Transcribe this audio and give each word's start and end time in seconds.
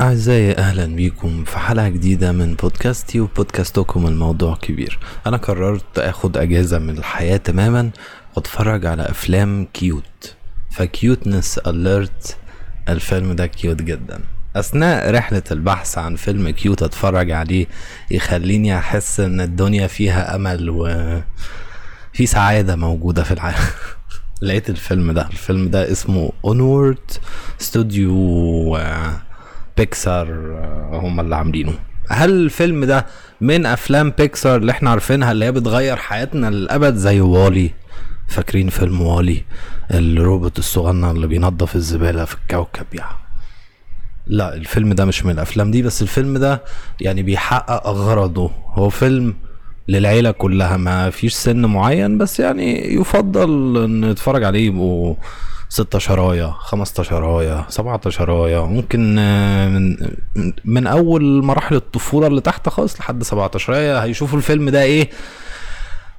أعزائي 0.00 0.56
أهلا 0.56 0.86
بيكم 0.86 1.44
في 1.44 1.58
حلقة 1.58 1.88
جديدة 1.88 2.32
من 2.32 2.54
بودكاستي 2.54 3.20
وبودكاستكم 3.20 4.06
الموضوع 4.06 4.56
كبير. 4.56 4.98
أنا 5.26 5.36
قررت 5.36 5.98
أخد 5.98 6.36
أجازة 6.36 6.78
من 6.78 6.98
الحياة 6.98 7.36
تماما 7.36 7.90
وأتفرج 8.36 8.86
على 8.86 9.02
أفلام 9.02 9.66
cute. 9.72 10.34
ف 10.70 10.80
cuteness 10.80 11.58
alert 11.58 12.36
الفيلم 12.88 13.32
ده 13.32 13.46
cute 13.46 13.82
جدا. 13.82 14.20
أثناء 14.56 15.10
رحلة 15.10 15.42
البحث 15.50 15.98
عن 15.98 16.16
فيلم 16.16 16.50
cute 16.50 16.82
أتفرج 16.82 17.30
عليه 17.30 17.66
يخليني 18.10 18.78
أحس 18.78 19.20
إن 19.20 19.40
الدنيا 19.40 19.86
فيها 19.86 20.36
أمل 20.36 20.70
وفي 20.70 22.26
سعادة 22.26 22.76
موجودة 22.76 23.22
في 23.22 23.30
العالم. 23.30 23.58
لقيت 24.42 24.70
الفيلم 24.70 25.12
ده. 25.12 25.26
الفيلم 25.26 25.68
ده 25.68 25.92
اسمه 25.92 26.32
Onward 26.44 27.10
استوديو 27.60 28.76
بيكسار 29.80 30.28
آه، 30.30 31.00
هم 31.02 31.20
اللي 31.20 31.36
عاملينه. 31.36 31.72
هل 32.08 32.30
الفيلم 32.30 32.84
ده 32.84 33.06
من 33.40 33.66
أفلام 33.66 34.10
بيكسار 34.10 34.56
اللي 34.56 34.72
إحنا 34.72 34.90
عارفينها 34.90 35.32
اللي 35.32 35.44
هي 35.44 35.52
بتغير 35.52 35.96
حياتنا 35.96 36.50
للأبد 36.50 36.94
زي 36.94 37.20
والي 37.20 37.70
فاكرين 38.28 38.68
فيلم 38.68 39.00
والي 39.00 39.44
الروبوت 39.90 40.58
الصغنن 40.58 41.04
اللي 41.10 41.26
بينظف 41.26 41.76
الزبالة 41.76 42.24
في 42.24 42.34
الكوكب 42.34 42.86
يعني 42.92 43.16
لا 44.26 44.54
الفيلم 44.54 44.92
ده 44.92 45.04
مش 45.04 45.24
من 45.24 45.32
الأفلام 45.32 45.70
دي 45.70 45.82
بس 45.82 46.02
الفيلم 46.02 46.38
ده 46.38 46.62
يعني 47.00 47.22
بيحقق 47.22 47.86
غرضه. 47.88 48.50
هو 48.72 48.88
فيلم 48.88 49.34
للعيلة 49.88 50.30
كلها 50.30 50.76
ما 50.76 51.10
فيش 51.10 51.34
سن 51.34 51.66
معين 51.66 52.18
بس 52.18 52.40
يعني 52.40 52.94
يفضل 52.94 53.84
إن 53.84 54.10
نتفرج 54.10 54.44
عليه 54.44 54.66
يبقوا 54.66 55.14
ستة 55.72 55.98
شرايا 55.98 56.54
خمسة 56.58 57.02
شرايا 57.02 57.64
سبعة 57.68 58.10
شرايا 58.10 58.60
ممكن 58.60 59.16
آه، 59.18 59.68
من 59.68 59.96
من 60.64 60.86
أول 60.86 61.42
مراحل 61.44 61.74
الطفولة 61.76 62.26
اللي 62.26 62.40
تحت 62.40 62.68
خالص 62.68 63.00
لحد 63.00 63.22
سبعة 63.22 63.58
شرايا 63.58 64.04
هيشوفوا 64.04 64.38
الفيلم 64.38 64.70
ده 64.70 64.82
إيه؟ 64.82 65.10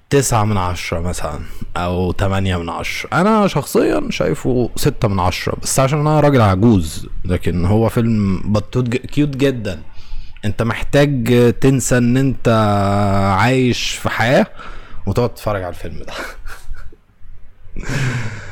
تسعة 0.10 0.44
من 0.46 0.58
عشرة 0.58 1.00
مثلا 1.00 1.40
أو 1.78 2.12
تمانية 2.12 2.58
من 2.58 2.70
عشرة. 2.70 3.10
أنا 3.14 3.48
شخصيا 3.48 4.02
شايفه 4.10 4.70
ستة 4.76 5.08
من 5.08 5.20
عشرة 5.20 5.58
بس 5.64 5.80
عشان 5.80 6.00
أنا 6.00 6.20
راجل 6.20 6.42
عجوز 6.42 7.08
لكن 7.26 7.66
هو 7.66 7.90
فيلم 7.90 8.42
بطوط 8.46 8.88
كيوت 8.88 9.30
جدا. 9.30 9.82
أنت 10.46 10.62
محتاج 10.62 11.54
تنسى 11.62 11.98
إن 11.98 12.18
أنت 12.18 12.48
عايش 13.40 13.92
في 13.92 14.10
حياة 14.10 14.48
وتقعد 15.06 15.34
تتفرج 15.34 15.64
على 15.64 15.70
الفيلم 15.70 16.00
ده. 16.00 16.14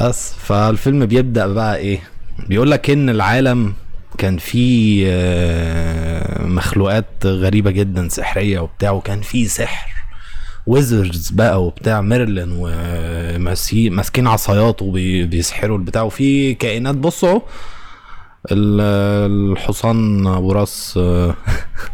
بس. 0.00 0.34
فالفيلم 0.38 1.06
بيبدأ 1.06 1.46
بقى 1.46 1.76
إيه؟ 1.76 2.00
بيقول 2.48 2.70
لك 2.70 2.90
إن 2.90 3.10
العالم 3.10 3.72
كان 4.18 4.36
فيه 4.38 5.04
آه، 5.08 6.46
مخلوقات 6.46 7.06
غريبة 7.26 7.70
جدا 7.70 8.08
سحرية 8.08 8.60
وبتاع 8.60 8.90
وكان 8.90 9.20
فيه 9.20 9.46
سحر. 9.46 9.88
ويزرز 10.66 11.30
بقى 11.30 11.64
وبتاع 11.64 12.00
ميرلين 12.00 12.48
وماسكين 12.52 14.26
عصايات 14.26 14.82
وبيسحروا 14.82 15.78
البتاع. 15.78 16.02
وفي 16.02 16.54
كائنات 16.54 16.94
بصوا 16.94 17.40
ال- 18.52 18.80
الحصان 19.52 20.26
أبو 20.26 20.52
راس 20.52 20.94
آه، 20.96 21.34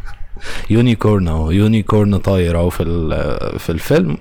unicorn 0.70 1.28
أو 1.28 1.50
unicorn 1.50 2.19
طاير 2.19 2.58
أو 2.58 2.70
في 2.70 2.84
في 3.58 3.70
الفيلم. 3.72 4.16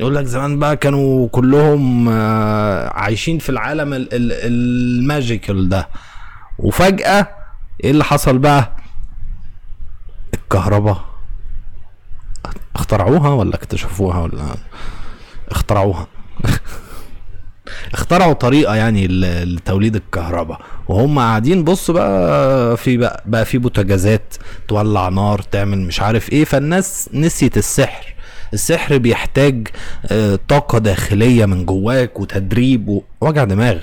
يقول 0.00 0.14
لك 0.14 0.24
زمان 0.24 0.58
بقى 0.58 0.76
كانوا 0.76 1.28
كلهم 1.28 2.08
آه، 2.08 2.88
عايشين 2.88 3.38
في 3.38 3.48
العالم 3.48 3.92
ال- 3.94 4.14
ال- 4.14 4.32
ال 4.32 4.49
magical 4.49 5.68
ده. 5.68 5.88
وفجأة 6.58 7.28
إيه 7.84 7.90
اللي 7.90 8.04
حصل 8.04 8.38
بقى؟ 8.38 8.76
الكهرباء. 10.34 11.04
اخترعوها 12.76 13.28
ولا 13.30 13.54
اكتشفوها 13.54 14.18
ولا؟ 14.20 14.42
اخترعوها. 15.50 16.06
اخترعوا 17.94 18.32
طريقة 18.32 18.74
يعني 18.74 19.06
لتوليد 19.44 19.96
الكهرباء. 19.96 20.60
وهم 20.88 21.18
قاعدين 21.18 21.64
بص 21.64 21.90
بقى 21.90 22.76
في 22.76 22.96
بقى, 22.96 23.22
بقى 23.26 23.44
في 23.44 23.58
بوتاجازات 23.58 24.34
تولع 24.68 25.08
نار 25.08 25.42
تعمل 25.42 25.78
مش 25.78 26.00
عارف 26.00 26.32
إيه. 26.32 26.44
فالناس 26.44 27.10
نسيت 27.14 27.56
السحر. 27.56 28.14
السحر 28.52 28.98
بيحتاج 28.98 29.68
آه، 30.06 30.38
طاقة 30.48 30.78
داخلية 30.78 31.46
من 31.46 31.66
جواك 31.66 32.20
وتدريب 32.20 33.00
ووجع 33.20 33.44
دماغ. 33.44 33.78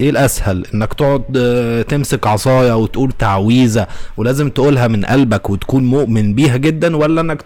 إيه 0.00 0.10
الأسهل؟ 0.10 0.66
إنك 0.74 0.94
تقعد 0.94 1.24
آه، 1.36 1.82
تمسك 1.82 2.26
عصاية 2.26 2.76
وتقول 2.76 3.12
تعويذة 3.12 3.86
ولازم 4.16 4.50
تقولها 4.50 4.88
من 4.88 5.04
قلبك 5.04 5.50
وتكون 5.50 5.84
مؤمن 5.84 6.34
بيها 6.34 6.56
جدا 6.56 6.96
ولا 6.96 7.20
إنك 7.20 7.42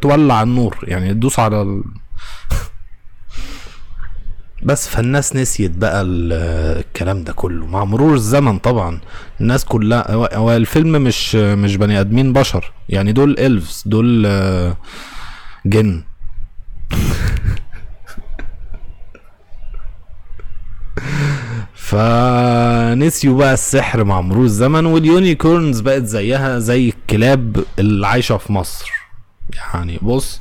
تولع 0.00 0.42
النور؟ 0.42 0.76
يعني 0.82 1.14
تدوس 1.14 1.38
على 1.38 1.62
ال... 1.62 1.82
بس 4.62 4.88
فالناس 4.88 5.36
نسيت 5.36 5.70
بقى 5.70 6.02
ال- 6.02 6.32
الكلام 6.78 7.24
ده 7.24 7.32
كله. 7.32 7.66
مع 7.66 7.84
مرور 7.84 8.14
الزمن 8.14 8.58
طبعا 8.58 9.00
الناس 9.40 9.64
كلها 9.64 10.12
هو 10.36 10.52
الفيلم 10.56 10.92
مش 10.92 11.34
مش 11.34 11.76
بني 11.76 12.00
آدمين 12.00 12.32
بشر. 12.32 12.72
يعني 12.88 13.12
دول 13.12 13.38
إلفز 13.38 13.82
دول 13.86 14.24
آه، 14.26 14.76
جن. 15.64 16.02
فنسيوا 21.74 23.38
بقى 23.38 23.52
السحر 23.54 24.04
مع 24.04 24.20
مرور 24.20 24.44
الزمن 24.44 24.86
واليونيكورنز 24.86 25.80
بقت 25.80 26.02
زيها 26.04 26.58
زي 26.58 26.88
الكلاب 26.88 27.64
اللي 27.78 28.06
عايشة 28.06 28.36
في 28.36 28.52
مصر. 28.52 28.90
يعني 29.56 29.98
بص 30.02 30.40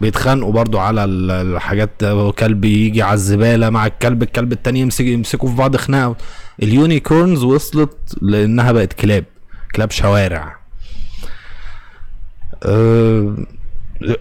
بيتخانقوا 0.00 0.52
برضو 0.52 0.78
على 0.78 1.04
ال- 1.04 1.30
الحاجات 1.30 2.04
كلب 2.38 2.64
يجي 2.64 3.02
على 3.02 3.14
الزبالة 3.14 3.70
مع 3.70 3.86
الكلب 3.86 4.22
الكلب 4.22 4.52
التاني 4.52 4.80
يمسك 4.80 5.04
يمسكوا 5.04 5.48
في 5.48 5.54
بعض 5.56 5.76
خناقة. 5.76 6.16
اليونيكورنز 6.62 7.42
وصلت 7.44 8.18
لإنها 8.22 8.72
بقت 8.72 8.92
كلاب 8.92 9.24
كلاب 9.74 9.90
شوارع. 9.90 10.56
أه 12.64 13.36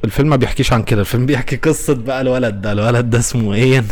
الفيلم 0.04 0.30
ما 0.30 0.36
بيحكيش 0.36 0.74
عن 0.74 0.84
كده 0.84 1.02
الفيلم 1.02 1.26
بيحكي 1.26 1.56
قصة 1.56 1.94
بقى 1.94 2.22
الولد 2.22 2.62
ده 2.62 2.72
الولد 2.72 3.10
ده 3.10 3.20
اسمه 3.20 3.54
إيه؟ 3.54 3.84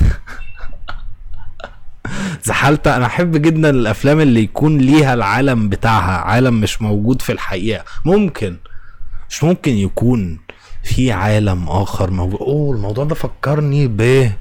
زحلت. 2.44 2.88
أنا 2.88 3.05
أحب 3.05 3.38
جدا 3.38 3.69
الأفلام 3.69 4.19
اللي 4.19 4.44
يكون 4.44 4.77
ليها 4.77 5.13
العالم 5.13 5.69
بتاعها 5.69 6.17
عالم 6.17 6.61
مش 6.61 6.81
موجود 6.81 7.22
في 7.22 7.31
الحقيقة. 7.31 7.83
ممكن 8.05 8.57
مش 9.29 9.44
ممكن 9.44 9.72
يكون 9.72 10.39
في 10.83 11.11
عالم 11.11 11.69
آخر 11.69 12.11
موجود. 12.11 12.39
أوه 12.39 12.75
الموضوع 12.75 13.06
ده 13.06 13.16
فكرني 13.16 13.88
ب 13.88 14.31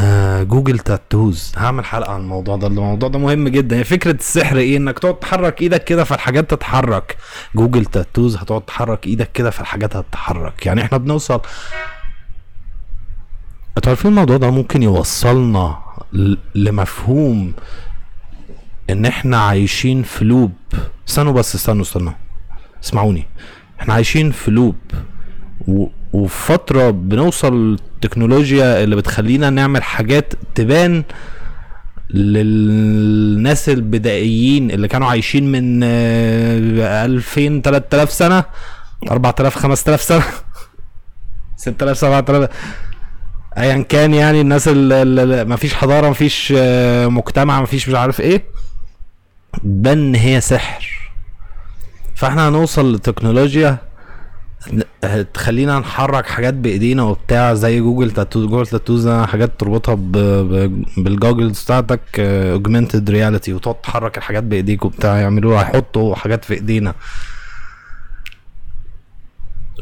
آه 0.00 0.42
جوجل 0.42 0.78
تاتوز 0.78 1.52
هعمل 1.56 1.84
حلقة 1.84 2.12
عن 2.12 2.20
الموضوع 2.20 2.56
ده. 2.56 2.66
الموضوع 2.66 3.08
ده 3.08 3.18
مهم 3.18 3.48
جدا. 3.48 3.76
هي 3.76 3.84
فكرة 3.84 4.10
السحر 4.12 4.56
إيه؟ 4.56 4.76
إنك 4.76 4.98
تقعد 4.98 5.18
تحرك 5.18 5.62
إيدك 5.62 5.84
كده 5.84 6.04
فالحاجات 6.04 6.50
تتحرك. 6.50 7.16
جوجل 7.54 7.84
تاتوز 7.84 8.36
هتقعد 8.36 8.60
تحرك 8.62 9.06
إيدك 9.06 9.32
كده 9.32 9.50
فالحاجات 9.50 9.96
هتتحرك. 9.96 10.66
يعني 10.66 10.82
إحنا 10.82 10.98
بنوصل 10.98 11.40
أنتوا 13.76 13.90
عارفين 13.92 14.10
الموضوع 14.10 14.36
ده 14.36 14.50
ممكن 14.50 14.82
يوصلنا 14.82 15.78
لمفهوم 16.54 17.52
إن 18.90 19.06
إحنا 19.06 19.36
عايشين 19.40 20.02
في 20.02 20.24
لوب 20.24 20.52
استنوا 21.08 21.32
بس 21.32 21.54
استنوا 21.54 21.82
استنوا. 21.82 22.12
اسمعوني. 22.84 23.26
إحنا 23.80 23.94
عايشين 23.94 24.30
في 24.30 24.50
لوب 24.50 24.76
و... 25.68 25.86
وفي 26.12 26.46
فترة 26.52 26.90
بنوصل 26.90 27.70
للتكنولوجيا 27.72 28.84
اللي 28.84 28.96
بتخلينا 28.96 29.50
نعمل 29.50 29.82
حاجات 29.82 30.32
تبان 30.54 31.04
للناس 32.10 33.68
البدائيين 33.68 34.70
اللي 34.70 34.88
كانوا 34.88 35.08
عايشين 35.08 35.52
من 35.52 35.80
آه، 35.84 37.04
2000 37.04 37.60
3000 37.64 38.12
سنة 38.12 38.44
4000 39.10 39.58
5000 39.58 40.02
سنة 40.02 40.22
6000 41.56 41.98
7000 41.98 42.48
ايا 43.58 43.82
كان 43.82 44.14
يعني 44.14 44.40
الناس 44.40 44.68
اللي 44.68 45.44
ما 45.44 45.56
فيش 45.56 45.74
حضارة 45.74 46.08
ما 46.08 46.14
فيش 46.14 46.52
مجتمع 47.06 47.60
ما 47.60 47.66
فيش 47.66 47.88
مش 47.88 47.94
عارف 47.94 48.20
إيه 48.20 48.44
بان 49.62 50.14
هي 50.14 50.40
سحر. 50.40 51.10
فإحنا 52.14 52.48
هنوصل 52.48 52.94
لتكنولوجيا 52.94 53.78
تخلينا 55.34 55.78
نحرك 55.78 56.26
حاجات 56.26 56.54
بإيدينا 56.54 57.02
وبتاع 57.02 57.54
زي 57.54 57.80
Google 57.80 58.10
tattoos 58.10 58.46
Google 58.46 58.66
tattoos 58.66 59.08
حاجات 59.08 59.50
تربطها. 59.60 59.94
بال 60.96 61.11
goggles 61.11 61.62
بتاعتك 61.62 62.00
augmented 62.20 63.10
reality 63.10 63.52
وتقعد 63.54 63.74
تحرك 63.80 64.18
الحاجات 64.18 64.42
بإيديك 64.42 64.84
وبتاع 64.84 65.16
يعملوا 65.20 65.60
هيحطوا 65.60 66.14
حاجات 66.14 66.44
في 66.44 66.54
إيدينا 66.54 66.94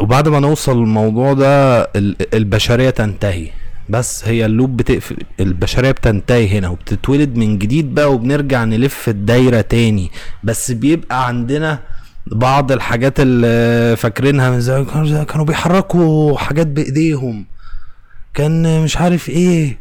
وبعد 0.01 0.29
ما 0.29 0.41
نوصل 0.41 0.79
للموضوع 0.79 1.33
ده 1.33 1.81
ال- 1.83 2.35
البشرية 2.35 2.91
تنتهي 2.91 3.49
بس 3.89 4.29
هي 4.29 4.47
اللوب 4.47 4.77
بتقفل 4.77 5.17
البشرية 5.41 5.91
بتنتهي 5.91 6.59
هنا 6.59 6.69
وبتتولد 6.69 7.37
من 7.37 7.59
جديد 7.59 7.95
بقى 7.95 8.13
وبنرجع 8.15 8.65
نلف 8.65 9.09
الدايرة 9.09 9.61
تاني 9.61 10.11
بس 10.45 10.71
بيبقى 10.71 11.27
عندنا 11.27 11.79
بعض 12.27 12.73
الحاجات 12.73 13.21
اللي 13.21 13.97
فاكرينها 13.97 14.51
من 14.51 14.61
زمان 14.61 15.25
كانوا 15.25 15.45
بيحركوا 15.45 16.39
حاجات 16.39 16.67
بإيديهم. 16.67 17.47
كان 18.35 18.83
مش 18.85 18.97
عارف 18.97 19.29
إيه. 19.29 19.79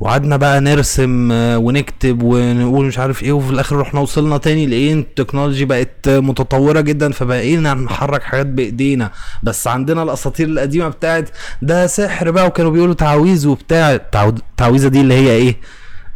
وقعدنا 0.00 0.36
بقى 0.36 0.60
نرسم 0.60 1.32
آه، 1.32 1.58
ونكتب 1.58 2.22
ونقول 2.22 2.86
مش 2.86 2.98
عارف 2.98 3.22
إيه 3.22 3.32
وفي 3.32 3.50
الآخر 3.50 3.76
رحنا 3.76 4.00
وصلنا 4.00 4.36
تاني 4.38 4.66
لإيه؟ 4.66 4.94
التكنولوجي 4.94 5.64
بقت 5.64 6.08
متطورة 6.08 6.80
جدا 6.80 7.12
فبقينا 7.12 7.74
نحرك 7.74 8.22
حاجات 8.22 8.46
بإيدينا. 8.46 9.10
بس 9.42 9.66
عندنا 9.66 10.02
الأساطير 10.02 10.48
القديمة 10.48 10.88
بتاعت 10.88 11.30
ده 11.62 11.86
سحر 11.86 12.30
بقى 12.30 12.46
وكانوا 12.46 12.70
بيقولوا 12.70 12.94
تعاويذ 12.94 13.46
وبتاع. 13.48 13.96
التعو- 13.96 14.28
التعويذه 14.50 14.88
دي 14.88 15.00
اللي 15.00 15.14
هي 15.14 15.30
إيه؟ 15.30 15.56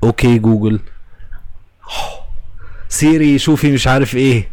okay 0.04 0.38
Google. 0.38 0.80
Siri 2.88 3.38
شوفي 3.38 3.72
مش 3.72 3.86
عارف 3.88 4.14
إيه. 4.16 4.48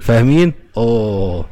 فاهمين؟ 0.00 0.52
أوه. 0.76 1.46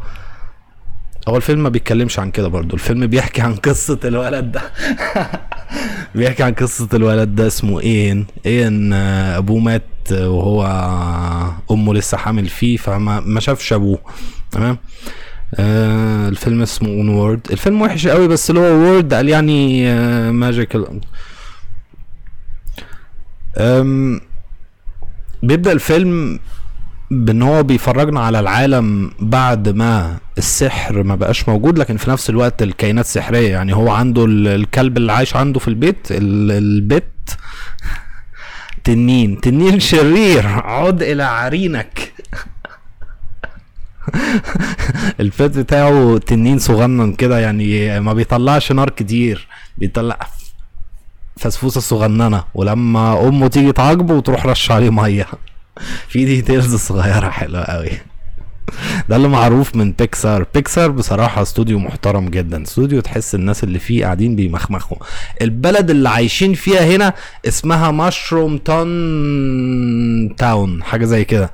هو 1.28 1.36
الفيلم 1.36 1.62
ما 1.62 1.68
بيتكلمش 1.68 2.18
عن 2.18 2.30
كده 2.30 2.48
برضو 2.48 2.74
الفيلم 2.74 3.06
بيحكي 3.06 3.42
عن 3.42 3.54
قصة 3.54 3.98
الولد 4.04 4.52
ده. 4.52 4.62
بيحكي 6.14 6.42
عن 6.42 6.52
قصة 6.52 6.88
الولد 6.94 7.34
ده 7.34 7.46
اسمه 7.46 7.80
Ian 7.80 8.26
Ian 8.46 8.92
آه، 8.92 9.38
أبوه 9.38 9.58
مات 9.58 9.82
آه، 10.12 10.28
وهو 10.28 10.66
أمه 11.70 11.94
لسه 11.94 12.16
حامل 12.16 12.48
فيه 12.48 12.76
فما 12.76 13.20
ما 13.20 13.40
شافش 13.40 13.72
أبوه. 13.72 13.98
تمام؟ 14.50 14.78
آه 15.54 16.28
الفيلم 16.28 16.62
اسمه 16.62 16.88
Onward 16.88 17.40
الفيلم 17.50 17.82
وحش 17.82 18.06
قوي 18.06 18.28
بس 18.28 18.50
اللي 18.50 18.60
هو 18.60 18.64
world 18.64 19.14
قال 19.14 19.28
يعني 19.28 19.88
آه 19.90 20.30
magical 20.30 21.00
أم 23.58 24.20
بيبدأ 25.42 25.72
الفيلم 25.72 26.40
بان 27.14 27.42
هو 27.42 27.62
بيفرجنا 27.62 28.20
على 28.20 28.40
العالم 28.40 29.10
بعد 29.20 29.68
ما 29.68 30.16
السحر 30.38 31.02
ما 31.02 31.14
بقاش 31.14 31.48
موجود 31.48 31.78
لكن 31.78 31.96
في 31.96 32.10
نفس 32.10 32.30
الوقت 32.30 32.62
الكائنات 32.62 33.06
سحرية. 33.06 33.48
يعني 33.50 33.74
هو 33.74 33.90
عنده 33.90 34.24
ال- 34.24 34.48
الكلب 34.48 34.96
اللي 34.96 35.12
عايش 35.12 35.36
عنده 35.36 35.60
في 35.60 35.68
البيت 35.68 36.06
ال- 36.10 36.50
البيت 36.50 37.04
تنين. 38.84 39.40
تنين 39.40 39.80
شرير. 39.80 40.46
عد 40.46 41.02
إلى 41.02 41.22
عرينك. 41.22 42.12
البيت 45.20 45.58
بتاعه 45.58 46.18
تنين 46.18 46.58
صغنن 46.58 47.12
كده 47.12 47.38
يعني 47.38 48.00
ما 48.00 48.12
بيطلعش 48.12 48.72
نار 48.72 48.90
كتير 48.90 49.48
بيطلع 49.78 50.18
فسفوسة 51.36 51.80
صغننة. 51.80 52.44
ولما 52.54 53.28
أمه 53.28 53.48
تيجي 53.48 53.72
تعاقبه 53.72 54.14
وتروح 54.14 54.46
رش 54.46 54.70
عليه 54.70 54.90
مية. 54.90 55.26
في 56.08 56.24
details 56.24 56.74
صغيرة 56.76 57.28
حلوة 57.28 57.62
قوي. 57.64 57.90
ده 59.08 59.16
اللي 59.16 59.28
معروف 59.28 59.76
من 59.76 59.92
Pixar 59.92 60.46
Pixar 60.54 60.90
بصراحة 60.90 61.42
استوديو 61.42 61.78
محترم 61.78 62.28
جدا. 62.28 62.62
استوديو 62.62 63.00
تحس 63.00 63.34
الناس 63.34 63.64
اللي 63.64 63.78
فيه 63.78 64.04
قاعدين 64.04 64.36
بيمخمخوا. 64.36 64.96
البلد 65.42 65.90
اللي 65.90 66.08
عايشين 66.08 66.54
فيها 66.54 66.96
هنا 66.96 67.14
اسمها 67.48 67.90
Mushroomton 67.90 70.36
town 70.36 70.82
حاجة 70.82 71.04
زي 71.04 71.24
كده. 71.24 71.50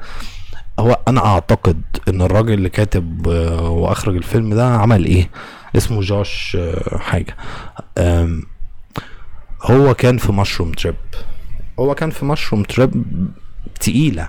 هو 0.79 0.99
أنا 1.09 1.27
أعتقد 1.27 1.83
إن 2.09 2.23
الراجل 2.23 2.53
اللي 2.53 2.69
كاتب 2.69 3.29
آه، 3.29 3.69
وأخرج 3.71 4.17
الفيلم 4.17 4.55
ده 4.55 4.67
عمل 4.75 5.05
إيه؟ 5.05 5.31
اسمه 5.77 6.01
جوش 6.01 6.57
آه، 6.61 6.99
حاجة. 6.99 7.37
هو 9.63 9.95
كان 9.95 10.19
في 10.19 10.33
مشروم 10.33 10.73
تريب 10.73 10.95
هو 11.79 11.95
كان 11.95 12.11
في 12.11 12.25
مشروم 12.25 12.63
تريب 12.63 13.05
تقيلة. 13.81 14.29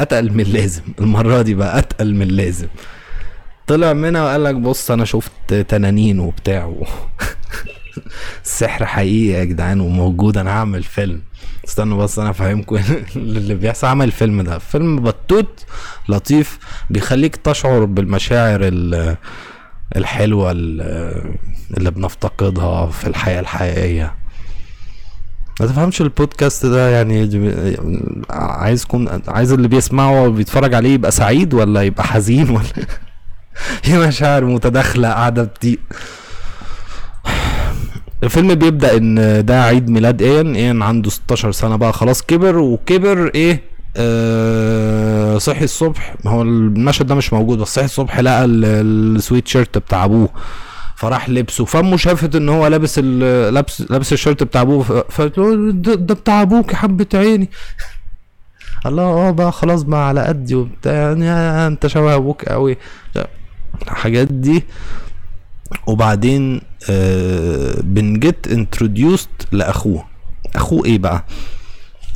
أتقل 0.00 0.32
من 0.32 0.40
اللازم. 0.40 0.82
المرة 1.00 1.42
دي 1.42 1.54
بقى 1.54 1.78
أتقل 1.78 2.14
من 2.14 2.22
اللازم. 2.22 2.66
طلع 3.66 3.92
منها 3.92 4.22
وقال 4.22 4.44
لك 4.44 4.54
بص 4.54 4.90
أنا 4.90 5.04
شفت 5.04 5.54
تنانين 5.68 6.18
وبتاع 6.18 6.64
و... 6.64 6.86
السحر 8.44 8.86
حقيقي 8.86 9.38
يا 9.38 9.44
جدعان 9.44 9.80
وموجود 9.80 10.38
أنا 10.38 10.50
هعمل 10.50 10.82
فيلم. 10.82 11.22
استنوا 11.68 12.02
بس 12.04 12.18
أنا 12.18 12.30
افهمكم 12.30 12.76
اللي 13.16 13.54
بيحصل. 13.54 13.86
عمل 13.86 14.06
الفيلم 14.06 14.42
ده. 14.42 14.58
فيلم 14.58 14.96
بطوط 15.00 15.66
لطيف 16.08 16.58
بيخليك 16.90 17.36
تشعر 17.36 17.84
بالمشاعر 17.84 18.60
ال- 18.62 19.16
الحلوة 19.96 20.50
ال- 20.50 21.34
اللي 21.76 21.90
بنفتقدها 21.90 22.86
في 22.86 23.06
الحياة 23.06 23.40
الحقيقية. 23.40 24.14
ما 25.60 25.66
تفهمش 25.66 26.00
البودكاست 26.00 26.66
ده 26.66 26.88
يعني 26.90 27.28
عايزكم 28.30 29.08
عايز 29.28 29.52
اللي 29.52 29.68
بيسمعه 29.68 30.22
وبيتفرج 30.22 30.74
عليه 30.74 30.94
يبقى 30.94 31.10
سعيد 31.10 31.54
ولا 31.54 31.82
يبقى 31.82 32.04
حزين 32.04 32.50
ولا 32.50 32.64
في 33.82 33.98
مشاعر 33.98 34.44
متداخلة 34.44 35.08
قاعدة 35.08 35.42
بتي 35.44 35.78
الفيلم 38.22 38.54
بيبدأ 38.54 38.96
إن 38.96 39.44
ده 39.44 39.62
عيد 39.64 39.88
ميلاد 39.90 40.22
Ian 40.22 40.54
Ian 40.56 40.82
عنده 40.82 41.10
16 41.10 41.52
سنة 41.52 41.76
بقى 41.76 41.92
خلاص 41.92 42.22
كبر 42.22 42.58
وكبر 42.58 43.30
إيه 43.34 43.62
آه 43.96 45.38
صحي 45.38 45.64
الصبح. 45.64 46.14
هو 46.26 46.42
المشهد 46.42 47.06
ده 47.06 47.14
مش 47.14 47.32
موجود. 47.32 47.58
بس 47.58 47.74
صحي 47.74 47.84
الصبح 47.84 48.20
لقى 48.20 48.44
ال- 48.44 48.64
السويت 49.16 49.48
شيرت 49.48 49.78
بتاع 49.78 50.04
أبوه. 50.04 50.28
فراح 50.96 51.28
لبسه. 51.30 51.64
فأمه 51.64 51.96
شافت 51.96 52.34
إن 52.36 52.48
هو 52.48 52.66
لابس 52.66 52.98
لابس 52.98 53.80
لابس 53.90 54.12
ال 54.12 54.17
shirt 54.17 54.42
بتاع 54.42 54.60
أبوه 54.60 54.82
فقالت 55.10 55.38
له 55.38 55.72
ده, 55.72 56.14
بتاع 56.14 56.42
أبوك 56.42 56.70
يا 56.72 56.76
حبة 56.76 57.06
عيني. 57.14 57.50
الله 58.86 59.02
آه 59.02 59.30
بقى 59.30 59.52
خلاص 59.52 59.82
بقى 59.82 60.08
على 60.08 60.20
قدي 60.24 60.54
وبتاع 60.54 60.92
يعني 60.92 61.66
أنت 61.66 61.86
شبه 61.86 62.14
أبوك 62.14 62.44
قوي 62.44 62.76
الحاجات 63.82 64.28
دي. 64.28 64.64
وبعدين 65.86 66.60
بن 67.80 68.07
get 68.07 68.48
introduced 68.48 69.28
لأخوه. 69.52 70.04
أخوه 70.56 70.84
إيه 70.84 70.98
بقى؟ 70.98 71.24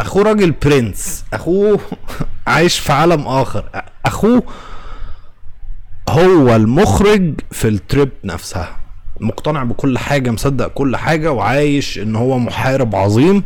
أخوه 0.01 0.23
راجل 0.23 0.51
برنس 0.51 1.25
أخوه 1.33 1.81
عايش 2.47 2.79
في 2.79 2.93
عالم 2.93 3.27
آخر. 3.27 3.65
أخوه 4.07 4.43
هو 6.09 6.57
المخرج 6.57 7.35
في 7.51 7.69
ال 7.69 7.77
trip 7.77 8.09
نفسها. 8.25 8.77
مقتنع 9.21 9.63
بكل 9.65 9.99
حاجة 9.99 10.31
مصدق 10.31 10.67
كل 10.69 10.97
حاجة 10.97 11.33
وعايش 11.33 11.99
إن 11.99 12.17
هو 12.17 12.39
محارب 12.39 12.97
عظيم 12.97 13.43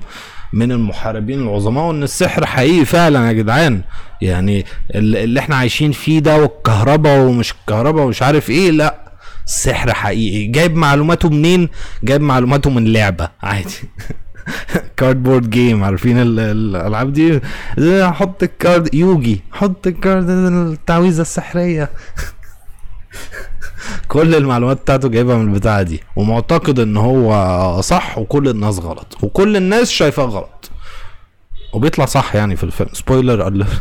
من 0.52 0.72
المحاربين 0.72 1.42
العظماء 1.42 1.84
وإن 1.84 2.02
السحر 2.02 2.46
حقيقي 2.46 2.84
فعلا 2.84 3.28
يا 3.28 3.32
جدعان. 3.32 3.82
يعني 4.22 4.64
ال- 4.94 5.16
اللي 5.16 5.40
إحنا 5.40 5.56
عايشين 5.56 5.92
فيه 5.92 6.18
ده 6.18 6.36
والكهرباء 6.42 7.18
ومش 7.20 7.52
الكهرباء 7.52 8.04
ومش 8.04 8.22
عارف 8.22 8.50
إيه 8.50 8.70
لأ 8.70 8.98
السحر 9.46 9.94
حقيقي. 9.94 10.46
جايب 10.46 10.76
معلوماته 10.76 11.28
منين؟ 11.30 11.68
جايب 12.04 12.20
معلوماته 12.20 12.70
من 12.70 12.92
لعبة 12.92 13.28
عادي. 13.42 13.74
card 14.96 15.20
board 15.20 15.50
game 15.50 15.84
عارفين 15.84 16.18
ال- 16.18 16.40
ال- 16.40 16.76
الألعاب 16.76 17.12
دي؟ 17.12 17.40
إيه، 17.78 18.10
حط 18.12 18.42
ال 18.42 18.52
card 18.52 18.94
يوجي 18.94 19.40
حط 19.52 19.86
ال 19.86 19.94
card 19.94 20.28
التعويذة 20.30 21.20
السحرية. 21.20 21.90
كل 24.08 24.34
المعلومات 24.34 24.80
بتاعته 24.80 25.08
جايبها 25.08 25.36
من 25.36 25.54
البتاعة 25.54 25.82
دي. 25.82 26.02
ومعتقد 26.16 26.78
إن 26.78 26.96
هو 26.96 27.80
صح 27.80 28.18
وكل 28.18 28.48
الناس 28.48 28.78
غلط. 28.78 29.16
وكل 29.22 29.56
الناس 29.56 29.90
شايفاه 29.90 30.24
غلط. 30.24 30.70
وبيطلع 31.72 32.04
صح 32.04 32.34
يعني 32.34 32.56
في 32.56 32.64
الفيلم. 32.64 32.88
سبويلر 32.92 33.50
alert. 33.50 33.66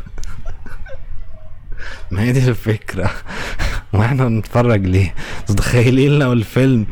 ما 2.11 2.21
هي 2.21 2.31
دي 2.31 2.50
الفكرة. 2.50 3.11
ما 3.93 4.05
إحنا 4.05 4.25
بنتفرج 4.25 4.85
ليه؟ 4.85 5.15
متخيلين 5.50 6.19
لو 6.19 6.33
الفيلم 6.33 6.85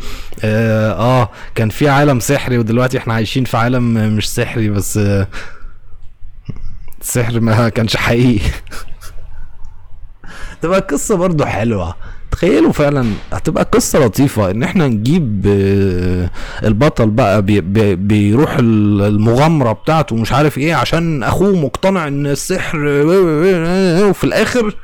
آه, 0.44 0.92
آه 0.92 1.30
كان 1.56 1.70
في 1.70 1.90
عالم 1.90 2.20
سحري 2.20 2.58
ودلوقتي 2.58 2.98
إحنا 2.98 3.14
عايشين 3.14 3.46
في 3.46 3.58
عالم 3.58 4.16
مش 4.18 4.30
سحري 4.30 4.70
بس 4.70 4.98
آه 4.98 5.28
ما 7.32 7.70
كانش 7.70 7.98
حقيقي. 7.98 8.50
تبقى 10.62 10.80
قصة 10.80 11.16
برضو 11.16 11.46
حلوة. 11.46 11.96
تخيلوا 12.32 12.72
فعلا 12.72 13.12
هتبقى 13.34 13.64
قصة 13.72 14.00
لطيفة 14.06 14.52
إن 14.52 14.64
إحنا 14.64 14.88
نجيب 14.88 15.46
آه، 15.48 16.30
البطل 16.68 17.10
بقى 17.10 17.42
بي 17.42 17.62
بي 17.62 17.96
بيروح 17.96 18.56
ال- 18.58 19.02
المغامرة 19.02 19.72
بتاعته 19.72 20.16
مش 20.16 20.32
عارف 20.32 20.58
إيه 20.58 20.76
عشان 20.76 21.24
أخوه 21.24 21.56
مقتنع 21.56 22.08
إن 22.08 22.28
السحر 22.28 22.78
وفي 24.10 24.24
الآخر 24.24 24.76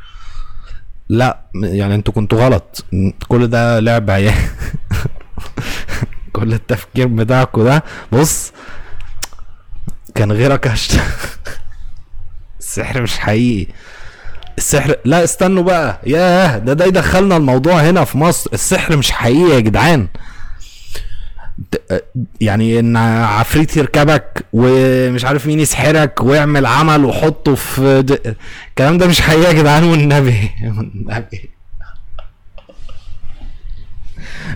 لأ 1.09 1.39
يعني 1.55 1.95
أنتوا 1.95 2.13
كنتوا 2.13 2.39
غلط. 2.45 2.85
كل 3.27 3.47
ده 3.47 3.79
لعب 3.79 4.09
عيال. 4.09 4.33
كل 6.33 6.53
التفكير 6.53 7.07
بتاعكوا 7.07 7.63
ده 7.63 7.83
بص 8.11 8.51
كان 10.15 10.31
غيرك 10.31 10.67
هشت. 10.67 10.99
السحر 12.59 13.01
مش 13.01 13.17
حقيقي. 13.19 13.73
السحر 14.57 14.95
لا 15.05 15.23
استنوا 15.23 15.63
بقى. 15.63 15.99
ياه 16.05 16.57
ده 16.57 16.73
ده 16.73 16.85
يدخلنا 16.85 17.37
الموضوع 17.37 17.73
هنا 17.81 18.03
في 18.03 18.17
مصر. 18.17 18.49
السحر 18.53 18.97
مش 18.97 19.11
حقيقي 19.11 19.55
يا 19.55 19.59
جدعان. 19.59 20.07
يعني 22.41 22.79
إن 22.79 22.97
عفريت 22.97 23.77
يركبك 23.77 24.45
ومش 24.53 25.25
عارف 25.25 25.47
مين 25.47 25.59
يسحرك 25.59 26.21
ويعمل 26.23 26.65
عمل 26.65 27.05
وحطه 27.05 27.55
في. 27.55 27.81
الكلام 28.69 28.97
ده 28.97 29.07
مش 29.07 29.21
حقيقي 29.21 29.43
يا 29.55 29.61
جدعان. 29.61 29.83
والنبي 29.83 30.51
والنبي. 30.63 31.49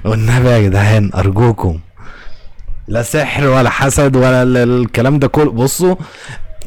والنبي 0.06 0.50
يا 0.50 0.60
جدعان 0.60 1.12
أرجوكم. 1.15 1.79
لا 2.88 3.01
سحر 3.03 3.48
ولا 3.48 3.70
حسد 3.70 4.15
ولا 4.15 4.44
ال- 4.44 4.58
ال- 4.58 4.82
الكلام 4.82 5.20
ده 5.20 5.27
كله. 5.27 5.51
بصوا 5.51 5.96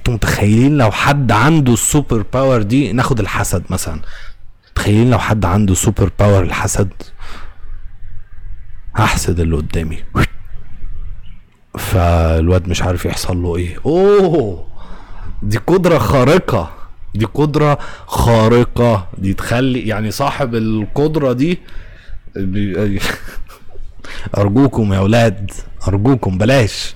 أنتوا 0.02 0.14
متخيلين 0.14 0.78
لو 0.78 0.90
حد 0.90 1.32
عنده 1.32 1.72
ال 1.72 1.81
super 1.81 2.24
power 2.32 2.62
دي؟ 2.62 2.92
ناخد 2.92 3.20
الحسد 3.20 3.64
مثلا. 3.70 4.00
متخيلين 4.70 5.10
لو 5.10 5.18
حد 5.18 5.44
عنده 5.44 5.74
super 5.74 6.10
power 6.18 6.42
الحسد؟ 6.42 6.92
هحسد 8.94 9.40
اللي 9.40 9.56
قدامي. 9.56 9.98
فالواد 11.78 12.68
مش 12.68 12.82
عارف 12.82 13.04
يحصل 13.04 13.42
له 13.42 13.56
إيه. 13.56 13.78
أوه! 13.86 14.66
دي 15.42 15.58
قدرة 15.58 15.98
خارقة. 15.98 16.72
دي 17.14 17.24
قدرة 17.24 17.78
خارقة. 18.06 19.08
دي 19.18 19.34
تخلي 19.34 19.80
يعني 19.80 20.10
صاحب 20.10 20.54
القدرة 20.54 21.32
دي. 21.32 21.58
أرجوكم 24.38 24.92
يا 24.92 24.98
أولاد 24.98 25.50
أرجوكم 25.88 26.38
بلاش. 26.38 26.94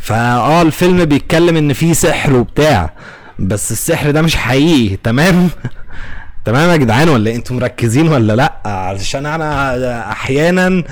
فآه 0.00 0.62
الفيلم 0.62 1.04
بيتكلم 1.04 1.56
إن 1.56 1.72
في 1.72 1.94
سحر 1.94 2.36
وبتاع 2.36 2.92
بس 3.38 3.72
السحر 3.72 4.10
ده 4.10 4.22
مش 4.22 4.36
حقيقي 4.36 4.96
تمام؟ 4.96 5.48
تمام 6.44 6.70
يا 6.70 6.76
جدعان؟ 6.76 7.08
ولا؟ 7.08 7.34
إنتوا 7.34 7.56
مركزين 7.56 8.08
ولا 8.08 8.32
لأ؟ 8.32 8.60
علشان 8.64 9.26
أنا 9.26 10.12
أحيانا 10.12 10.84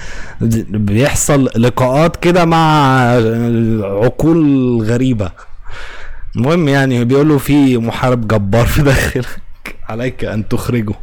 بيحصل 0.70 1.50
لقاءات 1.56 2.16
كده 2.16 2.44
مع 2.44 3.00
عقول 3.82 4.82
غريبة. 4.82 5.30
المهم 6.36 6.68
يعني 6.68 7.04
بيقولوا 7.04 7.38
في 7.38 7.78
محارب 7.78 8.28
جبار 8.28 8.66
في 8.66 8.82
داخلك 8.82 9.26
عليك 9.88 10.24
أن 10.24 10.48
تخرجه 10.48 10.94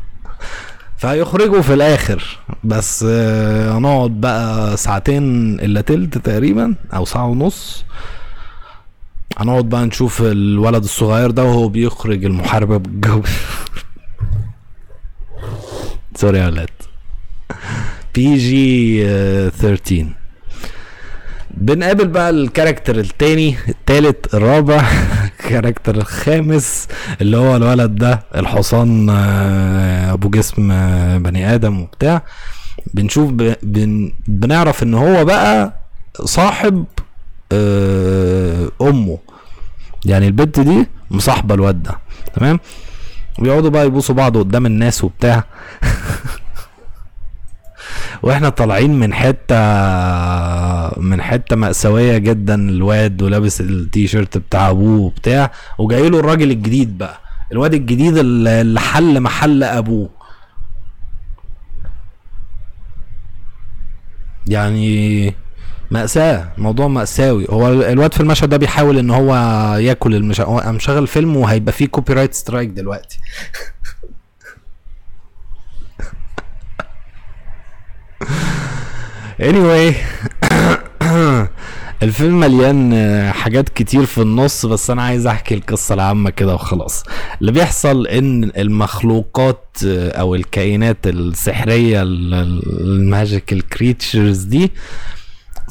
فهيخرجوا 1.04 1.62
في 1.62 1.74
الآخر. 1.74 2.38
بس 2.64 3.06
آه، 3.10 3.78
هنقعد 3.78 4.12
بقى 4.22 4.78
ساعتين 4.78 5.24
إلا 5.60 5.82
تلت 5.82 6.18
تقريبا 6.18 6.76
أو 6.94 7.06
ساعة 7.06 7.26
ونص. 7.26 7.86
هنقعد 9.38 9.70
بقى 9.70 9.86
نشوف 9.86 10.22
الولد 10.22 10.84
الصغير 10.84 11.32
ده 11.32 11.44
وهو 11.44 11.68
بيخرج 11.68 12.26
المحاربة 12.26 12.78
بالجو. 12.78 13.22
sorry 16.16 16.38
يا 16.40 16.48
ولاد. 16.48 16.70
PG 18.16 19.04
13 19.50 20.06
بنقابل 21.52 22.08
بقى 22.08 22.30
ال 22.30 22.37
character 22.37 23.00
التاني 23.00 23.56
التالت 23.70 24.34
الرابع. 24.34 24.84
ال 25.44 25.49
character 25.49 25.96
الخامس 25.96 26.88
اللي 27.22 27.38
هو 27.38 27.56
الولد 27.56 27.96
ده 27.96 28.24
الحصان 28.36 29.10
آه، 29.10 30.14
أبو 30.14 30.30
جسم 30.30 30.72
آه، 30.72 31.18
بني 31.18 31.56
آدم 31.56 31.80
وبتاع. 31.82 32.22
بنشوف. 32.94 33.32
بن... 33.64 34.12
بنعرف 34.28 34.84
إن 34.84 34.94
هو 34.94 35.26
بقى 35.26 35.74
صاحب 36.24 36.86
آه، 37.52 38.70
أمه. 38.82 39.18
يعني 40.06 40.28
البنت 40.28 40.60
دي 40.60 40.88
مصاحبة 41.12 41.56
الواد 41.56 41.84
ده 41.84 41.98
تمام؟ 42.34 42.60
ويقعدوا 43.40 43.70
بقى 43.70 43.86
يبوسوا 43.86 44.16
بعض 44.16 44.38
قدام 44.38 44.66
الناس 44.66 45.04
وبتاع. 45.04 45.44
وإحنا 48.24 48.50
طالعين 48.50 49.00
من 49.00 49.14
حتة 49.14 49.56
من 51.02 51.22
حتة 51.22 51.56
مأساوية 51.56 52.18
جدا 52.18 52.56
الواد 52.56 53.22
ولابس 53.22 53.62
التيشيرت 53.62 54.38
بتاع 54.38 54.70
أبوه 54.70 55.00
وبتاع 55.02 55.52
وجاي 55.78 56.10
له 56.10 56.20
الراجل 56.20 56.52
الجديد 56.52 56.98
بقى 56.98 57.20
الواد 57.52 57.74
الجديد 57.74 58.18
اللي 58.18 58.80
حل 58.80 59.20
محل 59.20 59.64
أبوه. 59.64 60.10
يعني 64.48 65.34
مأساة 65.92 66.52
موضوع 66.58 66.88
مأساوي. 66.88 67.48
هو 67.50 67.68
الواد 67.70 68.14
في 68.14 68.20
المشهد 68.20 68.50
ده 68.50 68.58
بيحاول 68.58 68.98
إن 68.98 69.10
هو 69.10 69.36
ياكل 69.78 70.16
المش... 70.16 70.42
هو 70.42 70.72
مشغل 70.72 71.08
فيلم 71.08 71.38
وهيبقى 71.38 71.72
فيه 71.74 71.86
copyright 71.88 72.34
strike 72.34 72.70
دلوقتي. 72.70 73.20
anyway 79.42 79.94
الفيلم 82.04 82.40
مليان 82.40 82.94
حاجات 83.34 83.70
كتير 83.70 84.06
في 84.06 84.18
النص 84.22 84.66
بس 84.66 84.90
أنا 84.90 85.04
عايز 85.04 85.28
أحكي 85.28 85.56
القصة 85.56 85.94
العامة 85.96 86.30
كده 86.30 86.54
وخلاص. 86.56 87.04
اللي 87.42 87.52
بيحصل 87.52 88.08
إن 88.08 88.52
المخلوقات 88.58 89.78
آه، 89.88 90.10
أو 90.12 90.36
الكائنات 90.36 90.98
السحرية 91.08 92.02
ال 92.02 92.23
magical 92.23 93.68
creatures 93.70 94.44
دي 94.44 94.72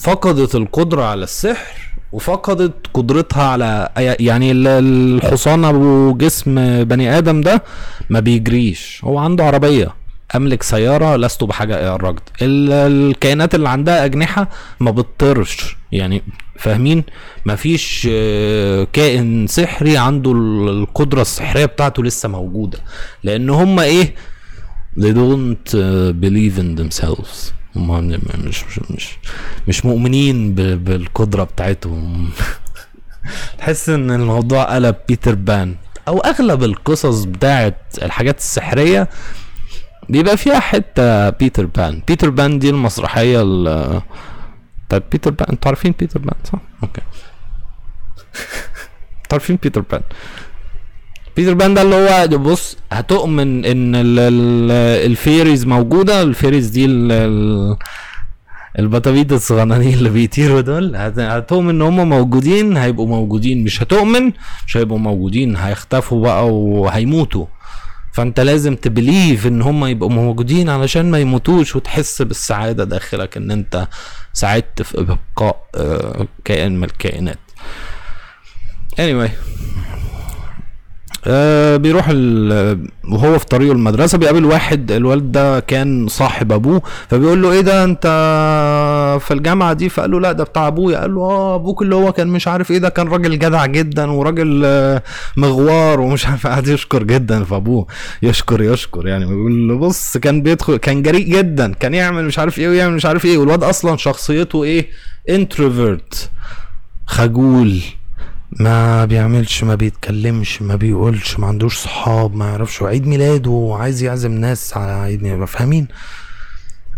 فقدت 0.00 0.54
القدرة 0.54 1.04
على 1.04 1.24
السحر 1.24 1.92
وفقدت 2.12 2.74
قدرتها 2.94 3.42
على 3.42 3.88
يعني 4.20 4.52
ال- 4.52 4.66
الحصان 4.68 5.64
ابو 5.64 6.14
جسم 6.14 6.84
بني 6.84 7.18
آدم 7.18 7.40
ده 7.40 7.62
ما 8.10 8.20
بيجريش. 8.20 9.00
هو 9.04 9.18
عنده 9.18 9.44
عربية. 9.44 10.01
أملك 10.36 10.62
سيارة 10.62 11.16
لست 11.16 11.44
بحاجة 11.44 11.78
يا 11.80 11.94
الراجل 11.94 12.20
ال- 12.42 12.72
الكائنات 12.72 13.54
اللي 13.54 13.68
عندها 13.68 14.04
أجنحة 14.04 14.48
ما 14.80 14.90
بتطيرش. 14.90 15.76
يعني 15.92 16.22
فاهمين؟ 16.58 17.04
مفيش 17.46 18.08
آه، 18.12 18.86
كائن 18.92 19.46
سحري 19.46 19.96
عنده 19.98 20.32
ال- 20.32 20.68
القدرة 20.68 21.22
السحرية 21.22 21.64
بتاعته 21.66 22.02
لسه 22.04 22.28
موجودة. 22.28 22.78
لأن 23.24 23.50
هم 23.50 23.78
إيه؟ 23.80 24.14
They 24.98 25.12
don't 25.14 25.72
uh, 25.72 26.12
believe 26.24 26.58
in 26.60 26.80
themselves. 26.80 27.52
هم 27.76 28.06
مش 28.44 28.64
مش 28.64 28.80
مش 28.90 29.18
مش 29.68 29.84
مؤمنين 29.86 30.54
ب- 30.54 30.84
بالقدرة 30.84 31.44
بتاعتهم. 31.44 32.30
تحس 33.58 33.88
إن 33.88 34.10
الموضوع 34.10 34.74
قلب 34.74 34.96
بيتر 35.08 35.34
بان. 35.34 35.74
أو 36.08 36.18
أغلب 36.18 36.62
القصص 36.64 37.24
بتاعت 37.24 37.76
الحاجات 38.02 38.38
السحرية 38.38 39.08
بيبقى 40.08 40.36
فيها 40.36 40.60
حتة 40.60 41.30
بيتر 41.30 41.66
بان 41.66 42.02
بيتر 42.08 42.30
بان 42.30 42.58
دي 42.58 42.70
المسرحية 42.70 43.42
ال- 43.42 44.00
بتاعت 44.88 45.04
بيتر 45.12 45.30
بان 45.30 45.46
أنتوا 45.50 45.68
عارفين 45.68 45.94
بيتر 45.98 46.18
بان 46.20 46.34
صح؟ 46.44 46.58
okay. 46.82 47.00
أنتوا 49.22 49.32
عارفين 49.32 49.58
بيتر 49.62 49.80
بان 49.80 50.00
بيتر 51.36 51.54
بان 51.54 51.74
ده 51.74 51.82
اللي 51.82 51.94
هو 51.94 52.38
بص 52.38 52.76
هتؤمن 52.92 53.64
إن 53.64 53.94
ال- 53.94 54.18
ال- 54.18 54.70
ال 55.10 55.17
fairies 55.17 55.66
موجودة. 55.66 56.22
ال 56.22 56.28
fairies 56.28 56.68
دي 56.68 56.84
ال- 56.84 57.12
ال- 57.12 57.76
البطابيط 58.78 59.32
الصغنانين 59.32 59.94
اللي 59.94 60.10
بيطيروا 60.10 60.60
دول. 60.60 60.96
هت- 60.96 61.18
هتؤمن 61.18 61.70
إن 61.70 61.82
هم 61.82 62.08
موجودين 62.08 62.76
هيبقوا 62.76 63.06
موجودين. 63.06 63.64
مش 63.64 63.82
هتؤمن 63.82 64.32
مش 64.66 64.76
هيبقوا 64.76 64.98
موجودين. 64.98 65.56
هيختفوا 65.56 66.22
بقى 66.22 66.54
وهيموتوا. 66.54 67.46
فأنت 68.12 68.40
لازم 68.40 68.76
ت 68.76 68.85
believe 68.85 69.46
إن 69.46 69.62
هم 69.62 69.84
يبقوا 69.84 70.10
موجودين 70.10 70.68
علشان 70.68 71.10
ما 71.10 71.18
يموتوش 71.18 71.76
وتحس 71.76 72.22
بالسعادة 72.22 72.84
داخلك 72.84 73.36
إن 73.36 73.50
أنت 73.50 73.88
ساعدت 74.32 74.82
في 74.82 75.00
إبقاء 75.00 75.66
آه، 75.74 76.26
كائن 76.44 76.76
من 76.76 76.84
الكائنات. 76.84 77.38
Anyway. 79.00 79.30
آه 81.26 81.76
بيروح 81.76 82.08
وهو 83.08 83.38
في 83.38 83.46
طريقه 83.50 83.72
المدرسة 83.72 84.18
بيقابل 84.18 84.44
واحد 84.44 84.92
الوالد 84.92 85.32
ده 85.32 85.60
كان 85.60 86.08
صاحب 86.08 86.52
أبوه 86.52 86.82
فبيقول 87.08 87.42
له 87.42 87.52
إيه 87.52 87.60
ده 87.60 87.84
أنت 87.84 88.06
في 89.20 89.34
الجامعة 89.34 89.72
دي؟ 89.72 89.88
فقال 89.88 90.10
له 90.10 90.20
لا 90.20 90.32
ده 90.32 90.44
بتاع 90.44 90.66
أبويا. 90.66 90.98
قال 90.98 91.14
له 91.14 91.20
آه 91.20 91.54
أبوك 91.54 91.82
اللي 91.82 91.94
هو 91.94 92.12
كان 92.12 92.28
مش 92.28 92.48
عارف 92.48 92.70
إيه 92.70 92.78
ده 92.78 92.88
كان 92.88 93.08
راجل 93.08 93.38
جدع 93.38 93.66
جدا 93.66 94.10
وراجل 94.10 94.62
آه، 94.64 95.02
مغوار 95.36 96.00
ومش 96.00 96.26
عارف 96.26 96.46
قاعد 96.46 96.66
يشكر 96.68 97.02
جدا 97.02 97.44
في 97.44 97.56
أبوه. 97.56 97.86
يشكر 98.22 98.62
يشكر 98.62 99.06
يعني. 99.08 99.26
بيقول 99.26 99.68
له 99.68 99.78
بص 99.78 100.16
كان 100.16 100.42
بيدخل 100.42 100.76
كان 100.76 101.02
جريء 101.02 101.26
جدا 101.38 101.72
كان 101.74 101.94
يعمل 101.94 102.24
مش 102.24 102.38
عارف 102.38 102.58
إيه 102.58 102.68
ويعمل 102.68 102.94
مش 102.94 103.06
عارف 103.06 103.24
إيه. 103.24 103.38
والواد 103.38 103.62
أصلا 103.64 103.96
شخصيته 103.96 104.64
إيه؟ 104.64 104.86
انتروفيرت 105.30 106.30
خجول. 107.06 107.80
ما 108.60 109.04
بيعملش 109.04 109.64
ما 109.64 109.74
بيتكلمش 109.74 110.62
ما 110.62 110.76
بيقولش 110.76 111.38
ما 111.38 111.46
عندوش 111.46 111.76
صحاب 111.78 112.36
ما 112.36 112.46
يعرفش. 112.50 112.82
عيد 112.82 113.06
ميلاده 113.06 113.50
وعايز 113.50 114.02
يعزم 114.02 114.32
ناس 114.32 114.76
على 114.76 114.92
عيد 114.92 115.22
ميلاده 115.22 115.46
فاهمين؟ 115.46 115.88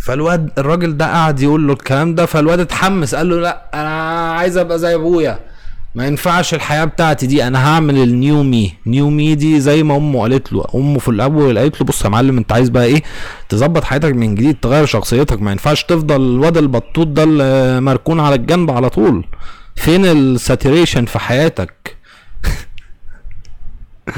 فالواد 0.00 0.50
الراجل 0.58 0.96
ده 0.96 1.06
قعد 1.12 1.40
يقول 1.40 1.66
له 1.66 1.72
الكلام 1.72 2.14
ده 2.14 2.26
فالواد 2.26 2.60
اتحمس 2.60 3.14
قال 3.14 3.28
له 3.28 3.40
لا 3.40 3.70
أنا 3.74 4.32
عايز 4.32 4.56
أبقى 4.56 4.78
زي 4.78 4.94
أبويا. 4.94 5.38
ما 5.94 6.06
ينفعش 6.06 6.54
الحياة 6.54 6.84
بتاعتي 6.84 7.26
دي 7.26 7.46
أنا 7.46 7.68
هعمل 7.68 7.98
ال 8.02 8.12
new 8.12 8.42
me 8.42 8.74
new 8.86 9.10
me 9.10 9.34
دي 9.34 9.60
زي 9.60 9.82
ما 9.82 9.96
أمه 9.96 10.20
قالت 10.22 10.52
له. 10.52 10.64
أمه 10.74 10.98
في 10.98 11.08
الأول 11.08 11.58
قالت 11.58 11.80
له 11.80 11.86
بص 11.86 12.04
يا 12.04 12.08
معلم 12.08 12.38
أنت 12.38 12.52
عايز 12.52 12.68
بقى 12.68 12.84
إيه؟ 12.84 13.02
تظبط 13.48 13.84
حياتك 13.84 14.12
من 14.12 14.34
جديد 14.34 14.56
تغير 14.62 14.86
شخصيتك. 14.86 15.42
ما 15.42 15.50
ينفعش 15.52 15.84
تفضل 15.84 16.16
الواد 16.16 16.56
البطوط 16.56 17.06
ده 17.06 17.22
اللي 17.24 17.80
مركون 17.80 18.20
على 18.20 18.34
الجنب 18.34 18.70
على 18.70 18.90
طول. 18.90 19.24
فين 19.76 20.04
الساتوريشن 20.04 21.04
في 21.04 21.18
حياتك؟ 21.18 21.96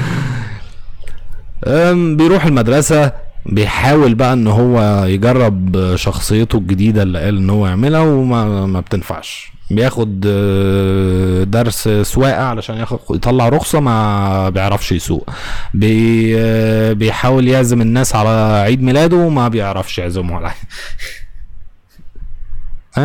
بيروح 2.17 2.45
المدرسة 2.45 3.11
بيحاول 3.45 4.15
بقى 4.15 4.33
إن 4.33 4.47
هو 4.47 5.05
يجرب 5.05 5.95
شخصيته 5.95 6.57
الجديدة 6.57 7.03
اللي 7.03 7.19
قال 7.19 7.37
إن 7.37 7.49
هو 7.49 7.67
يعملها 7.67 8.01
وما 8.01 8.65
ما 8.65 8.79
بتنفعش. 8.79 9.51
بياخد 9.71 10.25
آه، 10.27 11.43
درس 11.43 11.89
سواقة 11.89 12.43
علشان 12.43 12.77
ياخد 12.77 12.99
يطلع 13.15 13.49
رخصة 13.49 13.79
ما 13.79 14.49
بيعرفش 14.49 14.91
يسوق. 14.91 15.29
بي 15.73 16.33
آه، 16.39 16.93
بيحاول 16.93 17.47
يعزم 17.47 17.81
الناس 17.81 18.15
على 18.15 18.61
عيد 18.63 18.83
ميلاده 18.83 19.15
وما 19.17 19.47
بيعرفش 19.47 19.97
يعزمهم 19.97 20.33
على 20.33 20.51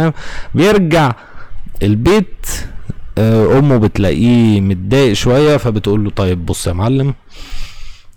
بيرجع 0.55 1.13
البيت 1.83 2.47
آه، 3.19 3.59
أمه 3.59 3.77
بتلاقيه 3.77 4.61
متضايق 4.61 5.13
شوية 5.13 5.57
فبتقول 5.57 6.05
له 6.05 6.11
طيب 6.11 6.47
بص 6.47 6.67
يا 6.67 6.73
معلم 6.73 7.15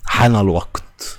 حان 0.06 0.36
الوقت. 0.36 1.18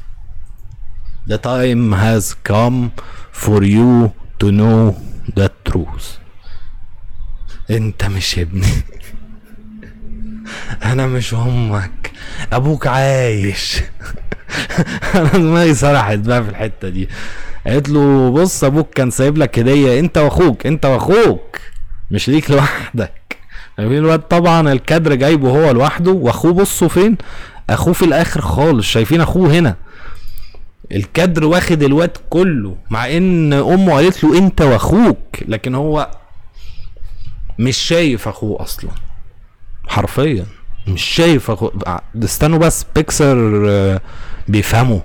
The 1.31 1.39
time 1.39 1.93
has 1.95 2.35
come 2.53 2.91
for 3.33 3.63
you 3.65 4.11
to 4.41 4.47
know 4.51 4.95
the 5.41 5.49
truth. 5.69 6.07
انت 7.71 8.05
مش 8.05 8.39
ابني. 8.39 8.67
أنا 10.93 11.07
مش 11.07 11.35
أمك. 11.35 12.13
أبوك 12.53 12.87
عايش. 12.87 13.81
أنا 15.15 15.29
دماغي 15.33 15.75
سرحت 15.75 16.19
بقى 16.19 16.45
في 16.45 16.51
الحتة 16.51 16.89
دي. 16.89 17.09
قالت 17.67 17.89
له 17.89 18.31
بص 18.31 18.65
أبوك 18.65 18.91
كان 18.95 19.11
سايب 19.11 19.39
لك 19.39 19.59
هدية. 19.59 20.01
أنت 20.01 20.19
وأخوك 20.19 20.67
أنت 20.67 20.87
وأخوك. 20.87 21.57
مش 22.11 22.29
ليك 22.29 22.51
لوحدك. 22.51 23.37
فاهمين 23.77 23.99
الواد 23.99 24.21
طبعا 24.21 24.73
الكادر 24.73 25.15
جايبه 25.15 25.51
هو 25.51 25.71
لوحده 25.71 26.11
وأخوه 26.11 26.53
بصوا 26.53 26.89
فين؟ 26.89 27.17
أخوه 27.71 27.93
في 27.93 28.05
الآخر 28.05 28.41
خالص 28.41 28.87
شايفين 28.87 29.21
أخوه 29.21 29.51
هنا. 29.53 29.77
الكادر 30.93 31.45
واخد 31.45 31.83
الواد 31.83 32.17
كله 32.31 32.77
مع 32.91 33.17
إن 33.17 33.53
أمه 33.53 33.93
قالت 33.95 34.25
له 34.25 34.39
أنت 34.39 34.61
وأخوك 34.63 35.19
لكن 35.49 35.75
هو 35.75 36.11
مش 37.59 37.77
شايف 37.77 38.29
أخوه 38.29 38.63
أصلا. 38.63 38.91
حرفيا. 39.89 40.47
مش 40.89 41.03
شايف 41.03 41.51
أخوه. 41.51 42.01
استنوا 42.25 42.59
بس 42.59 42.87
بيكسر 42.97 43.65
آه، 43.69 44.01
بيفهموا. 44.49 45.01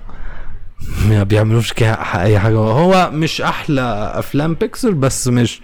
ما 1.10 1.24
بيعملوش 1.24 1.74
أي 1.82 2.40
حاجة. 2.40 2.58
هو 2.58 3.10
مش 3.14 3.42
أحلى 3.42 4.12
أفلام 4.16 4.54
بيكسر 4.54 4.92
بس 4.92 5.28
مش 5.28 5.62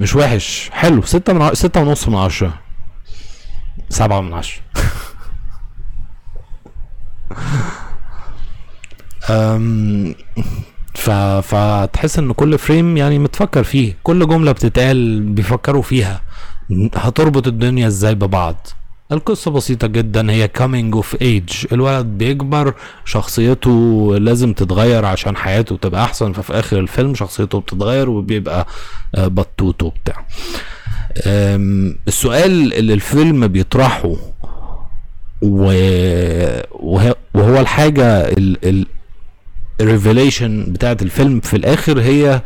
مش 0.00 0.14
وحش. 0.16 0.70
حلو. 0.72 1.02
ستة 1.02 1.32
من 1.32 1.42
ع... 1.42 1.54
ستة 1.54 1.80
ونص 1.82 2.08
من 2.08 2.14
عشرة. 2.16 2.54
سبعة 3.88 4.20
من 4.20 4.32
عشرة. 4.32 4.62
أم، 9.30 10.14
ف... 10.94 11.10
فتحس 11.10 12.18
إن 12.18 12.32
كل 12.32 12.58
فريم 12.58 12.96
يعني 12.96 13.18
متفكر 13.18 13.64
فيه. 13.64 13.96
كل 14.02 14.26
جملة 14.28 14.52
بتتقال 14.52 15.20
بيفكروا 15.20 15.82
فيها. 15.82 16.20
هتربط 16.94 17.46
الدنيا 17.46 17.86
إزاي 17.86 18.14
ببعض؟ 18.14 18.66
القصة 19.12 19.50
بسيطة 19.50 19.86
جدا 19.86 20.30
هي 20.32 20.50
coming 20.58 20.96
of 21.02 21.16
age. 21.16 21.72
الولد 21.72 22.06
بيكبر 22.06 22.74
شخصيته 23.04 24.08
لازم 24.18 24.52
تتغير 24.52 25.04
عشان 25.04 25.36
حياته 25.36 25.76
تبقى 25.76 26.04
أحسن 26.04 26.32
ففي 26.32 26.52
آخر 26.52 26.78
الفيلم 26.78 27.14
شخصيته 27.14 27.60
بتتغير 27.60 28.10
وبيبقى 28.10 28.66
آه، 29.14 29.26
بطوط 29.26 29.82
وبتاع. 29.82 30.26
السؤال 32.08 32.74
اللي 32.74 32.94
الفيلم 32.94 33.46
بيطرحه 33.48 34.16
وهو 35.42 37.14
الحاجة 37.60 38.04
ال... 38.28 38.68
ال... 38.68 38.86
الريفيليشن 39.80 40.64
بتاعت 40.72 41.02
الفيلم 41.02 41.40
في 41.40 41.56
الآخر 41.56 42.00
هي 42.00 42.42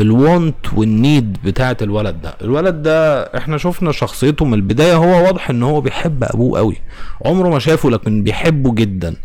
الوانت 0.00 0.72
والنيد 0.74 1.36
بتاعت 1.44 1.82
الولد 1.82 2.20
ده. 2.22 2.34
الولد 2.42 2.82
ده 2.82 3.22
إحنا 3.22 3.58
شفنا 3.58 3.92
شخصيته 3.92 4.44
من 4.44 4.54
البداية 4.54 4.94
هو 4.96 5.24
واضح 5.26 5.50
إن 5.50 5.62
هو 5.62 5.80
بيحب 5.80 6.24
أبوه 6.24 6.58
قوي. 6.58 6.76
عمره 7.26 7.48
ما 7.48 7.58
شافه 7.58 7.90
لكن 7.90 8.22
بيحبه 8.22 8.74
جدا. 8.74 9.16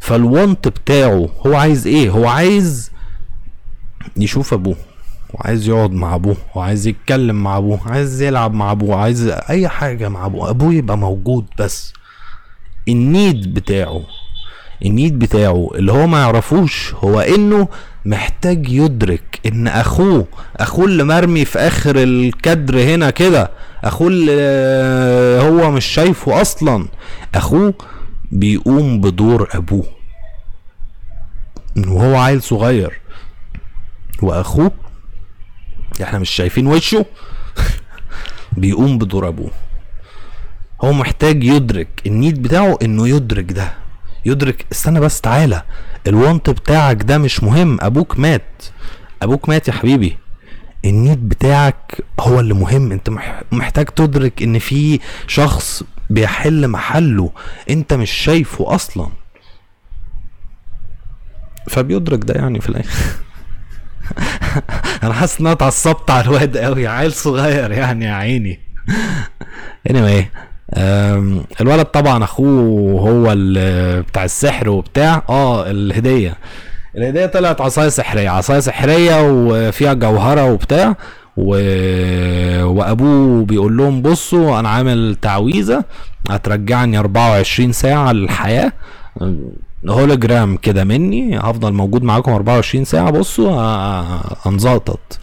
فالوانت 0.00 0.68
بتاعه 0.68 1.28
هو 1.46 1.54
عايز 1.54 1.86
إيه؟ 1.86 2.10
هو 2.10 2.26
عايز 2.28 2.90
يشوف 4.16 4.54
أبوه. 4.54 4.76
وعايز 5.34 5.68
يقعد 5.68 5.92
مع 5.92 6.14
أبوه. 6.14 6.36
وعايز 6.54 6.86
يتكلم 6.86 7.42
مع 7.42 7.56
أبوه. 7.56 7.80
عايز 7.86 8.22
يلعب 8.22 8.54
مع 8.54 8.72
أبوه. 8.72 8.96
عايز 8.96 9.26
أي 9.28 9.68
حاجة 9.68 10.08
مع 10.08 10.26
أبوه. 10.26 10.50
أبوه 10.50 10.74
يبقى 10.74 10.98
موجود 10.98 11.44
بس. 11.58 11.92
النيد 12.88 13.54
بتاعه 13.54 14.02
النيد 14.84 15.18
بتاعه 15.18 15.70
اللي 15.74 15.92
هو 15.92 16.06
ما 16.06 16.18
يعرفوش 16.20 16.94
هو 16.94 17.20
إنه 17.20 17.68
محتاج 18.04 18.68
يدرك 18.68 19.40
إن 19.46 19.68
أخوه 19.68 20.26
أخوه 20.56 20.84
اللي 20.84 21.04
مرمي 21.04 21.44
في 21.44 21.58
آخر 21.58 21.96
الكدر 22.02 22.82
هنا 22.82 23.10
كده 23.10 23.50
أخوه 23.84 24.08
اللي 24.08 24.32
هو 25.42 25.70
مش 25.70 25.84
شايفه 25.84 26.40
أصلا 26.40 26.88
أخوه 27.34 27.74
بيقوم 28.32 29.00
بدور 29.00 29.48
أبوه. 29.52 29.86
وهو 31.76 32.16
عيل 32.16 32.42
صغير. 32.42 33.00
وأخوه 34.22 34.72
إحنا 36.02 36.18
مش 36.18 36.30
شايفين 36.30 36.66
وشه 36.66 37.06
بيقوم 38.56 38.98
بدور 38.98 39.28
أبوه. 39.28 39.50
هو 40.84 40.92
محتاج 40.92 41.44
يدرك 41.44 41.88
النيد 42.06 42.42
بتاعه 42.42 42.78
إنه 42.82 43.08
يدرك 43.08 43.52
ده. 43.52 43.72
يدرك 44.24 44.66
استنى 44.72 45.00
بس 45.00 45.20
تعالى. 45.20 45.62
الوانت 46.06 46.50
بتاعك 46.50 47.02
ده 47.02 47.18
مش 47.18 47.42
مهم 47.42 47.78
أبوك 47.80 48.18
مات. 48.18 48.62
أبوك 49.22 49.48
مات 49.48 49.68
يا 49.68 49.72
حبيبي. 49.72 50.16
النيد 50.84 51.28
بتاعك 51.28 52.04
هو 52.20 52.40
اللي 52.40 52.54
مهم. 52.54 52.92
أنت 52.92 53.10
مح- 53.10 53.42
محتاج 53.52 53.86
تدرك 53.86 54.42
إن 54.42 54.58
في 54.58 55.00
شخص 55.26 55.82
بيحل 56.10 56.68
محله 56.68 57.30
أنت 57.70 57.92
مش 57.94 58.10
شايفه 58.10 58.74
أصلا. 58.74 59.08
فبيدرك 61.70 62.24
ده 62.24 62.34
يعني 62.34 62.60
في 62.60 62.68
الآخر. 62.68 63.04
أنا 65.02 65.12
حاسس 65.14 65.40
إن 65.40 65.46
أنا 65.46 65.52
اتعصبت 65.54 66.10
على 66.10 66.24
الواد 66.24 66.56
قوي 66.56 66.86
عيل 66.86 67.12
صغير 67.12 67.70
يعني 67.72 68.04
يا 68.04 68.12
عيني. 68.12 68.60
Anyway. 69.90 69.94
أم، 70.24 70.49
الولد 71.60 71.84
طبعا 71.86 72.24
أخوه 72.24 73.00
هو 73.00 73.34
بتاع 74.02 74.24
السحر 74.24 74.68
وبتاع. 74.68 75.22
آه 75.28 75.70
الهدية. 75.70 76.34
الهدية 76.96 77.26
طلعت 77.26 77.60
عصاية 77.60 77.88
سحرية. 77.88 78.30
عصاية 78.30 78.60
سحرية 78.60 79.16
وفيها 79.22 79.92
جوهرة 79.92 80.52
وبتاع. 80.52 80.96
و... 81.36 81.54
وأبوه 82.64 83.44
بيقول 83.44 83.76
لهم 83.76 84.02
بصوا 84.02 84.60
أنا 84.60 84.68
عامل 84.68 85.16
تعويذة 85.22 85.84
هترجعني 86.30 86.98
24 86.98 87.72
ساعة 87.72 88.12
للحياة. 88.12 88.72
هولوجرام 89.88 90.56
كده 90.56 90.84
مني. 90.84 91.38
هفضل 91.38 91.72
موجود 91.72 92.02
معاكم 92.02 92.32
24 92.32 92.84
ساعة. 92.84 93.10
بصوا 93.10 93.50
هنزقطط 94.46 95.18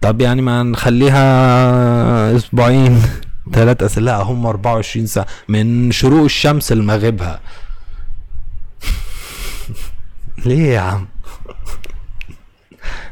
طب 0.00 0.20
يعني 0.20 0.42
ما 0.42 0.62
نخليها 0.62 2.36
أسبوعين. 2.36 3.02
ثلاث 3.52 3.98
لا 3.98 4.16
هم 4.16 4.46
24 4.46 5.06
ساعة. 5.06 5.26
من 5.48 5.90
شروق 5.90 6.24
الشمس 6.24 6.72
لمغيبها 6.72 7.40
ليه 10.46 10.74
يا 10.74 10.80
عم؟ 10.80 11.06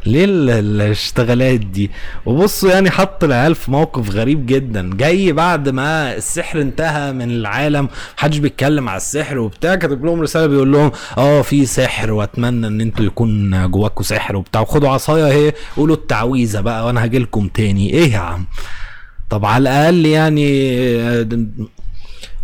ليه 0.06 0.24
ال- 0.24 0.50
الاشتغالات 0.50 1.60
دي؟ 1.60 1.90
وبصوا 2.26 2.70
يعني 2.70 2.90
حط 2.90 3.24
العيال 3.24 3.54
في 3.54 3.70
موقف 3.70 4.10
غريب 4.10 4.46
جدا. 4.46 4.90
جاي 4.96 5.32
بعد 5.32 5.68
ما 5.68 6.14
السحر 6.16 6.60
انتهى 6.60 7.12
من 7.12 7.30
العالم 7.30 7.88
محدش 8.18 8.38
بيتكلم 8.38 8.88
على 8.88 8.96
السحر 8.96 9.38
وبتاع 9.38 9.74
كاتب 9.74 10.04
لهم 10.04 10.20
رسالة 10.20 10.46
بيقول 10.46 10.72
لهم 10.72 10.92
آه 11.18 11.42
في 11.42 11.66
سحر 11.66 12.12
وأتمنى 12.12 12.66
إن 12.66 12.80
أنتوا 12.80 13.04
يكون 13.04 13.70
جواكم 13.70 14.02
سحر 14.04 14.36
وبتاع. 14.36 14.60
وخدوا 14.60 14.88
عصاية 14.88 15.26
أهي 15.26 15.52
قولوا 15.76 15.96
التعويذة 15.96 16.60
بقى 16.60 16.86
وأنا 16.86 17.02
هاجي 17.02 17.18
لكم 17.18 17.48
تاني. 17.48 17.92
إيه 17.92 18.12
يا 18.12 18.18
عم؟ 18.18 18.46
طب 19.30 19.44
على 19.44 19.62
الأقل 19.62 20.06
يعني 20.06 20.48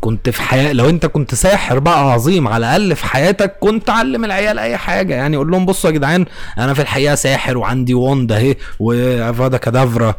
كنت 0.01 0.31
في 0.31 0.43
حياة 0.43 0.73
لو 0.73 0.89
أنت 0.89 1.07
كنت 1.07 1.35
ساحر 1.35 1.79
بقى 1.79 2.13
عظيم 2.13 2.49
على 2.49 2.67
الأقل 2.67 2.97
في 2.97 3.07
حياتك 3.07 3.57
كنت 3.61 3.91
علم 3.91 4.25
العيال 4.25 4.59
أي 4.59 4.77
حاجة. 4.77 5.15
يعني 5.15 5.37
قول 5.37 5.51
لهم 5.51 5.67
بصوا 5.67 5.91
يا 5.91 5.95
جدعان 5.95 6.25
أنا 6.59 6.75
في 6.75 6.83
الحقيقة 6.83 7.15
ساحر 7.15 7.59
وعندي 7.59 7.95
وند 7.95 8.33
أهي 8.33 8.57
وافادا 8.81 9.57
كادافرا 9.57 10.15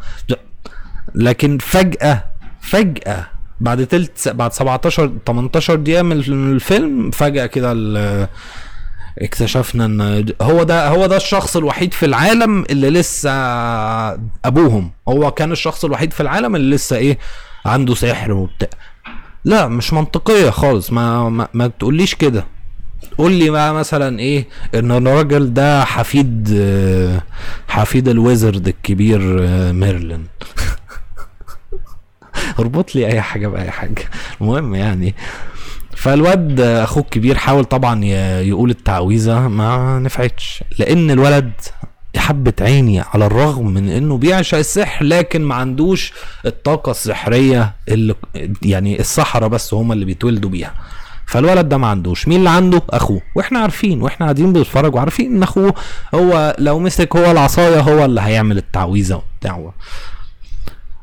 لكن 1.14 1.58
فجأة 1.58 2.24
فجأة 2.60 3.26
بعد 3.60 3.86
تلت 3.86 4.28
بعد 4.28 4.52
17 4.52 5.12
18 5.26 5.74
دقيقة 5.74 6.02
من 6.02 6.12
الفيلم 6.28 7.10
فجأة 7.10 7.46
كده 7.46 7.72
اكتشفنا 9.18 9.84
إن 9.84 10.26
هو 10.42 10.62
ده 10.62 10.88
هو 10.88 11.06
ده 11.06 11.16
الشخص 11.16 11.56
الوحيد 11.56 11.94
في 11.94 12.06
العالم 12.06 12.64
اللي 12.70 12.90
لسه 12.90 13.30
أبوهم. 14.44 14.90
هو 15.08 15.30
كان 15.30 15.52
الشخص 15.52 15.84
الوحيد 15.84 16.12
في 16.12 16.20
العالم 16.20 16.56
اللي 16.56 16.74
لسه 16.76 16.96
إيه 16.96 17.18
عنده 17.66 17.94
سحر 17.94 18.32
وبتاع. 18.32 18.68
لا 19.44 19.68
مش 19.68 19.92
منطقية 19.92 20.50
خالص. 20.50 20.92
ما 20.92 21.28
ما, 21.28 21.48
ما 21.54 21.66
تقوليش 21.66 22.14
كده. 22.14 22.46
قول 23.18 23.32
لي 23.32 23.50
بقى 23.50 23.74
مثلا 23.74 24.18
إيه 24.18 24.46
إن 24.74 24.92
الراجل 24.92 25.54
ده 25.54 25.84
حفيد 25.84 26.62
حفيد 27.68 28.08
ال 28.08 28.17
wizard 28.17 28.68
الكبير 28.68 29.20
ميرلين. 29.72 30.26
اربط 32.58 32.94
لي 32.94 33.06
أي 33.06 33.20
حاجة 33.20 33.48
باي 33.48 33.70
حاجة. 33.70 34.02
المهم 34.40 34.74
يعني 34.74 35.14
فالواد 35.96 36.60
اخوه 36.60 37.02
الكبير 37.02 37.34
حاول 37.38 37.64
طبعا 37.64 38.04
يقول 38.40 38.70
التعويذة 38.70 39.48
ما 39.48 39.98
نفعتش 39.98 40.64
لأن 40.78 41.10
الولد 41.10 41.50
حبة 42.16 42.52
عيني 42.60 43.00
على 43.00 43.26
الرغم 43.26 43.66
من 43.74 43.88
إنه 43.88 44.16
بيعشق 44.18 44.58
السحر 44.58 45.04
لكن 45.04 45.42
ما 45.42 45.54
عندوش 45.54 46.12
الطاقة 46.46 46.90
السحرية 46.90 47.74
اللي 47.88 48.14
يعني 48.62 49.00
السحرة 49.00 49.46
بس 49.46 49.74
هم 49.74 49.92
اللي 49.92 50.04
بيتولدوا 50.04 50.50
بيها. 50.50 50.74
فالولد 51.26 51.68
ده 51.68 51.76
ما 51.76 51.86
عندوش. 51.86 52.28
مين 52.28 52.38
اللي 52.38 52.50
عنده؟ 52.50 52.82
أخوه. 52.90 53.20
وإحنا 53.34 53.58
عارفين 53.58 54.02
وإحنا 54.02 54.26
قاعدين 54.26 54.52
بنتفرج 54.52 54.94
وعارفين 54.94 55.36
إن 55.36 55.42
أخوه 55.42 55.74
هو 56.14 56.56
لو 56.58 56.78
مسك 56.78 57.16
هو 57.16 57.30
العصاية 57.30 57.80
هو 57.80 58.04
اللي 58.04 58.20
هيعمل 58.20 58.56
التعويذة 58.58 59.14
وبتاع. 59.14 59.72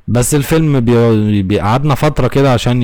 بس 0.07 0.35
الفيلم 0.35 0.79
بي- 0.79 1.41
بيقعدنا 1.41 1.95
فترة 1.95 2.27
كده 2.27 2.53
عشان 2.53 2.83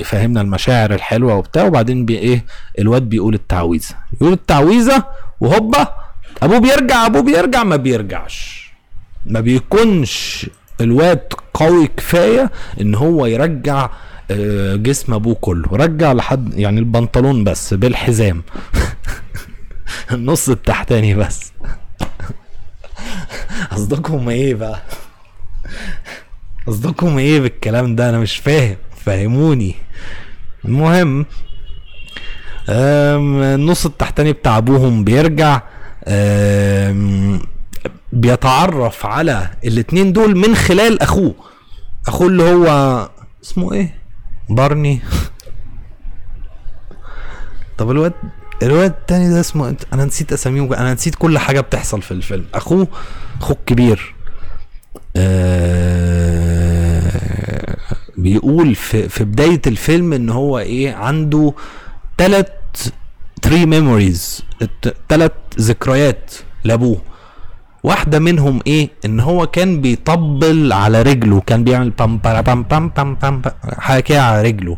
يفهمنا 0.00 0.40
المشاعر 0.40 0.94
الحلوة 0.94 1.34
وبتاع 1.34 1.64
وبعدين 1.64 2.04
بي 2.04 2.18
إيه 2.18 2.44
الواد 2.78 3.02
بيقول 3.02 3.34
التعويذة. 3.34 3.94
يقول 4.20 4.32
التعويذة 4.32 5.04
وهوبا 5.40 5.88
أبوه 6.42 6.58
بيرجع 6.58 7.06
أبوه 7.06 7.22
بيرجع 7.22 7.64
ما 7.64 7.76
بيرجعش. 7.76 8.66
ما 9.26 9.40
بيكونش 9.40 10.46
الواد 10.80 11.22
قوي 11.54 11.86
كفاية 11.96 12.50
إن 12.80 12.94
هو 12.94 13.26
يرجع 13.26 13.90
آه، 14.30 14.76
جسم 14.76 15.14
أبوه 15.14 15.34
كله. 15.34 15.68
رجع 15.72 16.12
لحد 16.12 16.54
يعني 16.58 16.80
البنطلون 16.80 17.44
بس 17.44 17.74
بالحزام. 17.74 18.42
النص 20.12 20.48
التحتاني 20.48 21.14
بس. 21.14 21.52
قصدكم 23.72 24.28
إيه 24.28 24.54
بقى؟ 24.54 24.82
قصدكم 26.66 27.18
إيه 27.18 27.40
بالكلام 27.40 27.96
ده؟ 27.96 28.08
أنا 28.08 28.18
مش 28.18 28.36
فاهم. 28.36 28.76
فهموني. 29.04 29.74
المهم 30.64 31.26
النص 32.68 33.86
التحتاني 33.86 34.32
بتاع 34.32 34.58
ابوهم 34.58 35.04
بيرجع 35.04 35.62
بيتعرف 38.12 39.06
على 39.06 39.50
الاتنين 39.64 40.12
دول 40.12 40.36
من 40.36 40.54
خلال 40.54 41.02
اخوه. 41.02 41.34
اخوه 42.08 42.26
اللي 42.28 42.42
هو 42.42 42.66
اسمه 43.44 43.72
إيه؟ 43.72 43.94
بارني. 44.50 45.00
طب 47.78 47.90
الواد 47.90 48.12
الواد 48.62 48.90
التاني 48.90 49.30
ده 49.34 49.40
اسمه 49.40 49.72
إنت- 49.72 49.84
أنا 49.92 50.04
نسيت 50.04 50.32
أساميهم. 50.32 50.72
أنا 50.72 50.94
نسيت 50.94 51.14
كل 51.14 51.38
حاجة 51.38 51.60
بتحصل 51.60 52.02
في 52.02 52.10
الفيلم. 52.10 52.44
أخوه 52.54 52.88
أخوه 53.40 53.56
الكبير. 53.56 54.14
بيقول 58.16 58.74
في 58.74 59.08
في 59.08 59.24
بداية 59.24 59.62
الفيلم 59.66 60.12
إن 60.12 60.30
هو 60.30 60.58
إيه 60.58 60.94
عنده 60.94 61.52
ثلاث 62.18 62.46
three 63.42 63.66
memories 63.66 64.44
ثلاث 65.08 65.32
ذكريات 65.60 66.34
لأبوه. 66.64 67.00
واحدة 67.82 68.18
منهم 68.18 68.60
إيه 68.66 68.88
إن 69.04 69.20
هو 69.20 69.46
كان 69.46 69.80
بيطبل 69.80 70.72
على 70.72 71.02
رجله 71.02 71.40
كان 71.46 71.64
بيعمل 71.64 71.90
بام 71.90 72.18
بام 72.18 72.62
بام 72.62 72.88
بام 72.88 73.14
بام 73.14 73.42
حاجة 73.78 74.00
كده 74.00 74.22
على 74.22 74.42
رجله. 74.42 74.76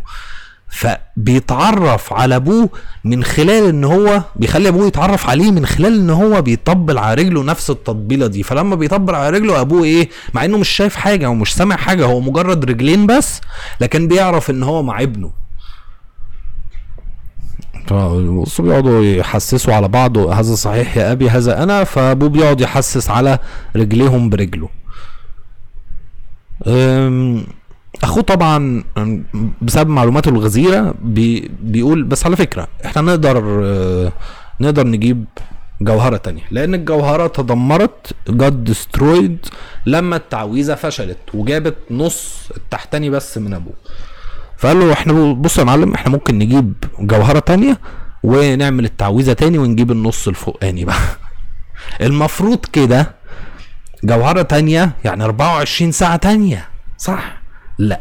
فبيتعرف 0.70 2.12
على 2.12 2.36
أبوه 2.36 2.68
من 3.04 3.24
خلال 3.24 3.68
إن 3.68 3.84
هو 3.84 4.22
بيخلي 4.36 4.68
أبوه 4.68 4.86
يتعرف 4.86 5.30
عليه 5.30 5.50
من 5.50 5.66
خلال 5.66 5.94
إن 5.94 6.10
هو 6.10 6.42
بيطبل 6.42 6.98
على 6.98 7.22
رجله 7.22 7.42
نفس 7.44 7.70
التطبيلة 7.70 8.26
دي. 8.26 8.42
فلما 8.42 8.76
بيطبل 8.76 9.14
على 9.14 9.30
رجله 9.38 9.60
أبوه 9.60 9.84
إيه؟ 9.84 10.08
مع 10.34 10.44
إنه 10.44 10.58
مش 10.58 10.68
شايف 10.68 10.96
حاجة 10.96 11.30
ومش 11.30 11.54
سامع 11.54 11.76
حاجة 11.76 12.04
هو 12.04 12.20
مجرد 12.20 12.64
رجلين 12.64 13.06
بس 13.06 13.40
لكن 13.80 14.08
بيعرف 14.08 14.50
إن 14.50 14.62
هو 14.62 14.82
مع 14.82 15.02
ابنه. 15.02 15.30
بيقعدوا 18.60 19.04
يحسسوا 19.04 19.74
على 19.74 19.88
بعض 19.88 20.18
هذا 20.18 20.54
صحيح 20.54 20.96
يا 20.96 21.12
أبي 21.12 21.30
هذا 21.30 21.62
أنا 21.62 21.84
فأبوه 21.84 22.28
بيقعد 22.28 22.60
يحسس 22.60 23.10
على 23.10 23.38
رجليهم 23.76 24.30
برجله. 24.30 24.68
أخوه 28.02 28.22
طبعا 28.22 28.84
بسبب 29.62 29.90
معلوماته 29.90 30.28
الغزيرة 30.28 30.94
بي 31.02 31.50
بيقول 31.60 32.02
بس 32.02 32.26
على 32.26 32.36
فكرة 32.36 32.68
إحنا 32.84 33.02
نقدر 33.02 33.62
آه، 33.64 34.12
نقدر 34.60 34.86
نجيب 34.86 35.24
جوهرة 35.80 36.16
تانية 36.16 36.42
لأن 36.50 36.74
الجوهرة 36.74 37.26
تدمرت 37.26 38.14
جاد 38.28 38.64
ديسترويد 38.64 39.46
لما 39.86 40.16
التعويذة 40.16 40.74
فشلت 40.74 41.18
وجابت 41.34 41.76
نص 41.90 42.48
التحتاني 42.56 43.10
بس 43.10 43.38
من 43.38 43.54
أبوه. 43.54 43.74
فقال 44.56 44.80
له 44.80 44.92
إحنا 44.92 45.32
بص 45.32 45.58
يا 45.58 45.64
معلم 45.64 45.94
إحنا 45.94 46.12
ممكن 46.12 46.38
نجيب 46.38 46.74
جوهرة 46.98 47.38
تانية 47.38 47.78
ونعمل 48.22 48.84
التعويذة 48.84 49.32
تاني 49.32 49.58
ونجيب 49.58 49.90
النص 49.90 50.28
الفوقاني 50.28 50.84
بقى. 50.84 50.96
المفروض 52.00 52.64
كده 52.72 53.14
جوهرة 54.04 54.42
تانية 54.42 54.92
يعني 55.04 55.24
24 55.24 55.92
ساعة 55.92 56.16
تانية. 56.16 56.68
صح؟ 56.98 57.38
لا. 57.78 58.00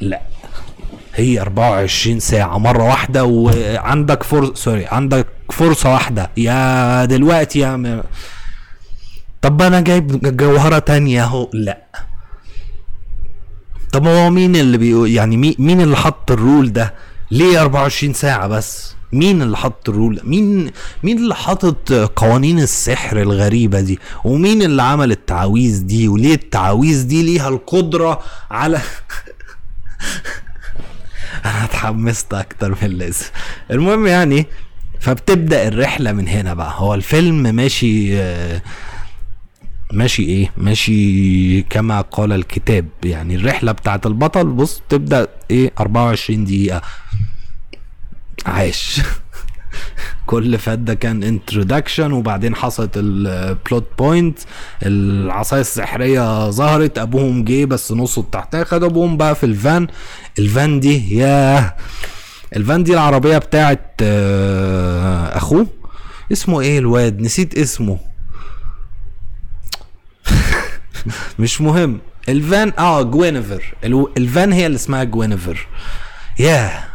لا. 0.00 0.20
هي 1.14 1.40
24 1.40 2.20
ساعة 2.20 2.58
مرة 2.58 2.82
واحدة 2.84 3.24
وعندك 3.24 4.22
فرصة 4.22 4.54
سوري 4.54 4.86
عندك 4.86 5.26
فرصة 5.52 5.92
واحدة. 5.92 6.30
يا 6.36 7.04
دلوقتي 7.04 7.58
يا 7.58 7.76
م... 7.76 8.02
طب 9.42 9.62
أنا 9.62 9.80
جايب 9.80 10.36
جوهرة 10.36 10.78
تانية 10.78 11.24
أهو. 11.24 11.50
لا. 11.52 11.78
طب 13.92 14.06
هو 14.06 14.30
مين 14.30 14.56
اللي 14.56 14.78
بيقول 14.78 15.10
يعني 15.10 15.36
مين 15.58 15.80
اللي 15.80 15.96
حط 15.96 16.30
الرول 16.30 16.72
ده؟ 16.72 16.94
ليه 17.30 17.60
24 17.60 18.12
ساعة 18.14 18.46
بس؟ 18.48 18.94
مين 19.12 19.42
اللي 19.42 19.56
حط 19.56 19.88
الرول؟ 19.88 20.20
مين 20.24 20.70
مين 21.02 21.18
اللي 21.18 21.34
حاطط 21.34 21.92
قوانين 21.92 22.58
السحر 22.58 23.22
الغريبة 23.22 23.80
دي؟ 23.80 23.98
ومين 24.24 24.62
اللي 24.62 24.82
عمل 24.82 25.10
التعاويذ 25.10 25.82
دي؟ 25.86 26.08
وليه 26.08 26.34
التعاويذ 26.34 27.06
دي 27.06 27.22
ليها 27.22 27.48
القدرة 27.48 28.20
على 28.50 28.80
أنا 31.44 31.64
اتحمست 31.64 32.34
أكتر 32.34 32.70
من 32.70 32.76
اللازم. 32.82 33.26
المهم 33.70 34.06
يعني 34.06 34.46
فبتبدأ 35.00 35.68
الرحلة 35.68 36.12
من 36.12 36.28
هنا 36.28 36.54
بقى. 36.54 36.72
هو 36.76 36.94
الفيلم 36.94 37.54
ماشي 37.54 38.20
آه، 38.20 38.62
ماشي 39.92 40.22
إيه؟ 40.22 40.52
ماشي 40.56 41.62
كما 41.62 42.00
قال 42.00 42.32
الكتاب. 42.32 42.88
يعني 43.04 43.34
الرحلة 43.34 43.72
بتاعت 43.72 44.06
البطل 44.06 44.44
بص 44.46 44.82
تبدا 44.88 45.28
إيه؟ 45.50 45.72
24 45.80 46.44
دقيقة. 46.44 46.82
عاش. 48.46 49.00
كل 50.26 50.58
فات 50.58 50.78
ده 50.78 50.94
كان 50.94 51.22
introduction 51.22 52.12
وبعدين 52.12 52.54
حصلت 52.56 52.90
ال 52.96 53.14
plot 53.14 53.86
point 53.98 54.38
العصاية 54.82 55.60
السحرية 55.60 56.50
ظهرت 56.50 56.98
أبوهم 56.98 57.44
جه 57.44 57.64
بس 57.64 57.92
نصه 57.92 58.22
تحتها 58.32 58.64
خد 58.64 58.82
أبوهم 58.84 59.16
بقى 59.16 59.34
في 59.34 59.46
الفان. 59.46 59.86
الفان 60.38 60.80
دي 60.80 61.16
ياه! 61.18 61.74
الفان 62.56 62.82
دي 62.84 62.92
العربية 62.94 63.38
بتاعت 63.38 63.90
آه، 64.02 65.36
أخوه. 65.36 65.66
اسمه 66.32 66.60
إيه 66.60 66.78
الواد؟ 66.78 67.20
نسيت 67.20 67.58
اسمه. 67.58 67.98
مش 71.38 71.60
مهم. 71.60 72.00
الفان 72.28 72.72
آه 72.78 73.02
جوينيفر 73.02 73.74
الفان 74.16 74.52
هي 74.52 74.66
اللي 74.66 74.76
اسمها 74.76 75.04
جوينيفر 75.04 75.66
ياه! 76.38 76.87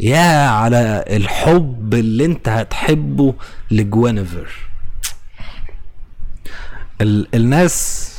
يا 0.00 0.48
على 0.48 1.04
الحب 1.10 1.94
اللي 1.94 2.24
انت 2.24 2.48
هتحبه 2.48 3.34
لجوينيفر 3.70 4.48
ال 7.00 7.34
الناس 7.34 8.10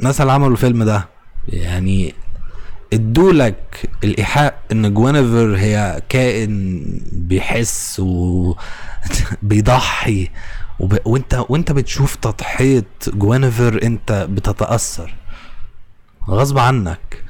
الناس 0.00 0.20
اللي 0.20 0.32
عملوا 0.32 0.52
الفيلم 0.52 0.82
ده 0.82 1.08
يعني 1.48 2.14
ادولك 2.92 3.90
الإيحاء 4.04 4.58
إن 4.72 4.94
جوينيفر 4.94 5.56
هي 5.56 6.02
كائن 6.08 6.82
بيحس 7.12 8.00
وبيضحي 9.42 10.28
وب... 10.80 10.98
وانت 11.04 11.44
وانت 11.48 11.72
بتشوف 11.72 12.16
تضحية 12.16 12.84
جوينيفر 13.08 13.80
انت 13.82 14.26
بتتأثر. 14.30 15.14
غصب 16.28 16.58
عنك. 16.58 17.24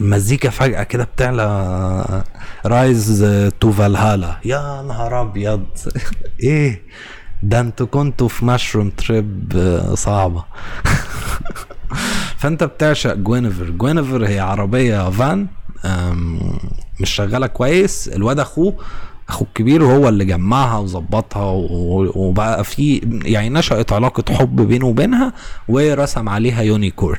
المزيكا 0.00 0.50
فجأة 0.50 0.82
كده 0.82 1.04
بتعلى 1.04 2.24
rise 2.66 3.26
to 3.60 3.72
Valhalla. 3.72 4.36
يا 4.44 4.82
نهار 4.82 5.20
أبيض. 5.22 5.64
إيه؟ 6.42 6.82
ده 7.42 7.60
أنتوا 7.60 7.86
كنتوا 7.86 8.28
في 8.28 8.44
mushroom 8.44 8.90
trip 8.90 9.52
صعبة. 9.94 10.44
فأنت 12.38 12.64
بتعشق 12.64 13.14
جوينيفر. 13.14 13.70
جوينيفر 13.70 14.26
هي 14.26 14.40
عربية 14.40 15.10
فان 15.10 15.46
مش 17.00 17.10
شغالة 17.10 17.46
كويس. 17.46 18.08
الواد 18.08 18.38
أخوه 18.40 18.74
أخوه 19.28 19.48
الكبير 19.48 19.84
هو 19.84 20.08
اللي 20.08 20.24
جمعها 20.24 20.78
وظبطها 20.78 21.50
وبقى 22.16 22.64
في 22.64 22.96
يعني 23.24 23.48
نشأت 23.48 23.92
علاقة 23.92 24.34
حب 24.34 24.56
بينه 24.56 24.86
وبينها 24.86 25.32
ورسم 25.68 26.28
عليها 26.28 26.62
unicorn. 26.62 27.18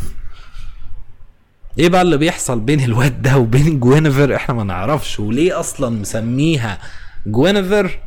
إيه 1.80 1.90
بقى 1.90 2.02
اللي 2.02 2.18
بيحصل 2.18 2.60
بين 2.60 2.84
الواد 2.84 3.22
ده 3.22 3.38
وبين 3.38 3.80
جوينيفر؟ 3.80 4.36
إحنا 4.36 4.56
ما 4.56 4.64
نعرفش. 4.64 5.20
وليه 5.20 5.60
أصلا 5.60 5.90
مسميها 6.00 6.78
جوينيفر؟ 7.26 8.00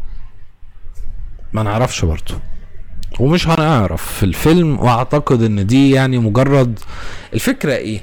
ما 1.52 1.62
نعرفش 1.62 2.04
برضه. 2.04 2.40
ومش 3.20 3.48
هنعرف 3.48 4.02
في 4.12 4.22
الفيلم 4.22 4.80
وأعتقد 4.80 5.42
إن 5.42 5.66
دي 5.66 5.90
يعني 5.90 6.18
مجرد 6.18 6.78
الفكرة 7.34 7.72
إيه؟ 7.74 8.00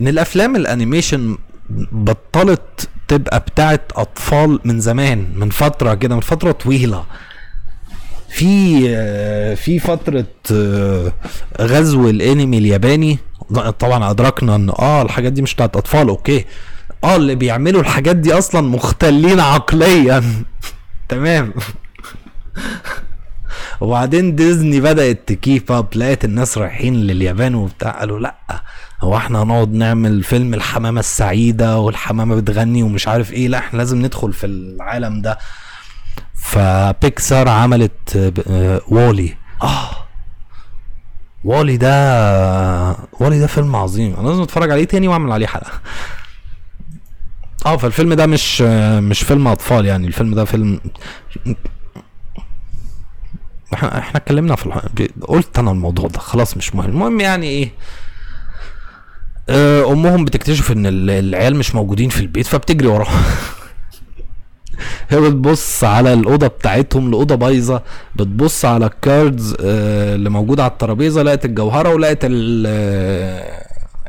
إن 0.00 0.08
الأفلام 0.08 0.56
ال 0.56 0.64
animation 0.64 1.38
بطلت 1.92 2.88
تبقى 3.08 3.40
بتاعت 3.40 3.92
أطفال 3.94 4.60
من 4.64 4.80
زمان 4.80 5.26
من 5.36 5.50
فترة 5.50 5.94
كده 5.94 6.14
من 6.14 6.20
فترة 6.20 6.52
طويلة. 6.52 7.04
في 8.28 9.56
في 9.56 9.78
فترة 9.78 10.26
غزو 11.60 12.10
الانمي 12.10 12.58
الياباني 12.58 13.18
طبعا 13.78 14.10
أدركنا 14.10 14.54
إن 14.54 14.70
آه 14.70 15.02
الحاجات 15.02 15.32
دي 15.32 15.42
مش 15.42 15.54
بتاعت 15.54 15.76
أطفال 15.76 16.08
okay. 16.08 16.44
آه 17.04 17.16
اللي 17.16 17.34
بيعملوا 17.34 17.80
الحاجات 17.80 18.16
دي 18.16 18.32
أصلا 18.38 18.60
مختلين 18.60 19.40
عقليا. 19.40 20.22
تمام. 21.08 21.52
وبعدين 23.80 24.34
ديزني 24.36 24.80
بدأت 24.80 25.20
تكيب 25.26 25.72
أب 25.72 25.86
لقيت 25.96 26.24
الناس 26.24 26.58
رايحين 26.58 26.94
لليابان 26.94 27.54
وبتاع 27.54 27.90
قالوا 27.90 28.18
لأ 28.18 28.36
هو 29.00 29.16
إحنا 29.16 29.42
هنقعد 29.42 29.72
نعمل 29.72 30.22
فيلم 30.22 30.54
الحمامة 30.54 31.00
السعيدة 31.00 31.78
والحمامة 31.78 32.36
بتغني 32.36 32.82
ومش 32.82 33.08
عارف 33.08 33.32
إيه 33.32 33.48
لأ 33.48 33.58
إحنا 33.58 33.78
لازم 33.78 33.98
ندخل 34.02 34.32
في 34.32 34.46
العالم 34.46 35.22
ده. 35.22 35.38
فبيكسار 36.46 37.48
عملت 37.48 38.32
وولي. 38.88 39.36
آه. 39.62 39.90
وولي 41.44 41.76
ده 41.76 42.96
وولي 43.20 43.38
ده 43.40 43.46
فيلم 43.46 43.76
عظيم. 43.76 44.14
أنا 44.16 44.28
لازم 44.28 44.42
أتفرج 44.42 44.70
عليه 44.70 44.84
تاني 44.84 45.08
وأعمل 45.08 45.32
عليه 45.32 45.46
حلقة. 45.46 45.70
آه 47.66 47.76
فالفيلم 47.76 48.14
ده 48.14 48.26
مش 48.26 48.60
مش 49.00 49.22
فيلم 49.22 49.48
أطفال 49.48 49.86
يعني. 49.86 50.06
الفيلم 50.06 50.34
ده 50.34 50.44
فيلم 50.44 50.80
إحنا 53.74 53.98
إحنا 53.98 54.16
اتكلمنا 54.16 54.56
في 54.56 54.66
الح... 54.66 54.78
قلت 55.28 55.58
أنا 55.58 55.70
الموضوع 55.70 56.08
ده. 56.08 56.18
خلاص 56.18 56.56
مش 56.56 56.74
مهم. 56.74 56.88
المهم 56.88 57.20
يعني 57.20 57.46
إيه؟ 57.46 57.70
أمهم 59.92 60.24
بتكتشف 60.24 60.72
إن 60.72 60.86
العيال 61.10 61.56
مش 61.56 61.74
موجودين 61.74 62.08
في 62.08 62.20
البيت 62.20 62.46
فبتجري 62.46 62.88
وراهم. 62.88 63.22
هي 65.10 65.20
بتبص 65.20 65.84
على 65.84 66.12
الأوضة 66.12 66.46
بتاعتهم 66.46 67.08
الأوضة 67.08 67.34
بايظة 67.34 67.82
بتبص 68.16 68.64
على 68.64 68.86
الكاردز 68.86 69.56
اللي 69.60 70.30
موجودة 70.30 70.62
على 70.62 70.72
الترابيزة 70.72 71.22
لقت 71.22 71.44
الجوهرة 71.44 71.94
ولقت 71.94 72.18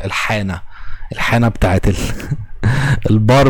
الحانة 0.05 0.61
الحانة 1.11 1.47
بتاعت 1.47 1.87
ال... 1.87 1.95
البار 3.11 3.47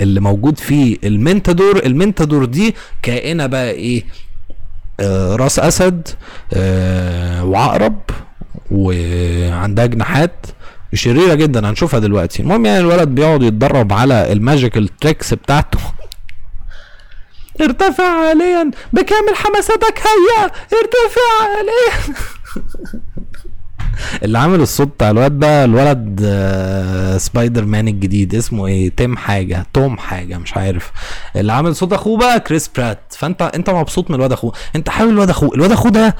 اللي 0.00 0.20
موجود 0.20 0.58
فيه 0.58 0.96
المنتادور 1.04 1.82
المنتادور 1.86 2.44
دي 2.44 2.74
كائنة 3.02 3.46
بقى 3.46 3.70
إيه؟ 3.70 4.04
آه 5.00 5.36
راس 5.36 5.58
أسد 5.58 6.08
آه 6.52 7.44
وعقرب 7.44 8.00
وعندها 8.70 9.86
جناحات 9.86 10.46
شريرة 10.94 11.34
جدا 11.34 11.70
هنشوفها 11.70 12.00
دلوقتي. 12.00 12.42
المهم 12.42 12.66
يعني 12.66 12.78
الولد 12.78 13.08
بيقعد 13.08 13.42
يتدرب 13.42 13.92
على 13.92 14.32
ال 14.32 14.39
magical 14.39 14.88
tricks 14.98 15.34
بتاعته. 15.34 15.78
ارتفع 17.60 18.04
عاليا 18.04 18.70
بكامل 18.92 19.34
حماستك 19.34 19.98
هيا 19.98 20.44
ارتفع 20.72 21.56
عاليا 21.56 22.14
اللي 24.22 24.38
عامل 24.38 24.60
الصوت 24.60 24.88
بتاع 24.88 25.10
الواد 25.10 25.38
ده 25.38 25.64
الولد 25.64 26.20
آه 26.24 27.18
سبايدر 27.18 27.64
مان 27.64 27.88
الجديد 27.88 28.34
اسمه 28.34 28.66
إيه؟ 28.66 28.90
تيم 28.96 29.16
حاجة 29.16 29.66
توم 29.72 29.98
حاجة 29.98 30.38
مش 30.38 30.56
عارف. 30.56 30.92
اللي 31.36 31.52
عامل 31.52 31.76
صوت 31.76 31.92
اخوه 31.92 32.18
بقى 32.18 32.40
كريس 32.40 32.70
برات. 32.76 32.98
فانت 33.18 33.42
انت 33.42 33.70
مبسوط 33.70 34.10
من 34.10 34.16
الواد 34.16 34.32
اخوه؟ 34.32 34.52
انت 34.76 34.88
حابب 34.88 35.10
الواد 35.10 35.30
اخوه؟ 35.30 35.54
الواد 35.54 35.72
اخوه 35.72 35.90
ده 35.90 36.16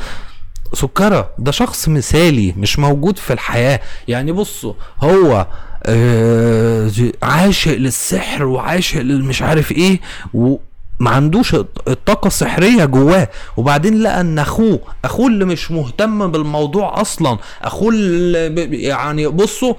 سكرة. 0.73 1.31
ده 1.39 1.53
شخص 1.53 1.89
مثالي 1.89 2.55
مش 2.57 2.79
موجود 2.79 3.19
في 3.19 3.33
الحياة. 3.33 3.81
يعني 4.09 4.33
بصوا 4.33 4.73
هو 5.01 5.47
آه 5.87 6.91
عاشق 7.23 7.75
للسحر 7.77 8.45
وعاشق 8.45 9.01
للمش 9.01 9.43
عارف 9.43 9.73
إيه 9.73 10.01
و 10.35 10.57
ما 11.01 11.11
عندوش 11.11 11.55
الطاقة 11.89 12.27
السحرية 12.27 12.85
جواه. 12.85 13.29
وبعدين 13.57 14.03
لقى 14.03 14.21
إن 14.21 14.39
أخوه 14.39 14.81
أخوه 15.05 15.27
اللي 15.27 15.45
مش 15.45 15.71
مهتم 15.71 16.31
بالموضوع 16.31 17.01
أصلا 17.01 17.39
أخوه 17.63 17.89
اللي 17.93 18.83
يعني 18.83 19.27
بصوا 19.27 19.75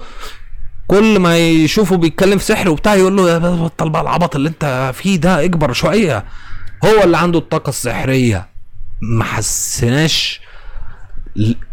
كل 0.86 1.18
ما 1.18 1.38
يشوفه 1.38 1.96
بيتكلم 1.96 2.38
في 2.38 2.44
سحر 2.44 2.68
وبتاع 2.68 2.94
يقول 2.94 3.16
له 3.16 3.30
يا 3.30 3.38
بطل 3.38 3.90
بقى 3.90 4.02
العبط 4.02 4.36
اللي 4.36 4.48
أنت 4.48 4.92
فيه 4.94 5.16
ده 5.16 5.44
اكبر 5.44 5.72
شوية. 5.72 6.24
هو 6.84 7.04
اللي 7.04 7.16
عنده 7.18 7.38
الطاقة 7.38 7.68
السحرية. 7.70 8.48
ما 9.02 9.24
حسناش 9.24 10.40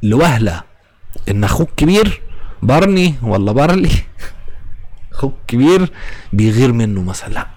لوهلة 0.04 0.62
إن 1.30 1.44
أخوك 1.44 1.70
كبير 1.78 2.22
بارني 2.64 3.16
ولا 3.24 3.52
بارلي 3.52 3.90
أخوك 5.14 5.34
كبير 5.48 5.92
بيغير 6.34 6.72
منه 6.74 7.04
مثلا. 7.04 7.34
لا 7.34 7.48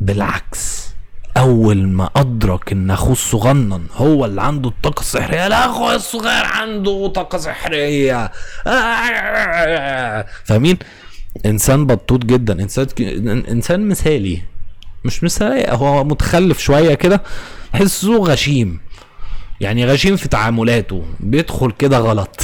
بالعكس 0.00 0.84
أول 1.36 1.88
ما 1.88 2.10
أدرك 2.16 2.72
إن 2.72 2.90
أخوه 2.90 3.12
الصغنن 3.12 3.86
هو 3.96 4.24
اللي 4.24 4.42
عنده 4.42 4.68
الطاقة 4.68 5.00
السحرية 5.00 5.48
لا 5.48 5.66
أخويا 5.66 5.96
الصغير 5.96 6.44
عنده 6.44 7.08
طاقة 7.14 7.38
سحرية. 7.38 8.30
فاهمين؟ 10.44 10.78
إنسان 11.46 11.86
بطوط 11.86 12.24
جدا 12.24 12.62
إنسان 12.62 12.86
إنسان 13.28 13.88
مثالي. 13.88 14.42
مش 15.04 15.24
مثالي 15.24 15.66
هو 15.68 16.04
متخلف 16.04 16.58
شوية 16.58 16.94
كده 16.94 17.22
تحسه 17.72 18.16
غشيم. 18.16 18.80
يعني 19.60 19.86
غشيم 19.86 20.16
في 20.16 20.28
تعاملاته 20.28 21.04
بيدخل 21.20 21.70
كده 21.70 21.98
غلط. 21.98 22.40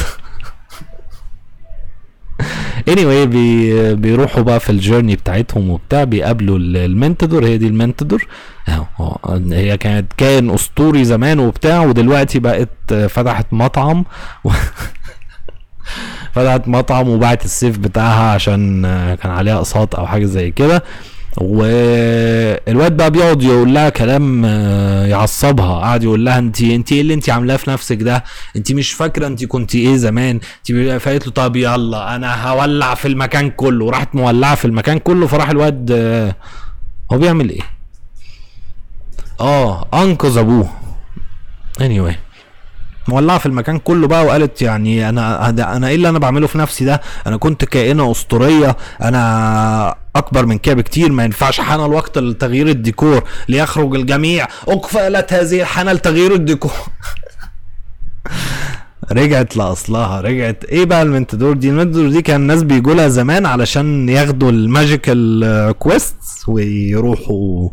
Anyway 2.90 3.26
بي 3.26 3.94
بيروحوا 3.94 4.42
بقى 4.42 4.60
في 4.60 4.70
الجيرني 4.70 5.16
بتاعتهم 5.16 5.70
وبتاع 5.70 6.04
بيقابلوا 6.04 6.58
المنتدور 6.58 7.44
هي 7.46 7.58
دي 7.58 7.66
المنتدور. 7.66 8.26
هي 9.52 9.76
كانت 9.76 10.12
كائن 10.16 10.50
أسطوري 10.50 11.04
زمان 11.04 11.38
وبتاع 11.38 11.80
ودلوقتي 11.84 12.38
بقت 12.38 12.94
فتحت 13.08 13.46
مطعم 13.52 14.04
و 14.44 14.50
فتحت 16.34 16.68
مطعم 16.68 17.08
وباعت 17.08 17.44
السيف 17.44 17.78
بتاعها 17.78 18.32
عشان 18.34 18.82
كان 19.22 19.32
عليها 19.32 19.56
أقساط 19.56 19.96
أو 19.96 20.06
حاجة 20.06 20.24
زي 20.24 20.50
كده. 20.50 20.82
والواد 21.36 22.96
بقى 22.96 23.10
بيقعد 23.10 23.42
يقول 23.42 23.74
لها 23.74 23.88
كلام 23.88 24.44
يعصبها. 25.10 25.78
قعد 25.80 26.02
يقول 26.02 26.24
لها 26.24 26.38
انت 26.38 26.60
انت 26.62 26.92
إيه 26.92 27.00
اللي 27.00 27.14
انت 27.14 27.30
عاملاه 27.30 27.56
في 27.56 27.70
نفسك 27.70 28.02
ده؟ 28.02 28.24
انت 28.56 28.72
مش 28.72 28.92
فاكرة 28.92 29.26
انت 29.26 29.44
كنت 29.44 29.74
إيه 29.74 29.96
زمان؟ 29.96 30.40
انت 30.70 31.00
فقالت 31.02 31.26
له 31.26 31.32
طب 31.32 31.56
يلا 31.56 32.14
أنا 32.16 32.48
هولع 32.50 32.94
في 32.94 33.08
المكان 33.08 33.50
كله. 33.50 33.84
وراحت 33.84 34.14
مولعة 34.14 34.54
في 34.54 34.64
المكان 34.64 34.98
كله 34.98 35.26
فراح 35.26 35.50
الواد 35.50 35.90
هو 37.12 37.18
بيعمل 37.18 37.50
إيه؟ 37.50 37.62
آه 39.40 39.86
أنقذ 39.94 40.38
أبوه. 40.38 40.68
anyway 41.80 42.14
مولعة 43.08 43.38
في 43.38 43.46
المكان 43.46 43.78
كله 43.78 44.08
بقى 44.08 44.24
وقالت 44.24 44.62
يعني 44.62 45.08
أنا 45.08 45.48
أنا 45.50 45.88
إيه 45.88 45.94
اللي 45.94 46.08
أنا 46.08 46.18
بعمله 46.18 46.46
في 46.46 46.58
نفسي 46.58 46.84
ده؟ 46.84 47.00
أنا 47.26 47.36
كنت 47.36 47.64
كائنة 47.64 48.10
أسطورية 48.10 48.76
أنا 49.02 49.94
أكبر 50.16 50.46
من 50.46 50.58
كده 50.58 50.74
بكتير 50.74 51.12
ما 51.12 51.24
ينفعش 51.24 51.60
حان 51.60 51.80
الوقت 51.84 52.18
لتغيير 52.18 52.68
الديكور 52.68 53.24
ليخرج 53.48 53.94
الجميع. 53.94 54.46
اقفلت 54.68 55.32
هذه 55.32 55.60
الحانه 55.60 55.92
لتغيير 55.92 56.34
الديكور. 56.34 56.72
رجعت 59.12 59.56
لأصلها 59.56 60.20
رجعت. 60.20 60.64
إيه 60.64 60.84
بقى 60.84 61.02
المنتدور 61.02 61.52
دي؟ 61.56 61.70
المنتدور 61.70 62.08
دي 62.08 62.22
كان 62.22 62.40
الناس 62.40 62.62
بيجوا 62.62 62.94
لها 62.94 63.08
زمان 63.08 63.46
علشان 63.46 64.08
ياخدوا 64.08 64.50
الماجيكال 64.50 65.74
كويست 65.78 66.48
ويروحوا 66.48 67.68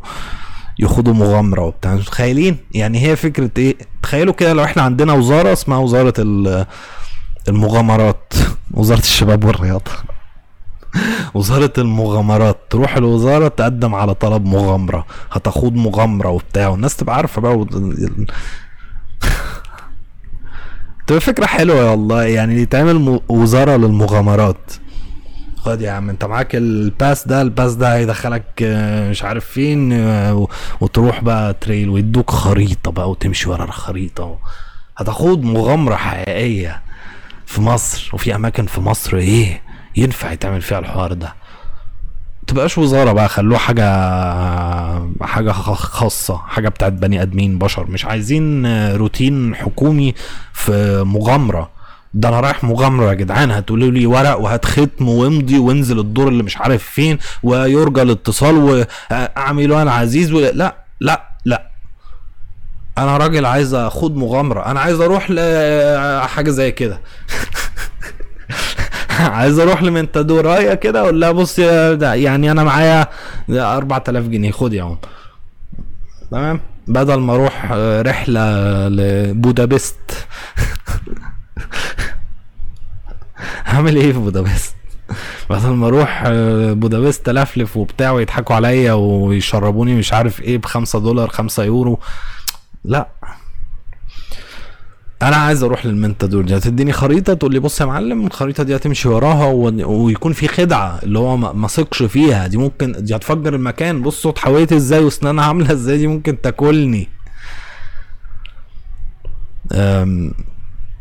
يخوضوا 0.80 1.14
مغامرة 1.14 1.62
وبتاع. 1.62 1.96
متخيلين؟ 1.96 2.58
يعني 2.72 3.02
هي 3.08 3.16
فكرة 3.16 3.50
إيه؟ 3.58 3.78
تخيلوا 4.04 4.34
كده 4.34 4.54
لو 4.54 4.64
إحنا 4.64 4.82
عندنا 4.84 5.14
وزارة 5.14 5.54
اسمها 5.54 5.78
وزارة 5.78 6.14
المغامرات 7.48 8.34
وزارة 8.72 9.00
الشباب 9.00 9.44
والرياضة. 9.46 9.92
وزارة 11.34 11.74
المغامرات 11.78 12.58
تروح 12.70 12.98
الوزارة 12.98 13.48
تقدم 13.48 13.96
على 13.96 14.14
طلب 14.14 14.46
مغامرة 14.46 15.06
هتخوض 15.32 15.74
مغامرة 15.76 16.30
وبتاع 16.30 16.68
والناس 16.68 16.96
تبقى 16.96 17.16
عارفة 17.16 17.42
بقى 17.42 17.58
و... 17.58 17.68
تبقى 21.08 21.22
فكرة 21.22 21.46
حلوة 21.46 21.92
والله 21.92 22.24
يعني 22.24 22.62
يتعمل 22.62 23.20
وزارة 23.30 23.76
للمغامرات. 23.78 24.72
خد 25.58 25.82
يا 25.82 25.92
عم 25.92 26.10
انت 26.10 26.26
معاك 26.26 26.56
ال 26.56 26.70
pass 26.70 27.28
ده 27.28 27.42
ال 27.42 27.48
pass 27.48 27.74
ده 27.76 27.96
هيدخلك 27.96 28.44
آه، 28.62 29.10
مش 29.10 29.24
عارف 29.24 29.46
فين 29.46 29.94
آه، 29.94 30.48
وتروح 30.82 31.24
بقى 31.24 31.54
trail 31.54 31.90
ويدوك 31.90 32.30
خريطة 32.32 32.92
بقى 32.92 33.10
وتمشي 33.10 33.50
ورا 33.50 33.64
الخريطة. 33.64 34.38
هتخوض 34.98 35.44
مغامرة 35.44 35.96
حقيقية 35.96 36.82
في 37.46 37.62
مصر 37.62 38.10
وفي 38.14 38.36
أماكن 38.36 38.66
في 38.66 38.82
مصر 38.82 39.18
إيه؟ 39.18 39.62
ينفع 39.98 40.32
يتعمل 40.32 40.62
فيها 40.62 40.80
الحوار 40.80 41.14
ده. 41.14 41.34
تبقاش 42.48 42.78
وزارة 42.78 43.12
بقى 43.12 43.30
خلوه 43.30 43.58
حاجة 43.58 43.84
حاجة 45.22 45.52
خاصة 45.52 46.38
حاجة 46.38 46.70
بتاعت 46.70 46.94
بني 46.94 47.22
آدمين 47.22 47.60
بشر. 47.60 47.88
مش 47.88 48.06
عايزين 48.06 48.66
روتين 48.96 49.56
حكومي 49.56 50.14
في 50.54 51.04
مغامرة. 51.04 51.70
ده 52.14 52.30
أنا 52.30 52.40
رايح 52.40 52.64
مغامرة 52.64 53.10
يا 53.10 53.14
جدعان. 53.14 53.52
هتقولوا 53.52 53.92
لي 53.92 54.06
ورق 54.06 54.40
وهات 54.40 54.66
ختم 54.66 55.10
وامضي 55.10 55.58
وانزل 55.60 56.00
الدور 56.00 56.28
اللي 56.28 56.44
مش 56.44 56.58
عارف 56.58 56.84
فين 56.84 57.18
ويرجى 57.44 58.02
الاتصال 58.02 58.56
واعمل 59.12 59.74
أنا 59.74 59.92
عزيز 59.92 60.34
و... 60.34 60.40
لا 60.40 60.76
لا 61.02 61.30
لا. 61.46 61.72
أنا 62.98 63.18
راجل 63.18 63.46
عايز 63.46 63.74
أخوض 63.74 64.16
مغامرة. 64.16 64.66
أنا 64.66 64.80
عايز 64.80 65.02
أروح 65.02 65.32
لحاجه 65.32 66.50
زي 66.50 66.72
كده. 66.72 67.02
عايز 69.38 69.60
أروح 69.60 69.84
لمنتادورايا 69.84 70.74
كده 70.76 71.00
أقول 71.00 71.22
لها 71.22 71.32
بص 71.32 71.60
يعني 71.60 72.52
أنا 72.52 72.64
معايا 72.64 73.08
4000 73.50 74.28
جنيه 74.28 74.52
خد 74.52 74.74
يا 74.74 74.84
عم. 74.84 74.98
تمام؟ 76.32 76.60
بدل 76.88 77.20
ما 77.20 77.36
أروح 77.36 77.72
آه، 77.74 78.02
رحلة 78.02 78.42
لبودابست. 78.88 80.00
هعمل 83.66 83.96
إيه 83.96 84.14
في 84.14 84.20
بودابست؟ 84.20 84.76
بدل 85.50 85.70
ما 85.70 85.88
أروح 85.88 86.24
آه، 86.26 86.74
بودابست 86.74 87.30
الفلف 87.30 87.78
وبتاع 87.78 88.12
ويضحكوا 88.12 88.56
عليا 88.56 88.94
ويشربوني 88.94 89.96
مش 89.96 90.14
عارف 90.14 90.42
إيه 90.42 90.58
بخمسة 90.58 91.00
دولار 91.00 91.30
خمسة 91.30 91.64
يورو. 91.64 92.00
لا 92.86 93.08
أنا 95.22 95.36
عايز 95.36 95.64
أروح 95.64 95.86
للمنتادور 95.86 96.44
دي 96.44 96.58
هتديني 96.58 96.92
خريطة 96.94 97.34
تقول 97.34 97.54
لي 97.54 97.60
بص 97.60 97.82
يا 97.82 97.86
معلم 97.86 98.26
الخريطة 98.28 98.64
دي 98.64 98.76
هتمشي 98.76 99.10
وراها. 99.10 99.46
ويكون 99.86 100.34
في 100.34 100.48
خدعة 100.48 101.00
اللي 101.04 101.20
هو 101.20 101.38
ما 101.38 101.68
ثقش 101.68 102.04
فيها 102.04 102.48
دي 102.48 102.58
ممكن 102.58 102.92
دي 103.00 103.16
هتفجر 103.16 103.56
المكان 103.56 104.02
بص 104.02 104.22
صوت 104.22 104.38
حويت 104.40 104.74
إزاي 104.74 105.04
وأسنانها 105.04 105.46
عاملة 105.46 105.72
إزاي 105.72 105.98
دي 105.98 106.08
ممكن 106.08 106.42
تاكلني. 106.42 107.10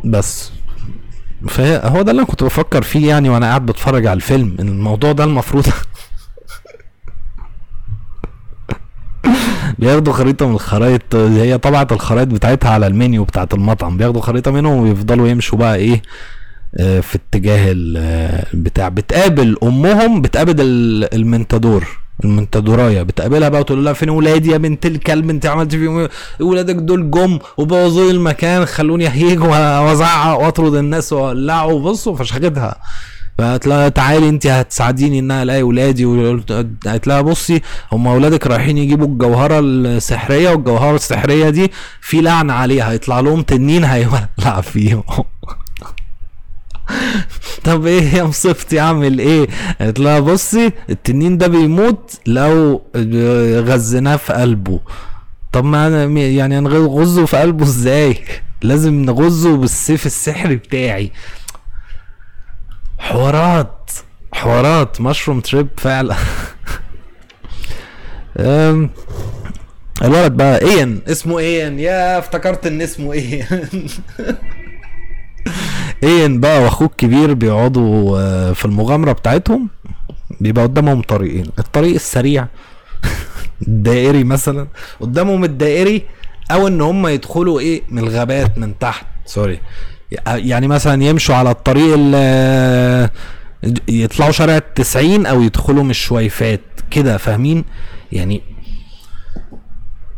بس 0.04 0.50
فهو 1.48 2.02
ده 2.02 2.10
اللي 2.10 2.20
أنا 2.22 2.28
كنت 2.28 2.44
بفكر 2.44 2.82
فيه 2.82 3.08
يعني 3.08 3.28
وأنا 3.28 3.46
قاعد 3.46 3.66
بتفرج 3.66 4.06
على 4.06 4.16
الفيلم 4.16 4.56
إن 4.60 4.68
الموضوع 4.68 5.12
ده 5.12 5.24
المفروض 5.24 5.66
بياخدوا 9.78 10.12
خريطة 10.12 10.46
من 10.48 10.54
الخرايط 10.54 11.14
هي 11.14 11.58
طبعت 11.58 11.92
الخرايط 11.92 12.28
بتاعتها 12.28 12.70
على 12.70 12.86
المنيو 12.86 13.24
بتاعت 13.24 13.54
المطعم. 13.54 13.96
بياخدوا 13.96 14.20
خريطة 14.20 14.50
منهم 14.50 14.76
ويفضلوا 14.82 15.28
يمشوا 15.28 15.58
بقى 15.58 15.76
إيه 15.76 16.02
آه، 16.78 17.00
في 17.00 17.14
اتجاه 17.18 17.72
ال- 17.72 17.96
آه، 17.98 18.46
بتقابل 18.88 19.56
أمهم 19.62 20.22
بتقابل 20.22 20.54
ال- 20.60 21.14
المنتادور 21.14 21.86
المنتادورايه 22.24 23.02
بتقابلها 23.02 23.48
بقى 23.48 23.60
وتقول 23.60 23.84
لها 23.84 23.92
فين 23.92 24.10
ولادي 24.10 24.50
يا 24.50 24.56
بنت 24.56 24.86
الكلب؟ 24.86 25.30
أنت 25.30 25.46
عملت 25.46 25.74
فيهم 25.74 25.98
إيه؟ 25.98 26.08
ولادك 26.40 26.74
دول 26.74 27.10
جم 27.10 27.38
وبوظوا 27.56 28.10
المكان 28.10 28.64
خلوني 28.66 29.06
أهيج 29.06 29.40
وأزعق 29.42 30.40
وأطرد 30.40 30.74
الناس 30.74 31.12
وأولعه. 31.12 31.66
وبصوا 31.66 32.16
فشختها 32.16 32.76
فقالت 33.38 33.66
لها 33.66 33.88
تعالي 33.88 34.28
انت 34.28 34.46
هتساعديني 34.46 35.18
ان 35.18 35.30
أنا 35.30 35.42
الاقي 35.42 35.62
ولادي 35.62 36.04
قالت 36.86 37.06
لها 37.06 37.20
بصي 37.20 37.62
هم 37.92 38.06
اولادك 38.06 38.46
رايحين 38.46 38.78
يجيبوا 38.78 39.06
الجوهرة 39.06 39.58
السحرية 39.60 40.50
والجوهرة 40.50 40.96
السحرية 40.96 41.50
دي 41.50 41.72
في 42.00 42.20
لعنه 42.20 42.52
عليها 42.52 42.90
هيطلع 42.90 43.20
لهم 43.20 43.42
تنين 43.42 43.84
هيولع 43.84 44.60
فيهم. 44.72 45.02
طب 47.64 47.86
إيه 47.86 48.02
يا 48.14 48.22
مصيبتي 48.24 48.80
اعمل 48.80 49.18
إيه؟ 49.18 49.46
قالت 49.80 49.98
لها 50.00 50.20
بصي 50.20 50.72
التنين 50.90 51.38
ده 51.38 51.46
بيموت 51.46 52.10
لو 52.26 52.82
غزيناه 53.68 54.16
في 54.16 54.32
قلبه. 54.32 54.80
طب 55.52 55.64
ما 55.64 55.86
أنا 55.86 56.04
يعني 56.20 56.58
هنغزه 56.58 57.24
في 57.26 57.36
قلبه 57.36 57.64
إزاي؟ 57.64 58.18
لازم 58.62 58.94
نغزه 59.04 59.56
بالسيف 59.56 60.06
السحري 60.06 60.56
بتاعي. 60.56 61.10
حوارات. 63.06 63.90
حوارات. 64.32 65.00
مشروم 65.00 65.40
تريب 65.40 65.68
فعلا. 65.76 66.16
الولد 70.02 70.32
بقى 70.32 70.60
ايان 70.62 71.00
اسمه 71.08 71.38
ايان 71.38 71.78
يا 71.78 72.18
افتكرت 72.18 72.66
إن 72.66 72.80
اسمه 72.80 73.12
ايان 73.12 73.68
ايان 76.02 76.40
بقى 76.40 76.62
وأخوه 76.62 76.88
الكبير 76.88 77.34
بيقعدوا 77.34 78.18
آه، 78.18 78.52
في 78.52 78.64
المغامرة 78.64 79.12
بتاعتهم. 79.12 79.68
بيبقى 80.40 80.64
قدامهم 80.64 81.02
طريقين. 81.02 81.46
الطريق 81.58 81.94
السريع 81.94 82.46
الدائري 83.68 84.24
مثلا. 84.24 84.66
قدامهم 85.00 85.44
الدائري 85.44 86.02
أو 86.50 86.66
إن 86.68 86.80
هم 86.80 87.06
يدخلوا 87.06 87.60
إيه 87.60 87.82
من 87.88 87.98
الغابات 87.98 88.58
من 88.58 88.78
تحت. 88.78 89.06
سوري 89.26 89.60
يعني 90.26 90.68
مثلا 90.68 91.04
يمشوا 91.04 91.34
على 91.34 91.50
الطريق 91.50 91.94
ال- 91.98 93.10
يطلعوا 93.88 94.30
شارع 94.32 94.56
التسعين 94.56 95.26
أو 95.26 95.42
يدخلوا 95.42 95.82
من 95.82 95.90
الشويفات 95.90 96.60
كده 96.90 97.16
فاهمين؟ 97.16 97.64
يعني 98.12 98.42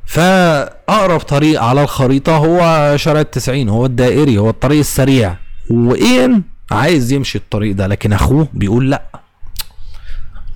فأقرب 0.07 1.21
طريق 1.21 1.63
على 1.63 1.83
الخريطة 1.83 2.37
هو 2.37 2.93
شارع 2.97 3.21
التسعين 3.21 3.69
هو 3.69 3.87
الدائري 3.87 4.39
هو 4.39 4.51
الطريق 4.51 4.79
السريع. 4.79 5.37
واين 5.71 6.43
عايز 6.71 7.13
يمشي 7.13 7.39
الطريق 7.39 7.75
ده 7.75 7.87
لكن 7.87 8.13
أخوه 8.13 8.49
بيقول 8.53 8.91
لأ. 8.91 9.03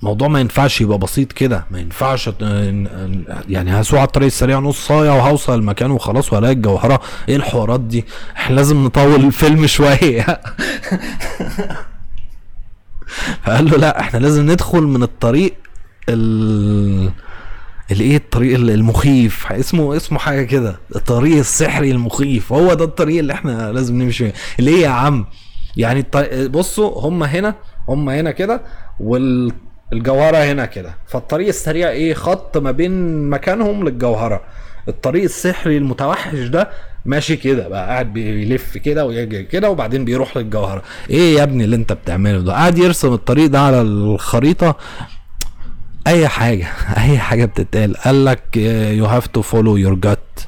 الموضوع 0.03 0.27
ما 0.27 0.39
ينفعش 0.39 0.81
يبقى 0.81 0.97
بسيط 0.97 1.31
كده 1.31 1.65
ما 1.71 1.79
ينفعش 1.79 2.29
يعني 3.49 3.81
هسوق 3.81 3.99
على 3.99 4.07
الطريق 4.07 4.25
السريع 4.25 4.59
نص 4.59 4.87
ساعة 4.87 5.15
وهوصل 5.17 5.53
المكان 5.59 5.91
وخلاص 5.91 6.33
وهلاقي 6.33 6.53
الجوهره 6.53 6.99
إيه 7.29 7.35
الحوارات 7.35 7.79
دي؟ 7.79 8.05
إحنا 8.37 8.55
لازم 8.55 8.83
نطول 8.85 9.25
الفيلم 9.25 9.67
شوية. 9.77 10.41
فقال 13.43 13.65
له 13.71 13.77
لا 13.77 13.99
إحنا 13.99 14.19
لازم 14.19 14.51
ندخل 14.51 14.81
من 14.81 15.03
الطريق 15.03 15.53
ال 16.09 17.09
الايه 17.91 18.17
الطريق 18.17 18.55
ال- 18.55 18.69
المخيف. 18.69 19.51
اسمه 19.51 19.97
اسمه 19.97 20.19
حاجة 20.19 20.43
كده. 20.43 20.79
الطريق 20.95 21.37
السحري 21.37 21.91
المخيف. 21.91 22.53
هو 22.53 22.73
ده 22.73 22.85
الطريق 22.85 23.19
اللي 23.19 23.33
إحنا 23.33 23.71
لازم 23.71 24.01
نمشي. 24.01 24.31
ليه 24.59 24.81
يا 24.83 24.89
عم؟ 24.89 25.25
يعني 25.77 26.05
بصوا 26.47 27.01
هم 27.07 27.23
هنا 27.23 27.55
هم 27.89 28.09
هنا 28.09 28.31
كده 28.31 28.61
والجوهره 29.93 30.37
هنا 30.37 30.65
كده. 30.65 30.95
فالطريق 31.07 31.47
السريع 31.47 31.89
إيه؟ 31.89 32.13
خط 32.13 32.57
ما 32.57 32.71
بين 32.71 33.29
مكانهم 33.29 33.83
للجوهرة. 33.89 34.41
الطريق 34.87 35.23
السحري 35.23 35.77
المتوحش 35.77 36.39
ده 36.39 36.69
ماشي 37.05 37.35
كده 37.35 37.67
بقى 37.67 37.87
قاعد 37.87 38.13
بيلف 38.13 38.77
كده 38.77 39.05
ويجي 39.05 39.43
كده 39.43 39.69
وبعدين 39.69 40.05
بيروح 40.05 40.37
للجوهرة. 40.37 40.83
إيه 41.09 41.35
يا 41.37 41.43
ابني 41.43 41.63
اللي 41.63 41.75
أنت 41.75 41.93
بتعمله 41.93 42.39
ده؟ 42.41 42.53
قاعد 42.53 42.77
يرسم 42.77 43.13
الطريق 43.13 43.45
ده 43.45 43.59
على 43.59 43.81
الخريطة. 43.81 44.75
أي 46.07 46.27
حاجة 46.27 46.67
أي 47.03 47.17
حاجة 47.17 47.45
بتتقال. 47.45 47.97
قال 47.97 48.25
لك 48.25 48.57
you 48.97 49.05
have 49.05 49.27
to 49.27 49.41
follow 49.41 49.77
your 49.77 49.95
gut 49.95 50.47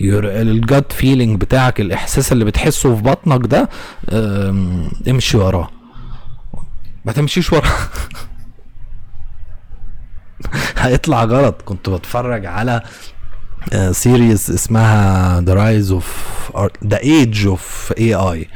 ال 0.00 0.23
gut 0.23 0.92
feeling 0.92 1.40
بتاعك 1.40 1.80
الإحساس 1.80 2.32
اللي 2.32 2.44
بتحسه 2.44 2.96
في 2.96 3.02
بطنك 3.02 3.46
ده 3.46 3.68
امشي 5.10 5.36
وراه. 5.36 5.68
ما 7.04 7.12
تمشيش 7.12 7.52
وراه. 7.52 7.70
هيطلع 10.86 11.24
غلط. 11.24 11.62
كنت 11.64 11.88
بتفرج 11.88 12.46
على 12.46 12.82
series 13.90 14.50
اسمها 14.50 15.40
The 15.40 15.54
Rise 15.54 15.92
of 15.92 16.24
The 16.86 16.98
Age 16.98 17.46
of 17.46 17.92
AI 17.98 18.48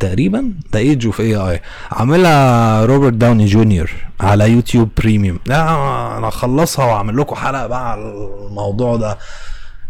تقريبا 0.00 0.54
The 0.72 0.78
Age 0.78 1.06
of 1.06 1.20
AI 1.20 1.60
عاملها 1.92 2.84
روبرت 2.84 3.12
داوني 3.12 3.46
جونيور 3.46 3.90
على 4.20 4.50
YouTube 4.50 4.88
Premium 4.96 5.38
لا 5.46 5.62
أنا 6.18 6.28
اخلصها 6.28 6.84
وأعمل 6.84 7.16
لكم 7.16 7.36
حلقة 7.36 7.66
بقى 7.66 7.90
على 7.90 8.00
الموضوع 8.48 8.96
ده. 8.96 9.18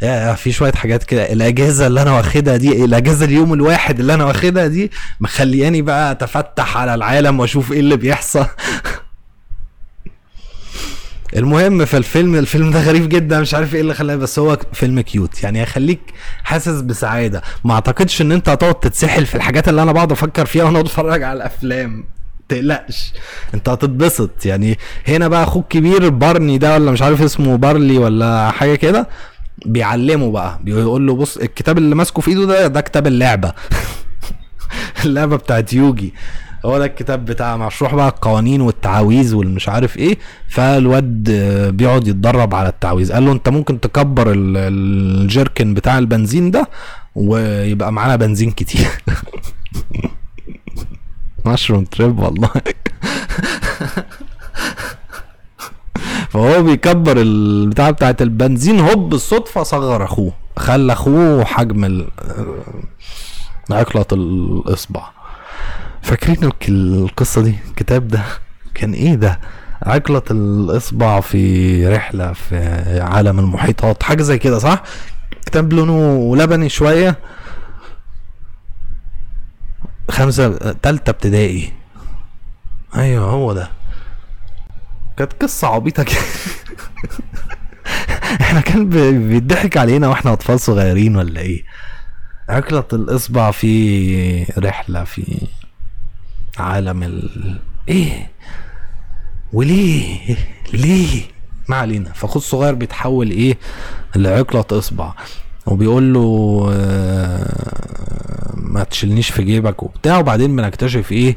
يا 0.02 0.34
في 0.34 0.52
شوية 0.52 0.72
حاجات 0.72 1.04
كده. 1.04 1.32
الأجازة 1.32 1.86
اللي 1.86 2.02
أنا 2.02 2.12
واخدها 2.12 2.56
دي 2.56 2.84
الأجازة 2.84 3.24
اليوم 3.24 3.52
الواحد 3.52 4.00
اللي 4.00 4.14
أنا 4.14 4.24
واخدها 4.24 4.66
دي 4.66 4.90
مخلياني 5.20 5.82
بقى 5.82 6.10
أتفتح 6.10 6.76
على 6.76 6.94
العالم 6.94 7.40
وأشوف 7.40 7.72
إيه 7.72 7.80
اللي 7.80 7.96
بيحصل. 7.96 8.46
المهم 11.36 11.84
في 11.84 11.96
الفيلم 11.96 12.34
الفيلم 12.34 12.70
ده 12.70 12.80
غريب 12.82 13.08
جدا 13.08 13.40
مش 13.40 13.54
عارف 13.54 13.74
إيه 13.74 13.80
اللي 13.80 13.94
خلاه 13.94 14.16
بس 14.16 14.38
هو 14.38 14.58
فيلم 14.72 15.00
كيوت 15.00 15.42
يعني 15.42 15.60
هيخليك 15.60 16.00
حاسس 16.44 16.80
بسعادة. 16.80 17.42
ما 17.64 17.74
أعتقدش 17.74 18.22
إن 18.22 18.32
أنت 18.32 18.48
هتقعد 18.48 18.74
تتسحل 18.74 19.26
في 19.26 19.34
الحاجات 19.34 19.68
اللي 19.68 19.82
أنا 19.82 19.92
بقعد 19.92 20.12
أفكر 20.12 20.46
فيها 20.46 20.64
وأنا 20.64 20.80
بتفرج 20.82 21.22
على 21.22 21.36
الأفلام. 21.36 22.04
تقلقش. 22.48 23.12
أنت 23.54 23.68
هتتبسط. 23.68 24.46
يعني 24.46 24.78
هنا 25.08 25.28
بقى 25.28 25.42
أخوك 25.42 25.68
كبير 25.68 26.08
بارني 26.08 26.58
ده 26.58 26.74
ولا 26.74 26.90
مش 26.90 27.02
عارف 27.02 27.22
اسمه 27.22 27.56
بارلي 27.56 27.98
ولا 27.98 28.50
حاجة 28.50 28.74
كده 28.74 29.08
بيعلمه 29.66 30.30
بقى. 30.30 30.58
بيقول 30.62 31.06
له 31.06 31.14
بص 31.14 31.36
الكتاب 31.36 31.78
اللي 31.78 31.94
ماسكه 31.94 32.22
في 32.22 32.30
إيده 32.30 32.44
ده 32.46 32.66
ده 32.66 32.80
كتاب 32.80 33.06
اللعبة. 33.06 33.52
اللعبة 35.04 35.36
بتاعت 35.36 35.72
يوجي. 35.72 36.14
هو 36.64 36.78
ده 36.78 36.84
الكتاب 36.84 37.24
بتاع 37.24 37.56
مشروح 37.56 37.94
بقى 37.94 38.08
القوانين 38.08 38.60
والتعاويذ 38.60 39.34
والمش 39.34 39.68
عارف 39.68 39.96
إيه. 39.96 40.18
فالواد 40.48 41.30
بيقعد 41.76 42.08
يتدرب 42.08 42.54
على 42.54 42.68
التعويذ 42.68 43.12
قال 43.12 43.24
له 43.24 43.32
أنت 43.32 43.48
ممكن 43.48 43.80
تكبر 43.80 44.32
الجيركن 44.36 45.74
بتاع 45.74 45.98
البنزين 45.98 46.50
ده 46.50 46.68
ويبقى 47.14 47.92
معانا 47.92 48.16
بنزين 48.16 48.50
كتير. 48.50 48.86
مشروم 51.46 51.84
تريب 51.84 52.18
والله. 52.18 52.50
فهو 56.30 56.62
بيكبر 56.62 57.16
البتاع 57.20 57.90
بتاعت 57.90 58.22
البنزين. 58.22 58.80
هوب 58.80 59.08
بالصدفة 59.10 59.62
صغر 59.62 60.04
أخوه 60.04 60.32
خلى 60.56 60.92
أخوه 60.92 61.44
حجم 61.44 62.06
عقلة 63.70 64.06
الإصبع. 64.12 65.13
فاكرين 66.04 66.50
القصة 66.68 67.42
دي؟ 67.42 67.54
الكتاب 67.68 68.08
ده 68.08 68.22
كان 68.74 68.92
إيه 68.92 69.14
ده؟ 69.14 69.40
عقلة 69.82 70.22
الإصبع 70.30 71.20
في 71.20 71.86
رحلة 71.88 72.32
في 72.32 72.56
عالم 73.00 73.38
المحيطات 73.38 74.02
حاجة 74.02 74.22
زي 74.22 74.38
كده 74.38 74.58
صح؟ 74.58 74.82
كتاب 75.46 75.72
لونه 75.72 76.36
لبني 76.36 76.68
شوية. 76.68 77.18
خمسة 80.10 80.72
تالتة 80.72 81.10
ابتدائي. 81.10 81.72
أيوه 82.96 83.30
هو 83.30 83.52
ده. 83.52 83.70
كانت 85.16 85.32
قصة 85.32 85.68
عبيطة 85.68 86.02
كده. 86.02 86.20
إحنا 88.40 88.60
كان 88.60 88.88
بيضحك 89.28 89.76
علينا 89.76 90.08
وإحنا 90.08 90.32
أطفال 90.32 90.60
صغيرين 90.60 91.16
ولا 91.16 91.40
إيه؟ 91.40 91.64
عقلة 92.48 92.84
الإصبع 92.92 93.50
في 93.50 94.44
رحلة 94.58 95.04
في 95.04 95.46
عالم 96.58 97.02
ال 97.02 97.58
إيه؟ 97.88 98.30
وليه؟ 99.52 100.18
ليه؟ 100.72 101.22
ما 101.68 101.76
علينا. 101.76 102.12
فاخوه 102.12 102.36
الصغير 102.36 102.74
بيتحول 102.74 103.30
إيه؟ 103.30 103.58
لعقلة 104.16 104.64
اصبع 104.72 105.12
وبيقول 105.66 106.14
له 106.14 106.68
آه 106.72 108.54
ما 108.56 108.84
تشيلنيش 108.84 109.30
في 109.30 109.42
جيبك 109.44 109.82
وبتاع. 109.82 110.18
وبعدين 110.18 110.56
بنكتشف 110.56 111.12
إيه؟ 111.12 111.36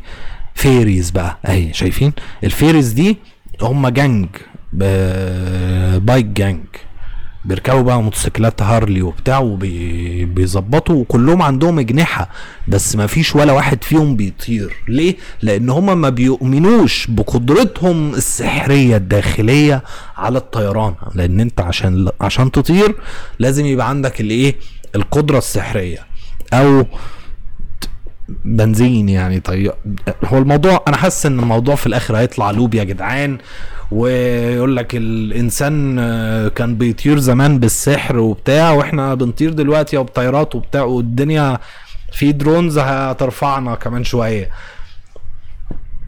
fairies 0.56 1.10
بقى. 1.10 1.38
أهي 1.46 1.74
شايفين؟ 1.74 2.14
ال 2.44 2.50
fairies 2.50 2.92
دي 2.92 3.18
هم 3.62 3.88
gang 3.88 4.28
bike 6.04 6.26
gang 6.26 6.66
بيركبوا 7.46 7.82
بقى 7.82 8.04
موتوسيكلات 8.04 8.62
هارلي 8.62 9.02
وبتاع 9.02 9.40
وبيظبطوا 9.40 10.96
وكلهم 10.96 11.42
عندهم 11.42 11.80
اجنحة 11.80 12.30
بس 12.68 12.96
ما 12.96 13.08
فيش 13.08 13.36
ولا 13.36 13.54
واحد 13.54 13.84
فيهم 13.84 14.16
بيطير. 14.16 14.76
ليه؟ 14.88 15.16
لأن 15.42 15.70
هما 15.70 15.96
ما 15.96 16.10
بيؤمنوش 16.10 17.08
بقدرتهم 17.10 18.14
السحرية 18.16 18.98
الداخلية 18.98 19.84
على 20.18 20.38
الطيران. 20.38 20.96
لأن 21.16 21.40
أنت 21.40 21.62
عشان 21.62 22.10
عشان 22.22 22.52
تطير 22.52 22.96
لازم 23.40 23.66
يبقى 23.66 23.90
عندك 23.90 24.22
الإيه؟ 24.22 24.56
القدرة 24.96 25.38
السحرية. 25.38 26.00
أو 26.54 26.86
بنزين 28.46 29.10
يعني 29.10 29.40
طيب 29.40 29.72
هو 30.26 30.38
الموضوع 30.38 30.84
أنا 30.88 30.98
حاسس 30.98 31.26
إن 31.26 31.40
الموضوع 31.40 31.76
في 31.76 31.88
الآخر 31.88 32.18
هيطلع 32.18 32.52
لوب 32.52 32.74
يا 32.76 32.84
جدعان. 32.84 33.38
ويقول 33.92 34.76
لك 34.76 34.96
الإنسان 34.96 35.96
كان 36.50 36.76
بيطير 36.76 37.20
زمان 37.20 37.60
بالسحر 37.60 38.18
وبتاع 38.20 38.72
وإحنا 38.72 39.14
بنطير 39.14 39.54
دلوقتي 39.54 39.98
وبطيارات 39.98 40.56
وبتاع 40.56 40.82
والدنيا 40.84 41.60
في 42.12 42.32
درونز 42.32 42.78
هترفعنا 42.78 43.76
كمان 43.76 44.04
شوية. 44.04 44.50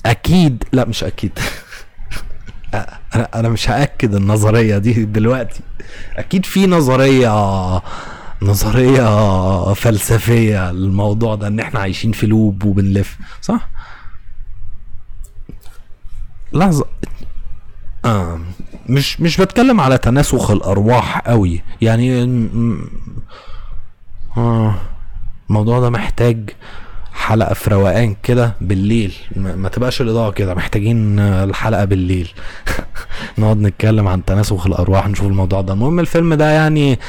أكيد 0.06 0.64
لا 0.72 0.86
مش 0.86 1.04
أكيد. 1.04 1.40
أنا 3.16 3.28
أنا 3.36 3.50
مش 3.50 3.70
هأكد 3.70 4.16
النظرية 4.16 4.78
دي 4.78 5.06
دلوقتي. 5.06 5.62
أكيد 6.18 6.46
في 6.46 6.68
نظرية 6.68 7.82
نظرية 8.42 9.74
فلسفية 9.74 10.72
للموضوع 10.72 11.36
ده 11.36 11.48
إن 11.48 11.60
إحنا 11.60 11.80
عايشين 11.80 12.12
في 12.12 12.28
لوب 12.28 12.64
وبنلف 12.64 13.18
صح؟ 13.42 13.70
لحظة. 16.54 16.86
آه 18.06 18.40
مش 18.90 19.22
مش 19.22 19.38
بتكلم 19.38 19.82
على 19.82 19.98
تناسخ 19.98 20.52
الأرواح 20.52 21.18
قوي. 21.20 21.62
يعني 21.82 22.24
آه 24.38 24.76
الموضوع 25.50 25.80
ده 25.80 25.90
محتاج 25.90 26.50
حلقة 27.14 27.54
في 27.54 27.70
روقان 27.70 28.16
كده 28.24 28.54
بالليل. 28.62 29.14
ما 29.36 29.70
تبقاش 29.70 30.02
الإضاءة 30.02 30.32
كده 30.32 30.54
محتاجين 30.54 31.20
الحلقة 31.20 31.86
بالليل. 31.86 32.30
نقعد 33.38 33.58
نتكلم 33.58 34.08
عن 34.08 34.26
تناسخ 34.26 34.68
الأرواح 34.68 35.08
نشوف 35.08 35.28
الموضوع 35.28 35.62
ده. 35.62 35.74
المهم 35.74 36.00
الفيلم 36.00 36.34
ده 36.34 36.50
يعني 36.50 37.00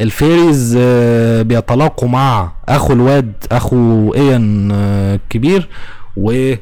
الفيريز 0.00 0.76
بيتلاقوا 1.42 2.08
مع 2.08 2.52
أخو 2.68 2.92
الواد 2.92 3.32
أخو 3.52 4.14
إيان 4.14 4.70
الكبير 4.72 5.68
و 6.16 6.54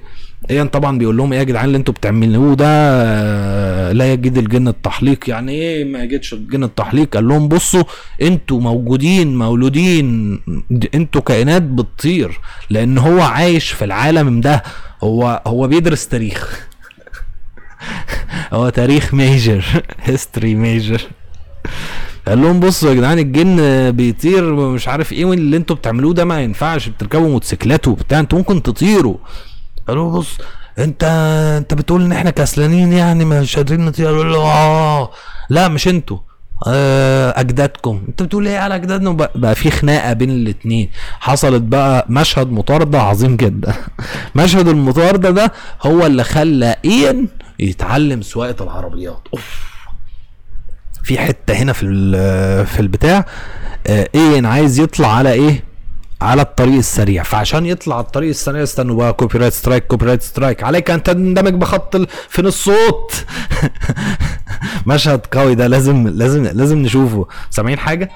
ايان 0.50 0.68
طبعا 0.68 0.98
بيقول 0.98 1.16
لهم 1.16 1.32
إيه 1.32 1.38
يا 1.38 1.44
جدعان 1.44 1.64
اللي 1.64 1.76
أنتوا 1.78 1.94
بتعملوه 1.94 2.54
ده؟ 2.54 3.92
لا 3.92 4.12
يجد 4.12 4.38
الجن 4.38 4.68
التحليق. 4.68 5.28
يعني 5.28 5.52
إيه 5.52 5.84
ما 5.84 6.02
يجدش 6.02 6.32
الجن 6.34 6.64
التحليق؟ 6.64 7.14
قال 7.14 7.28
لهم 7.28 7.48
بصوا 7.48 7.82
أنتوا 8.22 8.60
موجودين 8.60 9.36
مولودين. 9.38 10.40
أنتوا 10.94 11.20
كائنات 11.20 11.62
بتطير 11.62 12.40
لأن 12.70 12.98
هو 12.98 13.20
عايش 13.20 13.70
في 13.70 13.84
العالم 13.84 14.40
ده. 14.40 14.62
هو 15.02 15.42
هو 15.46 15.68
بيدرس 15.68 16.08
تاريخ. 16.08 16.68
هو 18.52 18.68
تاريخ 18.68 19.14
major 19.14 19.64
history 20.02 20.54
major 20.54 21.02
قال 22.28 22.42
لهم 22.42 22.60
بصوا 22.60 22.90
يا 22.90 22.94
جدعان 22.94 23.18
الجن 23.18 23.56
بيطير 23.90 24.54
مش 24.54 24.88
عارف 24.88 25.12
إيه 25.12 25.32
اللي 25.32 25.56
أنتوا 25.56 25.76
بتعملوه 25.76 26.14
ده 26.14 26.24
ما 26.24 26.40
ينفعش 26.40 26.88
بتركبوا 26.88 27.28
موتوسيكلات 27.28 27.88
وبتاع 27.88 28.20
أنتوا 28.20 28.38
ممكن 28.38 28.62
تطيروا. 28.62 29.16
قالوا 29.88 30.12
بص 30.12 30.38
انت 30.78 31.04
انت 31.58 31.74
بتقول 31.74 32.02
ان 32.02 32.12
إحنا 32.12 32.30
كسلانين 32.30 32.92
يعني 32.92 33.24
مش 33.24 33.56
قادرين 33.56 33.84
نطير 33.84 34.06
قالوا 34.06 34.24
له 34.24 34.38
آه 34.38 35.10
لا 35.50 35.68
مش 35.68 35.88
أنتوا. 35.88 36.18
آه 36.66 37.40
أجدادكم. 37.40 38.02
انت 38.08 38.22
بتقول 38.22 38.46
إيه 38.48 38.58
على 38.58 38.74
أجدادنا؟ 38.74 39.10
بقى 39.34 39.54
في 39.54 39.70
خناقة 39.70 40.12
بين 40.12 40.30
الاتنين. 40.30 40.90
حصلت 41.20 41.62
بقى 41.62 42.06
مشهد 42.08 42.50
مطاردة 42.52 43.00
عظيم 43.02 43.36
جدا. 43.36 43.74
مشهد 44.36 44.68
المطاردة 44.68 45.30
ده 45.30 45.52
هو 45.82 46.06
اللي 46.06 46.24
خلى 46.24 46.76
اين 46.84 47.28
يتعلم 47.58 48.22
سواقة 48.22 48.64
العربيات. 48.64 49.28
أوف. 49.34 49.72
في 51.04 51.18
حتة 51.18 51.54
هنا 51.54 51.72
في 51.72 51.86
في 52.66 52.80
البتاع. 52.80 53.24
آه 53.86 54.08
اين 54.14 54.46
عايز 54.46 54.80
يطلع 54.80 55.08
على 55.16 55.32
إيه؟ 55.32 55.64
على 56.22 56.42
الطريق 56.42 56.74
السريع. 56.74 57.22
فعشان 57.22 57.66
يطلع 57.66 58.00
الطريق 58.00 58.28
السريع 58.28 58.62
استنوا 58.62 58.96
بقى 58.96 59.12
copyright 59.12 59.52
strike 59.52 59.86
copyright 59.86 60.22
strike 60.22 60.62
عليك 60.62 60.90
أن 60.90 61.02
تندمج 61.02 61.54
بخط 61.54 61.96
فين 62.28 62.46
الصوت. 62.46 63.24
مشهد 64.86 65.20
قوي 65.26 65.54
ده 65.54 65.66
لازم 65.66 66.08
لازم 66.08 66.44
لازم 66.44 66.78
نشوفه. 66.78 67.26
سامعين 67.50 67.78
حاجة؟ 67.78 68.10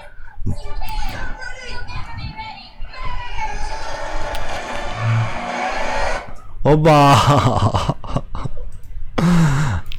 أوبا. 6.67 7.17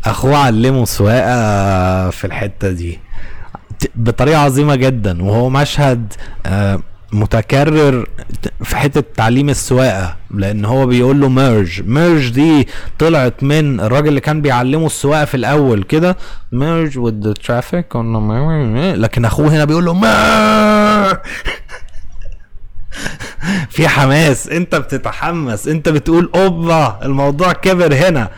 أخوه 0.06 0.38
علمه 0.38 0.86
سواقة 0.86 2.10
في 2.10 2.28
الحتة 2.28 2.72
دي. 2.72 3.00
بطريقة 3.96 4.40
عظيمة 4.40 4.76
جدا. 4.76 5.24
وهو 5.24 5.50
مشهد 5.50 6.14
آه 6.46 6.80
متكرر 7.12 8.10
في 8.64 8.76
حتة 8.76 9.04
تعليم 9.16 9.50
السواقة 9.50 10.16
لأن 10.32 10.66
هو 10.66 10.86
بيقول 10.86 11.22
له 11.22 11.30
ميرج 11.30 11.82
ميرج 11.86 12.30
دي 12.30 12.68
طلعت 13.00 13.44
من 13.44 13.80
الراجل 13.80 14.08
اللي 14.08 14.20
كان 14.22 14.42
بيعلمه 14.42 14.86
السواقة 14.86 15.26
في 15.26 15.36
الأول 15.36 15.84
كده 15.84 16.18
ميرج 16.52 17.00
with 17.00 17.26
the 17.28 17.34
traffic 17.48 17.84
لكن 18.96 19.26
أخوه 19.26 19.48
هنا 19.48 19.66
بيقول 19.66 19.86
له 19.86 19.94
ميرج 19.94 21.18
في 23.70 23.88
حماس 23.88 24.50
أنت 24.50 24.76
بتتحمس 24.76 25.68
أنت 25.68 25.90
بتقول 25.90 26.30
أوبا 26.36 27.00
الموضوع 27.04 27.54
كبر 27.54 27.94
هنا. 27.94 28.30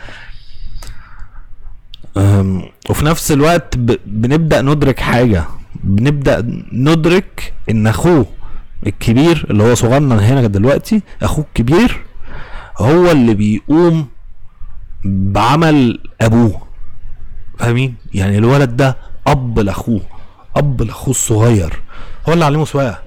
وفي 2.90 3.04
نفس 3.04 3.32
الوقت. 3.32 3.76
بنبدأ 4.06 4.62
ندرك 4.62 5.00
حاجة. 5.00 5.44
بنبدأ 5.74 6.62
ندرك 6.72 7.52
إن 7.70 7.86
أخوه 7.86 8.26
الكبير 8.86 9.46
اللي 9.50 9.62
هو 9.62 9.74
صغنن 9.74 10.12
هنا 10.20 10.46
دلوقتي 10.46 11.02
أخوه 11.22 11.44
الكبير 11.44 12.00
هو 12.78 13.10
اللي 13.10 13.34
بيقوم 13.34 14.06
بعمل 15.04 15.98
أبوه. 16.20 16.62
فاهمين؟ 17.58 17.94
يعني 18.14 18.38
الولد 18.38 18.76
ده 18.76 18.96
أب 19.26 19.58
لأخوه 19.58 20.00
أب 20.56 20.82
لأخوه 20.82 21.10
الصغير. 21.10 21.82
هو 22.28 22.32
اللي 22.32 22.44
علمه 22.44 22.64
سواقة. 22.64 23.02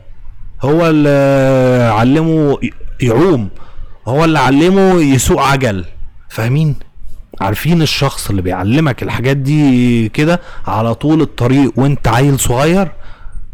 هو 0.62 0.90
اللي 0.90 1.90
علمه 1.94 2.58
يعوم. 3.02 3.50
هو 4.08 4.26
اللي 4.26 4.40
علمه 4.40 5.02
يسوق 5.02 5.42
عجل. 5.42 5.86
فاهمين؟ 6.30 6.76
عارفين 7.42 7.82
الشخص 7.82 8.30
اللي 8.30 8.42
بيعلمك 8.42 9.04
الحاجات 9.04 9.38
دي 9.38 10.10
كده 10.10 10.42
على 10.68 10.96
طول 10.96 11.22
الطريق 11.22 11.74
وانت 11.76 12.08
عيل 12.08 12.40
صغير؟ 12.40 12.92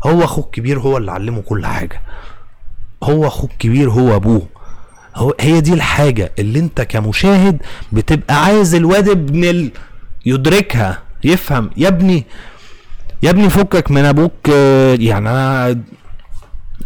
هو 0.06 0.24
أخوك 0.24 0.46
الكبير 0.46 0.80
هو 0.80 0.98
اللي 0.98 1.12
علمه 1.12 1.42
كل 1.42 1.66
حاجة. 1.66 2.02
هو 3.04 3.28
أخوك 3.28 3.52
الكبير 3.52 3.90
هو 3.92 4.16
ابوه. 4.16 4.48
هو 5.16 5.34
هي 5.40 5.62
دي 5.62 5.74
الحاجة 5.74 6.32
اللي 6.40 6.60
انت 6.60 6.82
كمشاهد 6.82 7.58
بتبقى 7.92 8.44
عايز 8.44 8.76
الواد 8.76 9.10
ابن 9.10 9.44
ال... 9.44 9.72
يدركها 10.26 11.00
يفهم. 11.24 11.70
يا 11.78 11.88
ابني 11.88 12.26
يا 13.24 13.30
ابني 13.30 13.50
فكك 13.50 13.92
من 13.92 14.06
أبوك. 14.06 14.34
آه، 14.54 14.96
يعني 15.00 15.30
أنا 15.30 15.80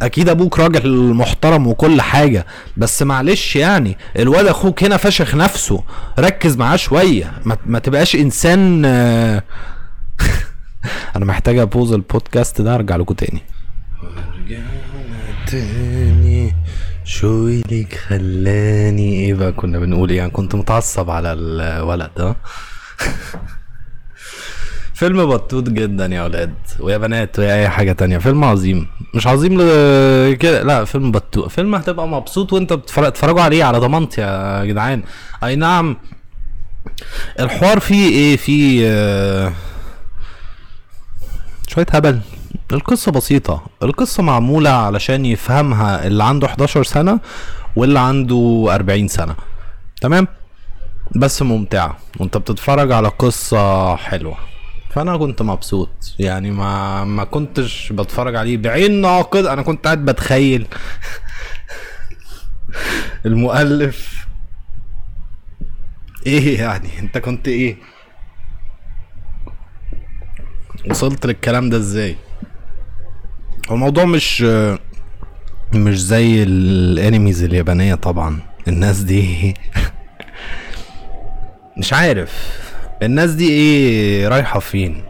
أكيد 0.01 0.30
أبوك 0.30 0.59
راجل 0.59 1.14
محترم 1.14 1.68
وكل 1.68 2.01
حاجة 2.01 2.45
بس 2.78 3.03
معلش 3.03 3.55
يعني 3.55 3.97
الواد 4.20 4.45
أخوك 4.45 4.84
هنا 4.84 4.97
فشخ 4.97 5.36
نفسه. 5.36 5.84
ركز 6.20 6.57
معاه 6.57 6.76
شوية. 6.76 7.32
ما, 7.45 7.57
ما 7.66 7.80
تبقاش 7.80 8.16
انسان 8.16 8.84
آه، 8.86 9.43
أنا 11.15 11.25
محتاج 11.25 11.57
ابوز 11.57 11.93
البودكاست 11.93 12.61
ده 12.61 12.75
أرجع 12.75 12.95
لكم 12.95 13.13
تاني. 13.13 13.41
تاني. 15.47 16.53
شو 17.05 17.47
لك 17.47 17.95
خلاني؟ 18.07 19.25
إيه 19.25 19.34
بقى 19.34 19.51
كنا 19.51 19.79
بنقول 19.79 20.09
إيه؟ 20.09 20.17
يعني 20.17 20.31
كنت 20.31 20.55
متعصب 20.55 21.09
على 21.09 21.34
الولد 21.34 22.11
ها؟ 22.19 22.36
فيلم 24.93 25.25
بطوط 25.25 25.69
جدا 25.69 26.05
يا 26.05 26.23
ولاد 26.23 26.53
ويا 26.79 26.97
بنات 26.97 27.39
ويا 27.39 27.55
أي 27.55 27.69
حاجة 27.69 27.91
تانية. 27.91 28.17
فيلم 28.17 28.43
عظيم. 28.43 28.88
مش 29.15 29.27
عظيم 29.27 29.57
كده 30.34 30.63
لا 30.63 30.86
فيلم 30.86 31.11
بطوط. 31.11 31.49
فيلم 31.49 31.75
هتبقى 31.75 32.07
مبسوط 32.07 32.53
وأنت 32.53 32.73
بتتفرج 32.73 33.11
تتفرجوا 33.11 33.41
عليه 33.41 33.63
على 33.63 33.77
ضمانتي 33.77 34.21
يا 34.21 34.65
جدعان. 34.65 35.03
أي 35.43 35.55
نعم. 35.55 35.97
الحوار 37.39 37.79
فيه 37.79 38.09
إيه؟ 38.09 38.38
فيه 38.38 38.84
آه، 38.88 39.53
شوية 41.74 41.86
هبل. 41.91 42.19
القصة 42.74 43.11
بسيطة. 43.11 43.63
القصة 43.84 44.24
معمولة 44.24 44.69
علشان 44.69 45.26
يفهمها 45.26 46.07
اللي 46.07 46.24
عنده 46.24 46.47
11 46.47 46.84
سنة 46.84 47.19
واللي 47.76 47.99
عنده 47.99 48.67
40 48.69 49.07
سنة. 49.07 49.36
تمام؟ 50.01 50.28
بس 51.15 51.41
ممتعة. 51.41 51.97
وانت 52.19 52.38
بتتفرج 52.38 52.91
على 52.91 53.07
قصة 53.07 53.95
حلوة. 53.95 54.38
فأنا 54.91 55.17
كنت 55.17 55.41
مبسوط. 55.41 55.89
يعني 56.19 56.51
ما 56.51 57.03
ما 57.03 57.24
كنتش 57.24 57.93
بتفرج 57.93 58.36
عليه. 58.36 58.57
بعين 58.57 59.01
ناقد. 59.01 59.45
أنا 59.45 59.61
كنت 59.61 59.86
قاعد 59.86 60.05
بتخيل. 60.05 60.67
المؤلف. 63.26 64.28
إيه 66.26 66.59
يعني؟ 66.59 66.99
أنت 66.99 67.17
كنت 67.17 67.47
إيه؟ 67.47 67.78
وصلت 70.89 71.25
للكلام 71.25 71.69
ده 71.69 71.77
إزاي؟ 71.77 72.15
الموضوع 73.71 74.05
مش 74.05 74.41
مش 75.73 76.01
زي 76.03 76.43
الانميز 76.43 77.43
اليابانية 77.43 77.95
طبعا. 77.95 78.39
الناس 78.67 78.99
دي 78.99 79.53
مش 81.79 81.93
عارف. 81.93 82.59
الناس 83.03 83.31
دي 83.31 83.49
إيه 83.49 84.27
رايحة 84.27 84.59
فين؟ 84.59 85.03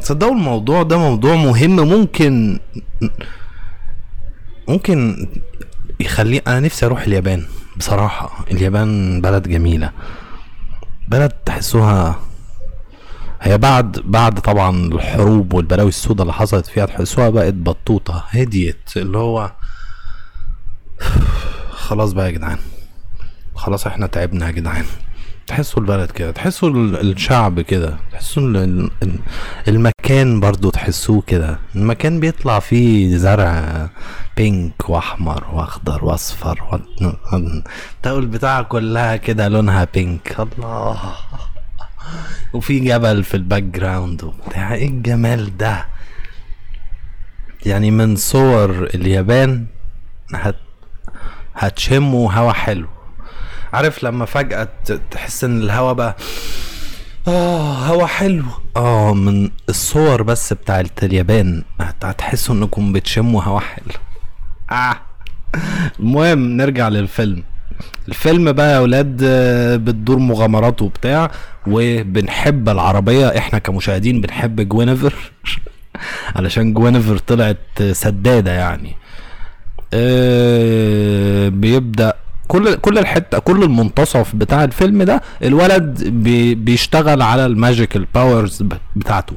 تصدقوا 0.00 0.32
الموضوع 0.32 0.82
ده 0.82 0.98
موضوع 0.98 1.34
مهم 1.36 1.76
ممكن 1.76 2.58
ممكن 4.68 5.26
يخلي 6.00 6.38
أنا 6.38 6.60
نفسي 6.60 6.86
أروح 6.86 7.02
اليابان 7.02 7.44
بصراحة. 7.76 8.44
اليابان 8.50 9.20
بلد 9.20 9.48
جميلة. 9.48 9.90
بلد 11.08 11.30
تحسوها 11.30 12.20
هي 13.42 13.58
بعد 13.58 13.98
بعد 14.04 14.40
طبعا 14.40 14.76
الحروب 14.86 15.52
والبلاوي 15.54 15.88
السوداء 15.88 16.22
اللي 16.22 16.32
حصلت 16.32 16.66
فيها 16.66 16.86
تحسوها 16.86 17.28
بقت 17.30 17.54
بطوطة 17.54 18.24
هديت 18.28 18.90
اللي 18.96 19.18
هو 19.18 19.52
خلاص 21.70 22.12
بقى 22.12 22.26
يا 22.26 22.30
جدعان. 22.30 22.58
خلاص 23.54 23.86
إحنا 23.86 24.06
تعبنا 24.06 24.46
يا 24.46 24.50
جدعان. 24.50 24.84
تحسوا 25.46 25.80
البلد 25.82 26.10
كده 26.10 26.30
تحسوا 26.30 26.68
ال- 26.68 27.12
الشعب 27.12 27.60
كده 27.60 27.96
تحسوا 28.12 28.42
ال- 28.42 28.90
ال- 29.02 29.18
المكان 29.68 30.40
برضو 30.40 30.70
تحسوه 30.70 31.20
كده. 31.26 31.58
المكان 31.74 32.20
بيطلع 32.20 32.58
فيه 32.58 33.16
زرع 33.16 33.88
بينك 34.36 34.90
واحمر 34.90 35.44
واخضر 35.52 36.04
واصفر 36.04 36.80
تلاقوا 38.02 38.20
البتاعة 38.20 38.62
كلها 38.62 39.16
كده 39.16 39.48
لونها 39.48 39.86
pink 39.94 40.36
الله. 40.40 40.98
وفي 42.52 42.78
جبل 42.78 43.24
في 43.24 43.34
ال 43.36 43.62
background 43.62 44.24
وبتاع. 44.24 44.74
إيه 44.74 44.88
الجمال 44.88 45.56
ده؟ 45.56 45.86
يعني 47.66 47.90
من 47.90 48.16
صور 48.16 48.84
اليابان 48.94 49.66
هت 50.34 50.56
هتشموا 51.54 52.32
هوا 52.32 52.52
حلو. 52.52 52.86
عارف 53.72 54.04
لما 54.04 54.24
فجأة 54.24 54.68
تحس 55.10 55.44
إن 55.44 55.62
الهوا 55.62 55.92
بقى 55.92 56.16
آه 57.28 57.72
هوا 57.86 58.06
حلو. 58.06 58.44
آه 58.76 59.14
من 59.14 59.50
الصور 59.68 60.22
بس 60.22 60.52
بتاعت 60.52 61.04
اليابان 61.04 61.62
هت- 61.80 62.04
هتحسوا 62.04 62.54
إنكم 62.54 62.92
بتشموا 62.92 63.42
هوا 63.42 63.60
حلو. 63.60 63.92
آه. 64.70 64.96
المهم 66.00 66.38
نرجع 66.56 66.88
للفيلم. 66.88 67.42
الفيلم 68.08 68.52
بقى 68.52 68.72
يا 68.74 68.78
ولاد 68.78 69.20
آه، 69.24 69.76
بتدور 69.76 70.18
مغامرات 70.18 70.82
وبتاع 70.82 71.30
وبنحب 71.66 72.68
العربية. 72.68 73.38
إحنا 73.38 73.58
كمشاهدين 73.58 74.20
بنحب 74.20 74.68
جوينيفر. 74.68 75.14
علشان 76.36 76.72
جوينيفر 76.74 77.18
طلعت 77.18 77.82
سدادة 77.92 78.52
يعني. 78.52 78.94
آه، 79.94 81.48
بيبدأ 81.48 82.12
كل 82.48 82.74
كل 82.74 82.98
الحتة 82.98 83.38
كل 83.38 83.62
المنتصف 83.62 84.36
بتاع 84.36 84.64
الفيلم 84.64 85.02
ده 85.02 85.22
الولد 85.42 86.04
بي 86.08 86.54
بيشتغل 86.54 87.22
على 87.22 87.46
ال 87.46 87.53
magical 87.53 88.06
powers 88.14 88.64
بتاعته. 88.96 89.36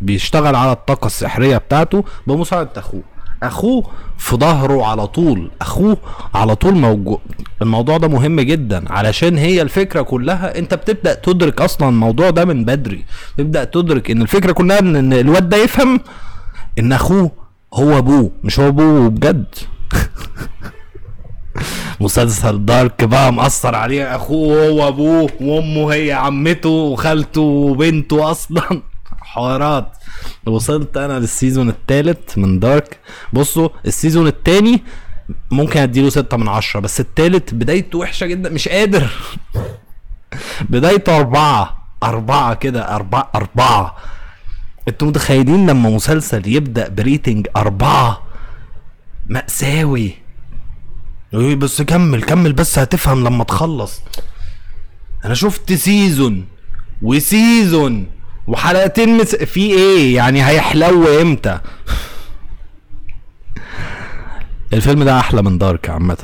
بيشتغل 0.00 0.54
على 0.54 0.72
الطاقة 0.72 1.06
السحرية 1.06 1.56
بتاعته 1.56 2.04
بمساعدة 2.26 2.70
أخوه. 2.76 3.02
أخوه 3.42 3.84
في 4.18 4.36
ظهره 4.36 4.84
على 4.86 5.06
طول. 5.06 5.50
أخوه 5.60 5.96
على 6.34 6.56
طول 6.56 6.74
موجود 6.74 7.18
الموضوع 7.62 7.98
ده 7.98 8.08
مهم 8.08 8.40
جدا. 8.40 8.92
علشان 8.92 9.38
هي 9.38 9.62
الفكرة 9.62 10.02
كلها 10.02 10.58
أنت 10.58 10.74
بتبدأ 10.74 11.14
تدرك 11.14 11.60
أصلا 11.60 11.88
الموضوع 11.88 12.30
ده 12.30 12.44
من 12.44 12.64
بدري. 12.64 13.04
تبدأ 13.38 13.64
تدرك 13.64 14.10
إن 14.10 14.22
الفكرة 14.22 14.52
كلها 14.52 14.78
إن 14.78 15.12
الواد 15.12 15.48
ده 15.48 15.56
يفهم 15.56 16.00
إن 16.78 16.92
أخوه 16.92 17.30
هو 17.74 17.98
أبوه 17.98 18.30
مش 18.44 18.60
هو 18.60 18.68
أبوه 18.68 19.08
بجد. 19.08 19.44
مسلسل 22.00 22.64
دارك 22.64 23.04
بقى 23.04 23.32
مأثر 23.32 23.74
عليه. 23.74 24.16
أخوه 24.16 24.68
هو 24.68 24.88
أبوه 24.88 25.30
وأمه 25.40 25.92
هي 25.94 26.12
عمته 26.12 26.68
وخالته 26.68 27.40
وبنته 27.40 28.30
أصلا. 28.30 28.82
حوارات. 29.28 29.92
وصلت 30.46 30.96
أنا 30.96 31.18
لل 31.18 31.30
season 31.30 31.68
الثالث 31.68 32.38
من 32.38 32.60
Dark 32.60 32.98
بصوا 33.32 33.68
ال 33.86 33.92
season 33.92 34.26
الثاني 34.26 34.82
ممكن 35.50 35.80
أديله 35.80 36.10
ستة 36.10 36.36
من 36.36 36.48
عشرة 36.48 36.80
بس 36.80 37.00
التالت 37.00 37.54
بدايته 37.54 37.98
وحشة 37.98 38.26
جدا 38.26 38.50
مش 38.50 38.68
قادر. 38.68 39.10
بدايته 40.70 41.16
أربعة 41.16 41.88
أربعة 42.02 42.54
كده 42.54 42.94
أربعة 42.94 43.30
أربعة. 43.34 43.96
أنتوا 44.88 45.08
متخيلين 45.08 45.70
لما 45.70 45.90
مسلسل 45.90 46.48
يبدأ 46.48 46.88
ب 46.88 46.96
rating 46.96 47.46
أربعة؟ 47.56 48.22
مأساوي. 49.26 50.14
بس 51.32 51.82
كمل 51.82 52.22
كمل 52.22 52.52
بس 52.52 52.78
هتفهم 52.78 53.24
لما 53.24 53.44
تخلص. 53.44 54.00
أنا 55.24 55.34
شفت 55.34 55.72
season 55.72 56.46
و 57.02 57.18
season 57.18 58.17
وحلقتين 58.48 59.16
مس... 59.18 59.34
في 59.36 59.60
إيه؟ 59.60 60.16
يعني 60.16 60.46
هيحلو 60.46 61.20
إمتى؟ 61.22 61.60
الفيلم 64.72 65.02
ده 65.02 65.18
أحلى 65.18 65.42
من 65.42 65.58
Dark 65.58 65.90
عامة. 65.90 66.18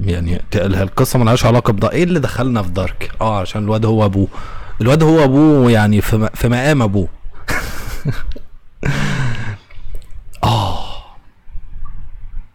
يعني 0.00 0.40
القصة 0.54 1.18
ملهاش 1.18 1.46
علاقة 1.46 1.72
بده 1.72 1.90
إيه 1.92 2.04
اللي 2.04 2.20
دخلنا 2.20 2.62
في 2.62 2.70
Dark؟ 2.70 3.10
آه 3.20 3.40
عشان 3.40 3.64
الواد 3.64 3.84
هو 3.84 4.04
أبوه. 4.04 4.28
الواد 4.80 5.02
هو 5.02 5.24
أبوه 5.24 5.70
يعني 5.70 6.00
في 6.00 6.30
في 6.34 6.48
مقام 6.48 6.82
أبوه. 6.82 7.08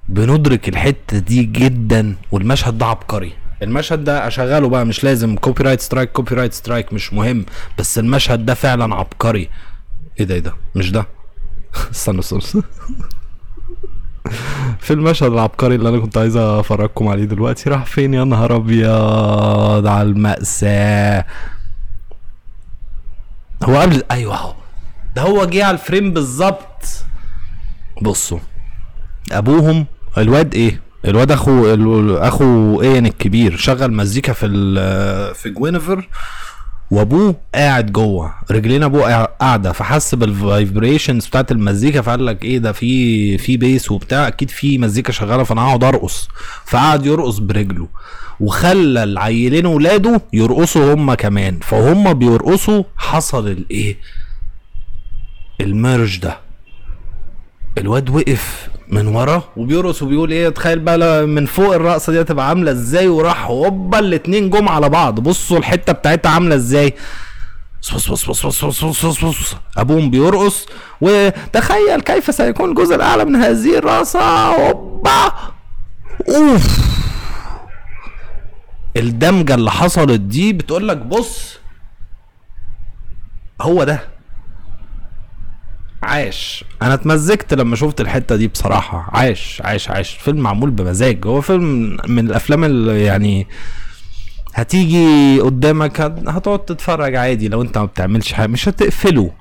بندرك 0.09 0.69
الحتة 0.69 1.19
دي 1.19 1.43
جدا 1.43 2.15
والمشهد 2.31 2.77
ده 2.77 2.85
عبقري. 2.85 3.33
المشهد 3.63 4.03
ده 4.03 4.27
أشغله 4.27 4.69
بقى 4.69 4.85
مش 4.85 5.03
لازم 5.03 5.35
copyright 5.35 5.81
strike 5.81 6.11
copyright 6.11 6.53
strike 6.53 6.93
مش 6.93 7.13
مهم 7.13 7.45
بس 7.77 7.99
المشهد 7.99 8.45
ده 8.45 8.53
فعلا 8.53 8.95
عبقري. 8.95 9.49
إيه 10.19 10.25
ده 10.25 10.35
إيه 10.35 10.41
ده؟ 10.41 10.53
مش 10.75 10.91
ده؟ 10.91 11.05
استنى 11.91 12.19
استنى. 12.19 12.41
في 14.79 14.93
المشهد 14.93 15.31
العبقري 15.31 15.75
اللي 15.75 15.89
أنا 15.89 15.99
كنت 15.99 16.17
عايز 16.17 16.35
أفرجكم 16.37 17.07
عليه 17.07 17.25
دلوقتي 17.25 17.69
راح 17.69 17.85
فين؟ 17.85 18.13
يا 18.13 18.23
نهار 18.23 18.55
أبيض 18.55 19.87
على 19.87 20.01
المأساة. 20.09 21.25
هو 23.63 23.77
قبل 23.79 24.03
أيوه 24.11 24.35
أهو. 24.35 24.53
ده 25.15 25.21
هو 25.21 25.45
جه 25.45 25.65
على 25.65 25.73
ال 25.73 25.80
frame 25.80 26.13
بالظبط. 26.13 26.85
بصوا 28.01 28.39
أبوهم 29.31 29.85
الواد 30.17 30.55
إيه؟ 30.55 30.81
الواد 31.05 31.31
اخو 31.31 31.65
اخو 32.17 32.81
Ian 32.81 33.05
الكبير 33.05 33.57
شغل 33.57 33.93
مزيكا 33.93 34.33
في 34.33 34.47
في 35.35 35.49
Guinevere 35.49 36.09
وابوه 36.91 37.35
قاعد 37.55 37.91
جوه. 37.91 38.33
رجلين 38.51 38.83
ابوه 38.83 39.01
قاع- 39.03 39.25
قاعدة. 39.39 39.71
فحس 39.71 40.15
بال 40.15 40.34
vibrations 40.34 41.27
بتاعت 41.27 41.51
المزيكا 41.51 42.01
فقال 42.01 42.25
لك 42.25 42.45
إيه 42.45 42.57
ده 42.57 42.71
في 42.71 43.37
في 43.37 43.57
bass 43.57 43.91
وبتاع. 43.91 44.27
أكيد 44.27 44.49
في 44.49 44.77
مزيكا 44.77 45.11
شغالة 45.11 45.43
فأنا 45.43 45.61
هقعد 45.61 45.83
أرقص. 45.83 46.27
فقعد 46.65 47.05
يرقص 47.05 47.37
برجله. 47.37 47.87
وخلى 48.39 49.03
العيلين 49.03 49.65
ولاده 49.65 50.21
يرقصوا 50.33 50.93
هم 50.93 51.13
كمان. 51.13 51.59
فهم 51.61 52.13
بيرقصوا 52.13 52.83
حصل 52.97 53.47
الإيه؟ 53.47 53.97
الميرج 55.61 56.19
ده. 56.19 56.37
الواد 57.77 58.09
وقف. 58.09 58.69
من 58.89 59.07
ورا. 59.07 59.43
وبيرقص 59.57 60.01
وبيقول 60.01 60.31
إيه 60.31 60.49
تخيل 60.49 60.79
بقى 60.79 61.25
من 61.27 61.45
فوق 61.45 61.73
الرقصة 61.75 62.11
دي 62.13 62.21
هتبقى 62.21 62.49
عاملة 62.49 62.71
إزاي؟ 62.71 63.07
وراح 63.07 63.45
هوبا 63.45 63.99
الاثنين 63.99 64.49
جم 64.49 64.69
على 64.69 64.89
بعض. 64.89 65.19
بصوا 65.19 65.57
الحتة 65.57 65.93
بتاعتها 65.93 66.29
عاملة 66.29 66.55
إزاي. 66.55 66.93
بص 67.81 67.93
بص 68.11 68.11
بص 68.11 68.45
بص 68.45 68.65
بص 68.65 68.85
بص 68.85 69.05
بص 69.05 69.25
بص 69.25 69.55
أبوهم 69.77 70.09
بيرقص 70.09 70.65
وتخيل 71.01 72.01
كيف 72.01 72.35
سيكون 72.35 72.69
الجزء 72.69 72.95
الأعلى 72.95 73.25
من 73.25 73.35
هذه 73.35 73.77
الرقصة. 73.77 74.19
هوبا! 74.47 75.31
أوف! 76.29 76.89
الدمجة 78.97 79.55
اللي 79.55 79.71
حصلت 79.71 80.19
دي 80.19 80.53
بتقول 80.53 80.87
لك 80.87 80.97
بص 80.97 81.59
هو 83.61 83.83
ده. 83.83 84.18
عاش 86.03 86.63
أنا 86.81 86.93
اتمزجت 86.93 87.53
لما 87.53 87.75
شفت 87.75 88.01
الحتة 88.01 88.35
دي 88.35 88.47
بصراحة. 88.47 89.09
عاش 89.13 89.61
عاش 89.65 89.89
عاش 89.89 90.09
فيلم 90.13 90.37
معمول 90.39 90.69
بمزاج. 90.69 91.25
هو 91.25 91.41
فيلم 91.41 91.97
من 92.07 92.27
الأفلام 92.27 92.63
اللي 92.63 93.03
يعني 93.03 93.47
هتيجي 94.53 95.39
قدامك 95.39 96.01
هت- 96.01 96.27
هتقعد 96.29 96.59
تتفرج 96.65 97.15
عادي 97.15 97.47
لو 97.47 97.61
أنت 97.61 97.77
ما 97.77 97.85
بتعملش 97.85 98.33
حاجة. 98.33 98.47
مش 98.47 98.69
هتقفله. 98.69 99.31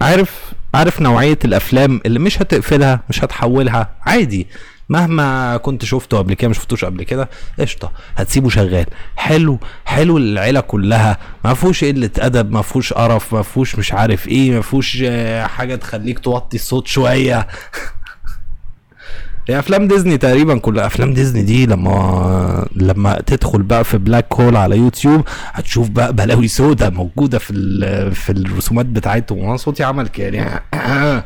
عارف 0.00 0.52
عارف 0.74 1.00
نوعية 1.02 1.38
الأفلام 1.44 2.00
اللي 2.06 2.18
مش 2.18 2.42
هتقفلها 2.42 3.00
مش 3.08 3.24
هتحولها؟ 3.24 3.90
عادي. 4.06 4.46
مهما 4.88 5.56
كنت 5.56 5.84
شفته 5.84 6.18
قبل 6.18 6.34
كده 6.34 6.48
ما 6.48 6.54
شفتوش 6.54 6.84
قبل 6.84 7.02
كده 7.02 7.28
قشطة 7.60 7.92
هتسيبه 8.16 8.48
شغال. 8.48 8.86
حلو 9.16 9.58
حلو 9.84 10.18
للعيله 10.18 10.60
كلها. 10.60 11.18
ما 11.44 11.54
فيهوش 11.54 11.84
قلة 11.84 12.10
أدب 12.18 12.52
ما 12.52 12.62
فيهوش 12.62 12.92
قرف 12.92 13.34
ما 13.34 13.42
فيهوش 13.42 13.76
مش 13.76 13.92
عارف 13.92 14.28
إيه 14.28 14.50
ما 14.50 14.60
فيهوش 14.60 14.98
آه، 15.06 15.46
حاجة 15.46 15.74
تخليك 15.74 16.18
توطي 16.18 16.56
الصوت 16.56 16.86
شوية. 16.86 17.46
هي 19.48 19.58
أفلام 19.58 19.88
ديزني 19.88 20.18
تقريبا 20.18 20.58
كل 20.58 20.78
أفلام 20.78 21.14
ديزني 21.14 21.42
دي 21.42 21.66
لما 21.66 22.68
لما 22.76 23.20
تدخل 23.26 23.62
بقى 23.62 23.84
في 23.84 23.98
black 23.98 24.32
hole 24.34 24.56
على 24.56 24.76
يوتيوب 24.76 25.28
هتشوف 25.52 25.88
بقى 25.88 26.12
بلاوي 26.12 26.48
سودا 26.48 26.90
موجودة 26.90 27.38
في 27.38 27.52
في 28.14 28.32
الرسومات 28.32 28.86
بتاعتهم. 28.86 29.38
وأنا 29.38 29.56
صوتي 29.56 29.84
عمل 29.84 30.08
كده. 30.08 30.62
يعني 30.72 30.72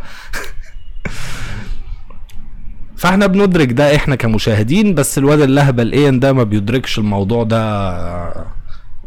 فاحنا 2.98 3.26
بندرك 3.26 3.72
ده 3.72 3.96
إحنا 3.96 4.16
كمشاهدين 4.16 4.94
بس 4.94 5.18
الواد 5.18 5.40
الأهبل 5.40 5.92
إيه 5.92 6.10
ده 6.10 6.32
ما 6.32 6.42
بيدركش 6.42 6.98
الموضوع 6.98 7.44
ده 7.44 8.46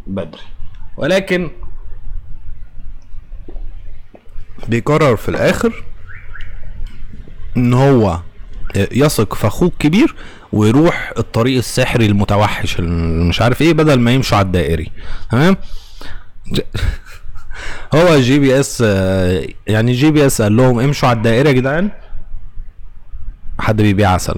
بدري. 0.06 0.42
ولكن 0.96 1.50
بيقرر 4.68 5.16
في 5.16 5.28
الآخر 5.28 5.84
إن 7.56 7.74
هو 7.74 8.20
يثق 8.76 9.34
في 9.34 9.46
أخوه 9.46 9.68
الكبير 9.68 10.14
ويروح 10.52 11.12
الطريق 11.18 11.56
السحري 11.56 12.06
المتوحش 12.06 12.80
مش 12.80 13.40
عارف 13.40 13.62
إيه 13.62 13.72
بدل 13.72 14.00
ما 14.00 14.12
يمشوا 14.12 14.38
على 14.38 14.46
الدائري. 14.46 14.90
تمام؟ 15.30 15.56
هو 17.94 18.20
GPS 18.20 18.80
يعني 19.66 19.92
GPS 19.92 20.42
قال 20.42 20.56
لهم 20.56 20.80
امشوا 20.80 21.08
على 21.08 21.16
الدائري 21.16 21.48
يا 21.48 21.54
جدعان. 21.54 21.90
حد 23.60 23.76
بيبيع 23.82 24.10
عسل. 24.10 24.34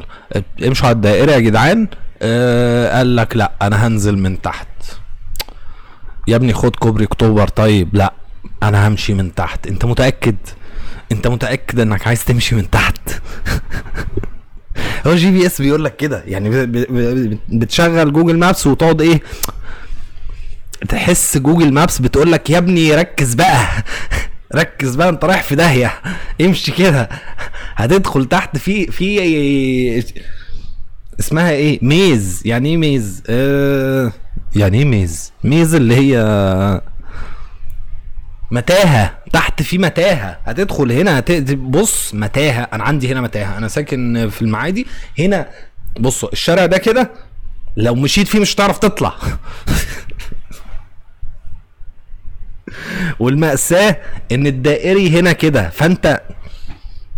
امشوا 0.67 0.87
على 0.87 0.95
الدائرة 0.95 1.33
يا 1.33 1.39
جدعان. 1.39 1.89
آه 2.23 2.97
قال 2.97 3.17
لك 3.17 3.37
لا 3.37 3.53
أنا 3.63 3.87
هنزل 3.87 4.19
من 4.19 4.43
تحت. 4.43 4.69
يا 6.29 6.37
ابني 6.37 6.53
خد 6.53 6.77
كوبري 6.77 7.05
أكتوبر 7.05 7.49
طيب. 7.49 7.89
لا 7.97 8.13
أنا 8.63 8.89
همشي 8.89 9.15
من 9.15 9.35
تحت. 9.35 9.67
أنت 9.67 9.85
متأكد؟ 9.85 10.37
أنت 11.13 11.27
متأكد 11.27 11.81
إنك 11.81 12.07
عايز 12.07 12.25
تمشي 12.25 12.55
من 12.55 12.71
تحت؟ 12.71 12.99
هو 15.07 15.15
GPS 15.15 15.63
بيقول 15.63 15.85
لك 15.85 15.97
كده. 15.97 16.23
يعني 16.27 16.67
بتشغل 17.49 18.13
Google 18.13 18.39
Maps 18.39 18.67
وتقعد 18.67 19.01
إيه؟ 19.01 19.23
تحس 20.89 21.39
جوجل 21.39 21.73
مابس 21.73 21.99
بتقول 21.99 22.33
لك 22.33 22.51
يا 22.51 22.59
ابني 22.59 22.95
ركز 22.95 23.35
بقى. 23.35 23.67
ركز 24.55 24.95
بقى 24.95 25.09
انت 25.09 25.25
رايح 25.25 25.43
في 25.43 25.55
داهية. 25.55 25.93
امشي 26.41 26.73
كده. 26.73 27.09
هتدخل 27.77 28.25
تحت 28.25 28.57
في 28.57 28.87
في 28.87 30.05
اسمها 31.21 31.51
إيه؟ 31.51 31.79
ميز. 31.83 32.43
يعني 32.45 32.69
إيه 32.69 32.77
ميز؟ 32.77 33.23
آه 33.29 34.13
يعني 34.57 34.79
إيه 34.79 34.85
ميز؟ 34.85 35.33
ميز 35.45 35.75
اللي 35.75 35.95
هي 35.97 36.21
متاهة. 38.51 39.19
تحت 39.33 39.63
في 39.63 39.79
متاهة. 39.79 40.39
هتدخل 40.45 40.93
هنا 40.93 41.19
هت... 41.19 41.33
بص 41.53 42.15
متاهة. 42.15 42.63
أنا 42.73 42.85
عندي 42.85 43.13
هنا 43.13 43.21
متاهة. 43.21 43.59
أنا 43.59 43.69
ساكن 43.69 44.29
في 44.31 44.43
المعادي. 44.43 44.87
هنا 45.19 45.49
بصوا 46.01 46.33
الشارع 46.33 46.67
ده 46.67 46.79
كده 46.79 47.11
لو 47.77 47.95
مشيت 47.95 48.29
فيه 48.29 48.39
مش 48.41 48.55
هتعرف 48.55 48.79
تطلع. 48.79 49.15
والمأساة 53.21 53.97
إن 54.33 54.47
الدائري 54.47 55.19
هنا 55.21 55.33
كده 55.33 55.71
فأنت 55.71 56.21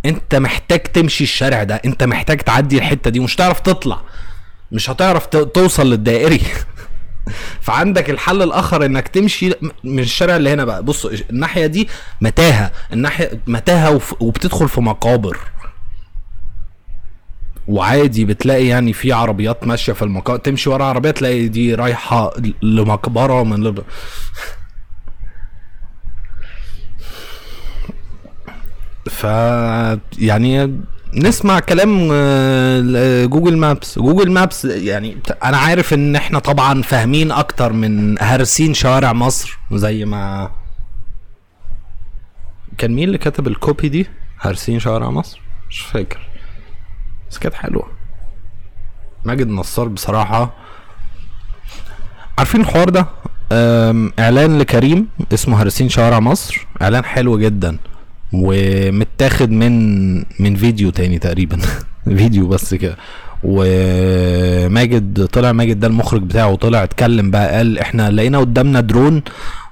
أنت 0.07 0.35
محتاج 0.35 0.81
تمشي 0.81 1.25
الشارع 1.25 1.63
ده 1.63 1.75
أنت 1.85 2.05
محتاج 2.05 2.39
تعدي 2.41 2.79
الحتة 2.79 3.11
دي 3.11 3.21
مش 3.21 3.37
هتعرف 3.37 3.61
تطلع 3.61 4.01
مش 4.73 4.91
هتعرف 4.91 5.27
توصل 5.27 5.91
للدائري. 5.91 6.41
فعندك 7.61 8.11
الحل 8.11 8.43
الآخر 8.43 8.85
إنك 8.87 9.09
تمشي 9.09 9.53
من 9.85 9.99
الشارع 9.99 10.37
اللي 10.37 10.51
هنا 10.51 10.65
بقى. 10.65 10.83
بص 10.83 11.07
الناحية 11.07 11.67
دي 11.67 11.89
متاهة 12.21 12.73
الناحية 12.93 13.41
متاهة 13.47 13.91
وف- 13.91 14.23
وبتدخل 14.23 14.69
في 14.69 14.81
مقابر. 14.81 15.39
وعادي 17.69 18.25
بتلاقي 18.25 18.67
يعني 18.67 18.93
في 18.93 19.13
عربيات 19.13 19.67
ماشية 19.67 19.93
في 19.93 20.03
المقابر 20.03 20.39
تمشي 20.39 20.71
ورا 20.71 20.85
عربية 20.85 21.11
تلاقي 21.11 21.49
دي 21.49 21.75
رايحة 21.75 22.33
لمقبرة 22.63 23.43
من 23.43 23.65
ل... 23.65 23.75
ف 29.09 29.25
يعني 30.19 30.81
نسمع 31.15 31.61
كلام 31.61 32.09
آه، 32.13 33.25
جوجل 33.25 33.57
مابس. 33.57 33.99
جوجل 33.99 34.31
مابس 34.31 34.65
يعني 34.65 35.17
أنا 35.45 35.57
عارف 35.57 35.95
إن 35.95 36.17
إحنا 36.17 36.39
طبعا 36.39 36.83
فاهمين 36.83 37.33
أكتر 37.33 37.73
من 37.73 38.19
هارسين 38.23 38.75
شوارع 38.75 39.13
مصر 39.13 39.59
زي 39.73 40.05
ما 40.05 40.51
كان 42.79 42.91
مين 42.95 43.05
اللي 43.05 43.19
كتب 43.19 43.47
الكوبي 43.47 43.89
دي؟ 43.89 44.07
هارسين 44.41 44.79
شوارع 44.79 45.11
مصر؟ 45.11 45.41
مش 45.71 45.81
فاكر. 45.81 46.21
بس 47.31 47.39
كانت 47.39 47.55
حلوة. 47.55 47.89
ماجد 49.25 49.49
نصار 49.49 49.89
بصراحة. 49.89 50.55
عارفين 52.39 52.61
الحوار 52.61 52.89
ده؟ 52.89 53.07
إعلان 54.19 54.59
لكريم 54.59 55.09
اسمه 55.35 55.63
هرسين 55.63 55.89
شوارع 55.89 56.21
مصر. 56.21 56.67
إعلان 56.83 57.05
حلو 57.05 57.39
جدا. 57.39 57.79
ومتاخد 58.33 59.51
من 59.51 60.17
من 60.17 60.57
فيديو 60.57 60.91
تاني 60.91 61.19
تقريبا. 61.19 61.59
فيديو 62.17 62.49
بس 62.49 62.75
كده. 62.75 62.97
وماجد 63.43 65.27
طلع 65.27 65.53
ماجد 65.53 65.81
ده 65.81 65.87
المخرج 65.87 66.23
بتاعه 66.23 66.55
طلع 66.55 66.83
اتكلم 66.85 67.31
بقى 67.31 67.57
قال 67.57 67.79
إحنا 67.79 68.11
لقينا 68.11 68.39
قدامنا 68.39 68.81
درون 68.81 69.23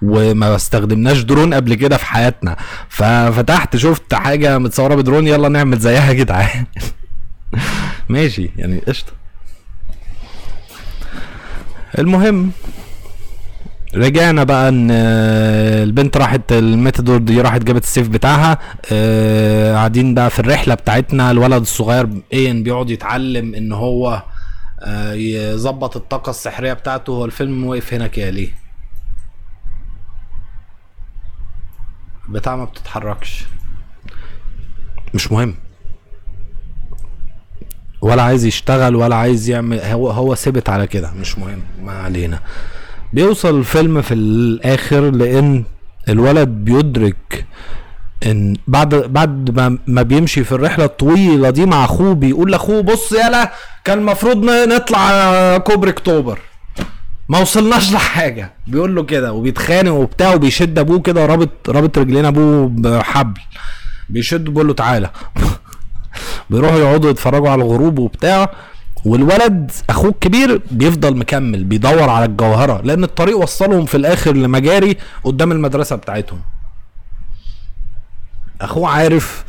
وما 0.02 0.54
استخدمناش 0.56 1.22
درون 1.22 1.54
قبل 1.54 1.74
كده 1.74 1.96
في 1.96 2.06
حياتنا. 2.06 2.56
ففتحت 2.88 3.76
شفت 3.76 4.14
حاجة 4.14 4.58
متصورة 4.58 4.94
بدرون 4.94 5.26
يلا 5.28 5.48
نعمل 5.48 5.78
زيها 5.78 6.08
يا 6.08 6.12
جدعان. 6.12 6.64
ماشي 8.08 8.50
يعني 8.56 8.78
قشطة. 8.88 9.12
المهم 11.98 12.50
رجعنا 13.94 14.44
بقى 14.44 14.68
إن 14.68 14.88
آه، 14.90 15.82
البنت 15.82 16.16
راحت 16.16 16.52
الميتادور 16.52 17.18
دي 17.18 17.40
راحت 17.40 17.62
جابت 17.62 17.82
السيف 17.82 18.08
بتاعها. 18.08 18.58
آه، 18.92 19.74
قاعدين 19.74 20.14
بقى 20.14 20.30
في 20.30 20.38
الرحلة 20.40 20.74
بتاعتنا. 20.74 21.30
الولد 21.30 21.60
الصغير 21.60 22.08
إيه 22.32 22.52
بيقعد 22.62 22.90
يتعلم 22.90 23.54
إن 23.54 23.72
هو 23.72 24.22
آه، 24.80 25.12
يظبط 25.12 25.96
الطاقة 25.96 26.30
السحرية 26.30 26.72
بتاعته. 26.72 27.10
هو 27.10 27.24
الفيلم 27.24 27.64
واقف 27.64 27.94
هنا 27.94 28.06
كده 28.06 28.30
ليه؟ 28.30 28.48
بتاع 32.28 32.56
ما 32.56 32.64
بتتحركش. 32.64 33.44
مش 35.14 35.32
مهم. 35.32 35.54
ولا 38.02 38.22
عايز 38.22 38.44
يشتغل 38.44 38.96
ولا 38.96 39.16
عايز 39.16 39.48
يعمل 39.50 39.80
هو 39.80 40.10
هو 40.10 40.34
ثبت 40.34 40.68
على 40.68 40.86
كده. 40.86 41.12
مش 41.12 41.38
مهم. 41.38 41.60
ما 41.82 41.92
علينا. 41.92 42.40
بيوصل 43.14 43.58
الفيلم 43.58 44.02
في 44.02 44.14
الآخر 44.14 45.10
لأن 45.10 45.64
الولد 46.08 46.48
بيدرك 46.48 47.46
إن 48.26 48.56
بعد 48.66 48.94
بعد 48.94 49.50
ما, 49.50 49.78
ما 49.86 50.02
بيمشي 50.02 50.44
في 50.44 50.52
الرحلة 50.52 50.84
الطويلة 50.84 51.50
دي 51.50 51.66
مع 51.66 51.84
أخوه 51.84 52.14
بيقول 52.14 52.52
لأخوه 52.52 52.82
بص 52.82 53.12
يالا 53.12 53.52
كان 53.84 53.98
المفروض 53.98 54.44
نطلع 54.44 55.58
كوبري 55.58 55.90
أكتوبر. 55.90 56.38
ما 57.28 57.38
وصلناش 57.38 57.92
لحاجة. 57.92 58.52
بيقول 58.66 58.94
له 58.94 59.02
كده 59.02 59.32
وبيتخانق 59.32 59.92
وبتاع 59.92 60.34
وبيشد 60.34 60.78
أبوه 60.78 61.00
كده 61.00 61.26
رابط 61.26 61.50
رابط 61.68 61.98
رجلين 61.98 62.24
أبوه 62.24 62.68
بحبل. 62.72 63.40
بيشد 64.08 64.44
بيقول 64.44 64.66
له 64.66 64.74
تعالى. 64.74 65.10
بيروحوا 66.50 66.78
يقعدوا 66.78 67.10
يتفرجوا 67.10 67.48
على 67.50 67.62
الغروب 67.62 67.98
وبتاع. 67.98 68.50
والولد 69.04 69.70
اخوه 69.90 70.10
الكبير 70.10 70.60
بيفضل 70.70 71.16
مكمل 71.16 71.64
بيدور 71.64 72.10
على 72.10 72.24
الجوهرة 72.24 72.80
لأن 72.84 73.04
الطريق 73.04 73.38
وصلهم 73.38 73.84
في 73.84 73.96
الآخر 73.96 74.32
لمجاري 74.32 74.96
قدام 75.24 75.52
المدرسة 75.52 75.96
بتاعتهم. 75.96 76.40
أخوه 78.60 78.88
عارف 78.88 79.44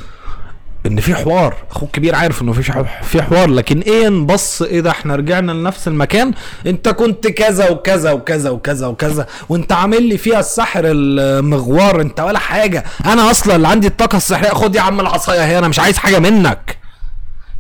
إن 0.86 1.00
في 1.00 1.16
حوار 1.16 1.56
اخوه 1.72 1.84
الكبير 1.84 2.16
عارف 2.16 2.42
إنه 2.42 2.54
في 2.54 2.86
في 3.04 3.22
حوار 3.22 3.50
لكن 3.50 3.80
إيه 3.80 4.10
نبص 4.10 4.62
إيه 4.62 4.82
ده 4.82 4.90
إحنا 4.90 5.16
رجعنا 5.16 5.52
لنفس 5.52 5.88
المكان. 5.88 6.34
أنت 6.68 6.90
كنت 6.90 7.28
كذا 7.28 7.70
وكذا 7.70 8.12
وكذا 8.12 8.50
وكذا 8.50 8.88
وكذا 8.88 9.28
وأنت 9.50 9.72
عامل 9.72 10.04
لي 10.04 10.18
فيها 10.18 10.40
السحر 10.40 10.82
المغوار 10.86 12.02
أنت 12.02 12.20
ولا 12.20 12.40
حاجة. 12.40 12.84
أنا 13.06 13.32
أصلا 13.32 13.56
اللي 13.56 13.68
عندي 13.68 13.88
الطاقة 13.88 14.18
السحرية 14.18 14.50
خد 14.50 14.76
يا 14.76 14.82
عم 14.82 15.00
العصاية 15.00 15.46
هي 15.46 15.58
أنا 15.58 15.68
مش 15.68 15.80
عايز 15.80 15.98
حاجة 15.98 16.20
منك. 16.20 16.75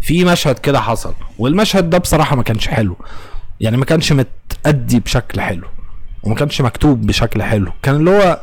في 0.06 0.26
مشهد 0.26 0.60
كده 0.60 0.80
حصل 0.82 1.14
والمشهد 1.39 1.89
ده 1.89 1.97
بصراحة 1.97 2.36
ما 2.36 2.43
كانش 2.43 2.68
حلو. 2.68 2.97
يعني 3.60 3.78
ما 3.78 3.86
كانش 3.86 4.12
متأدي 4.14 4.99
بشكل 4.99 5.41
حلو 5.41 5.68
وما 6.24 6.36
كانش 6.36 6.62
مكتوب 6.62 7.08
بشكل 7.08 7.43
حلو. 7.43 7.72
كان 7.84 7.95
اللي 7.95 8.10
هو 8.12 8.39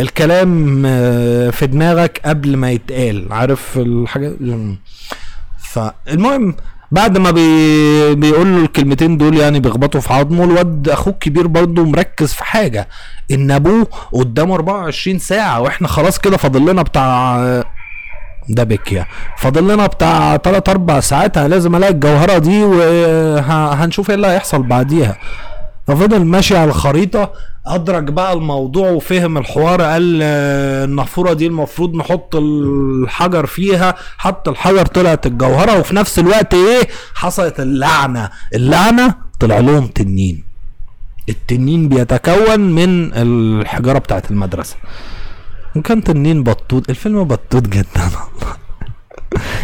الكلام 0.00 0.82
آه، 0.86 1.50
في 1.50 1.66
دماغك 1.66 2.20
قبل 2.24 2.56
ما 2.56 2.70
يتقال 2.70 3.32
عارف 3.32 3.78
الحاجة؟ 3.78 4.32
فالمهم 5.58 6.54
بعد 6.90 7.18
ما 7.18 7.30
بي... 7.30 8.14
بيقول 8.14 8.46
له 8.56 8.64
الكلمتين 8.64 9.16
دول 9.16 9.36
يعني 9.36 9.60
بيخبطوا 9.60 10.00
في 10.00 10.12
عظمه 10.12 10.44
الواد 10.44 10.88
أخوه 10.88 11.12
الكبير 11.12 11.46
برضه 11.46 11.84
مركز 11.84 12.32
في 12.32 12.44
حاجة. 12.44 12.88
إن 13.30 13.50
أبوه 13.50 13.86
قدامه 14.12 14.54
24 14.54 15.18
ساعة 15.18 15.60
وإحنا 15.60 15.88
خلاص 15.88 16.18
كده 16.18 16.36
فاضل 16.36 16.70
لنا 16.70 16.82
بتاع 16.82 17.64
ده 18.48 18.64
بكيا 18.64 19.06
فاضل 19.38 19.68
لنا 19.74 19.86
بتاع 19.86 20.36
3 20.36 20.70
4 20.72 21.00
ساعات 21.00 21.38
لازم 21.38 21.76
ألاقي 21.76 21.92
الجوهرة 21.92 22.38
دي 22.38 22.64
وهنشوف 22.64 24.10
إيه 24.10 24.16
اللي 24.16 24.26
هيحصل 24.26 24.62
بعديها. 24.62 25.16
ففضل 25.86 26.24
ماشي 26.24 26.56
على 26.56 26.70
الخريطة 26.70 27.32
أدرك 27.66 28.02
بقى 28.02 28.32
الموضوع 28.32 28.90
وفهم 28.90 29.38
الحوار 29.38 29.82
قال 29.82 30.22
النافورة 30.22 31.32
دي 31.32 31.46
المفروض 31.46 31.94
نحط 31.94 32.36
الحجر 32.36 33.46
فيها. 33.46 33.94
حط 34.18 34.48
الحجر 34.48 34.86
طلعت 34.86 35.26
الجوهرة 35.26 35.78
وفي 35.78 35.96
نفس 35.96 36.18
الوقت 36.18 36.54
إيه؟ 36.54 36.88
حصلت 37.14 37.60
اللعنة. 37.60 38.30
اللعنة 38.54 39.14
طلع 39.40 39.58
لهم 39.58 39.86
تنين. 39.86 40.44
التنين 41.28 41.88
بيتكون 41.88 42.60
من 42.60 43.10
الحجارة 43.14 43.98
بتاعت 43.98 44.30
المدرسة. 44.30 44.76
وكان 45.76 46.04
تنين 46.04 46.42
بطوط. 46.42 46.90
الفيلم 46.90 47.24
بطوط 47.24 47.68
جدا 47.68 48.10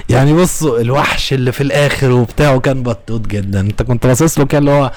يعني 0.08 0.32
بصوا 0.34 0.80
الوحش 0.80 1.32
اللي 1.32 1.52
في 1.52 1.60
الآخر 1.60 2.10
وبتاعه 2.10 2.60
كان 2.60 2.82
بطوط 2.82 3.26
جدا. 3.26 3.60
انت 3.60 3.82
كنت 3.82 4.06
باصص 4.06 4.38
له 4.38 4.44
كان 4.46 4.58
اللي 4.60 4.70
هو 4.70 4.92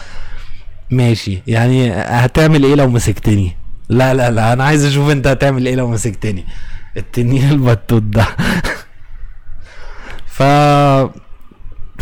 ماشي. 0.91 1.41
يعني 1.47 1.91
هتعمل 1.93 2.63
إيه 2.63 2.75
لو 2.75 2.87
مسكتني؟ 2.89 3.57
لا 3.89 4.13
لا 4.13 4.31
لا 4.31 4.53
أنا 4.53 4.63
عايز 4.63 4.85
أشوف 4.85 5.09
أنت 5.11 5.27
هتعمل 5.27 5.65
إيه 5.65 5.75
لو 5.75 5.87
مسكتني. 5.87 6.45
التنين 6.97 7.49
البطوط 7.51 8.01
ده. 8.03 8.25
ف 10.27 10.43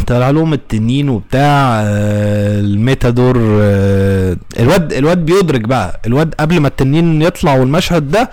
طلع 0.07 0.29
لهم 0.29 0.53
التنين 0.53 1.09
وبتاع 1.09 1.79
آه، 1.81 2.59
الميتادور 2.59 3.37
آه، 3.61 4.37
الواد 4.59 4.93
الواد 4.93 5.25
بيدرك 5.25 5.61
بقى. 5.61 6.01
الواد 6.07 6.33
قبل 6.39 6.59
ما 6.59 6.67
التنين 6.67 7.21
يطلع 7.21 7.53
والمشهد 7.55 8.11
ده 8.11 8.29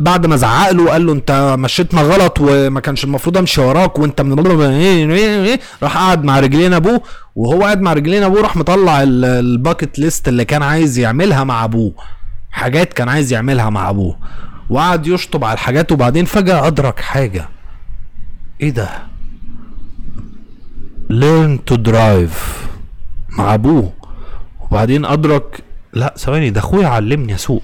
بعد 0.00 0.26
ما 0.26 0.36
زعق 0.36 0.70
له 0.70 0.90
قال 0.90 1.06
له 1.06 1.12
انت 1.12 1.56
مشيتنا 1.58 2.00
غلط 2.02 2.38
وما 2.40 2.80
كانش 2.80 3.04
المفروض 3.04 3.36
امشي 3.38 3.60
وراك 3.60 3.98
وانت 3.98 4.20
من 4.20 4.60
إيه 4.60 5.10
إيه 5.12 5.44
إيه 5.44 5.60
راح 5.82 5.96
قعد 5.98 6.24
مع 6.24 6.40
رجلين 6.40 6.72
ابوه 6.72 7.02
وهو 7.36 7.62
قاعد 7.62 7.80
مع 7.80 7.92
رجلين 7.92 8.22
ابوه 8.22 8.40
راح 8.42 8.56
مطلع 8.56 9.02
ال- 9.02 9.24
الباكت 9.24 9.98
ليست 9.98 10.28
اللي 10.28 10.44
كان 10.44 10.62
عايز 10.62 10.98
يعملها 10.98 11.44
مع 11.44 11.64
ابوه. 11.64 11.92
حاجات 12.50 12.92
كان 12.92 13.08
عايز 13.08 13.32
يعملها 13.32 13.70
مع 13.70 13.90
ابوه. 13.90 14.16
وقعد 14.70 15.06
يشطب 15.06 15.44
على 15.44 15.54
الحاجات 15.54 15.92
وبعدين 15.92 16.24
فجأة 16.24 16.66
أدرك 16.66 17.00
حاجة. 17.00 17.48
إيه 18.60 18.70
ده؟ 18.70 18.88
learn 21.10 21.58
to 21.70 21.76
drive 21.90 22.36
مع 23.38 23.54
أبوه. 23.54 23.92
وبعدين 24.70 25.04
أدرك 25.04 25.60
لا 25.92 26.14
ثواني 26.18 26.50
ده 26.50 26.60
أخويا 26.60 26.88
علمني 26.88 27.34
أسوق. 27.34 27.62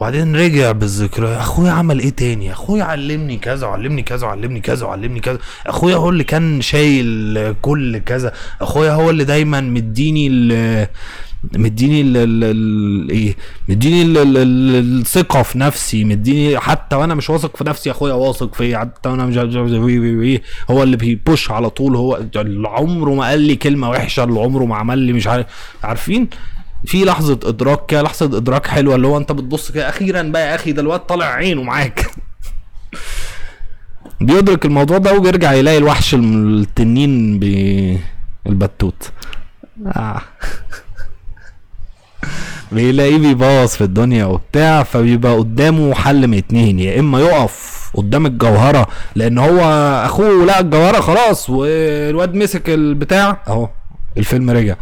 وبعدين 0.00 0.36
رجع 0.36 0.72
بالذكرى 0.72 1.28
أخويا 1.36 1.70
عمل 1.70 2.00
إيه 2.00 2.10
تاني 2.10 2.52
أخويا 2.52 2.84
علمني 2.84 3.36
كذا 3.36 3.66
وعلمني 3.66 4.02
كذا 4.02 4.26
وعلمني 4.26 4.60
كذا 4.60 4.86
وعلمني 4.86 5.20
كذا 5.20 5.38
أخويا 5.66 5.96
هو 5.96 6.08
اللي 6.10 6.24
كان 6.24 6.60
شايل 6.60 7.54
كل 7.62 7.98
كذا 7.98 8.32
أخويا 8.60 8.92
هو 8.92 9.10
اللي 9.10 9.24
دايما 9.24 9.60
مديني 9.60 10.26
ال 10.28 10.86
مديني 11.54 12.00
ال 12.00 12.16
ال 12.44 13.10
إيه 13.10 13.36
مديني 13.68 14.02
ال 14.02 14.18
ال 14.18 14.36
ال 14.36 15.00
الثقة 15.00 15.42
في 15.42 15.58
نفسي 15.58 16.04
مديني 16.04 16.58
حتى 16.58 16.96
وأنا 16.96 17.14
مش 17.14 17.30
واثق 17.30 17.56
في 17.56 17.64
نفسي 17.64 17.90
أخويا 17.90 18.14
واثق 18.14 18.54
فيا 18.54 18.78
حتى 18.78 19.08
وأنا 19.08 19.26
مش. 19.26 19.36
هو 20.70 20.82
اللي 20.82 20.96
بيبوش 20.96 21.50
على 21.50 21.70
طول 21.70 21.96
هو 21.96 22.20
عمره 22.66 23.14
ما 23.14 23.24
قال 23.24 23.40
لي 23.40 23.56
كلمة 23.56 23.90
وحشة 23.90 24.24
اللي 24.24 24.40
عمره 24.40 24.64
ما 24.64 24.76
عمل 24.76 24.98
لي 24.98 25.12
مش 25.12 25.26
عارف 25.26 25.46
عارفين 25.84 26.28
في 26.84 27.04
لحظة 27.04 27.40
إدراك 27.44 27.86
كده 27.86 28.02
لحظة 28.02 28.36
إدراك 28.36 28.66
حلوة 28.66 28.94
اللي 28.94 29.06
هو 29.06 29.16
أنت 29.16 29.32
بتبص 29.32 29.72
كده 29.72 29.88
أخيرا 29.88 30.22
بقى 30.22 30.50
يا 30.50 30.54
أخي 30.54 30.72
ده 30.72 30.82
الواد 30.82 31.00
طالع 31.00 31.26
عينه 31.26 31.62
معاك. 31.62 32.06
بيدرك 34.20 34.64
الموضوع 34.64 34.98
ده 34.98 35.14
وبيرجع 35.14 35.52
يلاقي 35.52 35.78
الوحش 35.78 36.14
التنين 36.14 37.38
بالبتوت 38.44 39.10
آه. 39.86 40.20
بيلاقيه 42.72 43.18
بيبوظ 43.18 43.68
في 43.68 43.80
الدنيا 43.84 44.24
وبتاع 44.24 44.82
فبيبقى 44.82 45.36
قدامه 45.36 45.94
حل 45.94 46.26
من 46.26 46.38
اتنين 46.38 46.80
يا 46.80 47.00
إما 47.00 47.20
يقف 47.20 47.90
قدام 47.94 48.26
الجوهرة 48.26 48.86
لأن 49.14 49.38
هو 49.38 49.60
أخوه 50.04 50.44
لقى 50.44 50.60
الجوهرة 50.60 51.00
خلاص 51.00 51.50
والواد 51.50 52.34
مسك 52.34 52.70
البتاع. 52.70 53.40
أهو 53.48 53.68
الفيلم 54.16 54.50
رجع. 54.50 54.74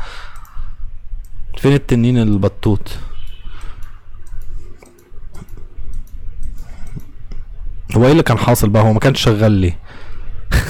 فين 1.59 1.73
التنين 1.73 2.19
البطوط؟ 2.19 2.91
هو 7.97 8.05
إيه 8.07 8.13
اللي 8.13 8.23
كان 8.23 8.39
حاصل 8.39 8.69
بقى؟ 8.69 8.83
هو 8.83 8.93
ما 8.93 9.01
كانش 9.01 9.23
شغال 9.23 9.53
ليه؟ 9.53 9.79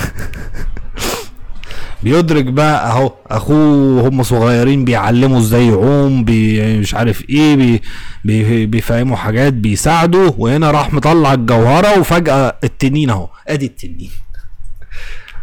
بيدرك 2.02 2.44
بقى 2.44 2.90
أهو 2.90 3.12
أخوه 3.26 4.08
هم 4.08 4.22
صغيرين 4.22 4.84
بيعلموا 4.84 5.38
إزاي 5.38 5.66
يعوم 5.68 6.24
بي 6.24 6.78
مش 6.78 6.94
عارف 6.94 7.24
إيه 7.30 7.56
بي 7.56 7.82
بي 8.24 8.66
بيفهموا 8.66 9.16
حاجات 9.16 9.52
بيساعدوا 9.52 10.30
وهنا 10.38 10.70
راح 10.70 10.92
مطلع 10.92 11.34
الجوهرة 11.34 11.98
وفجأة 12.00 12.56
التنين 12.64 13.10
أهو. 13.10 13.28
أدي 13.48 13.66
التنين. 13.66 14.10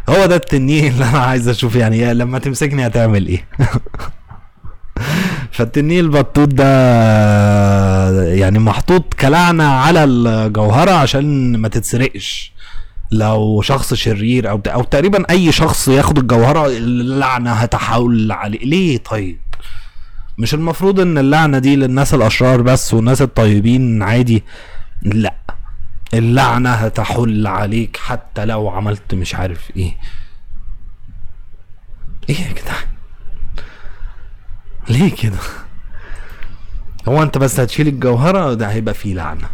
هو 0.08 0.26
ده 0.26 0.36
التنين 0.36 0.92
اللي 0.92 1.04
أنا 1.04 1.18
عايز 1.18 1.48
أشوف 1.48 1.76
يعني 1.76 1.96
إيه 1.96 2.12
لما 2.12 2.38
تمسكني 2.38 2.86
هتعمل 2.86 3.26
إيه؟ 3.26 3.48
فالتنين 5.52 6.00
البطوط 6.04 6.48
ده 6.48 6.64
يعني 8.34 8.58
محطوط 8.58 9.14
كلعنة 9.14 9.64
على 9.64 10.04
الجوهرة 10.04 10.90
عشان 10.90 11.56
ما 11.56 11.68
تتسرقش. 11.68 12.52
لو 13.10 13.62
شخص 13.62 13.94
شرير 13.94 14.50
أو 14.50 14.60
أو 14.66 14.82
تقريبا 14.82 15.30
أي 15.30 15.52
شخص 15.52 15.88
ياخد 15.88 16.18
الجوهرة 16.18 16.66
اللعنة 16.66 17.52
هتحول 17.52 18.32
عليه 18.32 18.58
ليه 18.64 18.98
طيب؟ 18.98 19.38
مش 20.38 20.54
المفروض 20.54 21.00
إن 21.00 21.18
اللعنة 21.18 21.58
دي 21.58 21.76
للناس 21.76 22.14
الأشرار 22.14 22.62
بس 22.62 22.94
والناس 22.94 23.22
الطيبين 23.22 24.02
عادي؟ 24.02 24.42
لأ. 25.02 25.34
اللعنة 26.14 26.70
هتحل 26.70 27.46
عليك 27.46 27.96
حتى 27.96 28.44
لو 28.44 28.68
عملت 28.68 29.14
مش 29.14 29.34
عارف 29.34 29.70
إيه. 29.76 29.96
إيه 32.28 32.36
يا 32.36 32.52
جدعان؟ 32.52 32.91
ليه 34.88 35.14
كده؟ 35.14 35.38
هو 37.08 37.22
انت 37.22 37.38
بس 37.38 37.60
هتشيل 37.60 37.88
الجوهرة 37.88 38.54
ده 38.54 38.66
هيبقى 38.70 38.94
فيه 38.94 39.14
لعنة. 39.14 39.48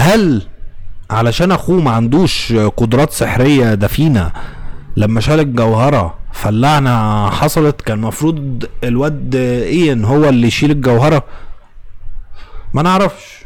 هل 0.00 0.48
علشان 1.10 1.52
اخوه 1.52 1.80
ما 1.82 1.90
عندوش 1.90 2.52
قدرات 2.52 3.12
سحرية 3.12 3.74
دفينة 3.74 4.32
لما 4.96 5.20
شال 5.20 5.40
الجوهرة 5.40 6.18
فاللعنة 6.32 7.30
حصلت 7.30 7.80
كان 7.82 7.98
المفروض 7.98 8.64
الواد 8.84 9.34
إيان 9.34 10.04
هو 10.04 10.28
اللي 10.28 10.46
يشيل 10.46 10.70
الجوهرة؟ 10.70 11.24
ما 12.74 12.82
نعرفش. 12.82 13.42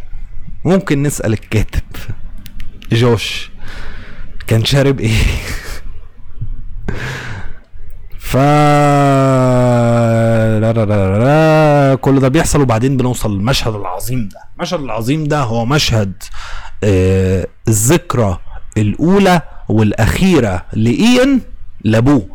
ممكن 0.65 1.03
نسأل 1.03 1.33
الكاتب. 1.33 1.83
جوش 2.93 3.51
كان 4.47 4.65
شارب 4.65 5.01
إيه؟ 5.01 5.17
ف 8.27 8.37
كل 12.01 12.21
ده 12.21 12.29
بيحصل 12.29 12.61
وبعدين 12.61 12.97
بنوصل 12.97 13.35
للمشهد 13.37 13.75
العظيم 13.75 14.29
ده. 14.29 14.41
المشهد 14.57 14.81
العظيم 14.81 15.25
ده 15.25 15.41
هو 15.41 15.65
مشهد 15.67 16.13
آه 16.85 17.47
الذكرى 17.69 18.39
الأولى 18.77 19.41
والأخيرة 19.69 20.63
لإيان 20.73 21.41
لأبوه. 21.85 22.27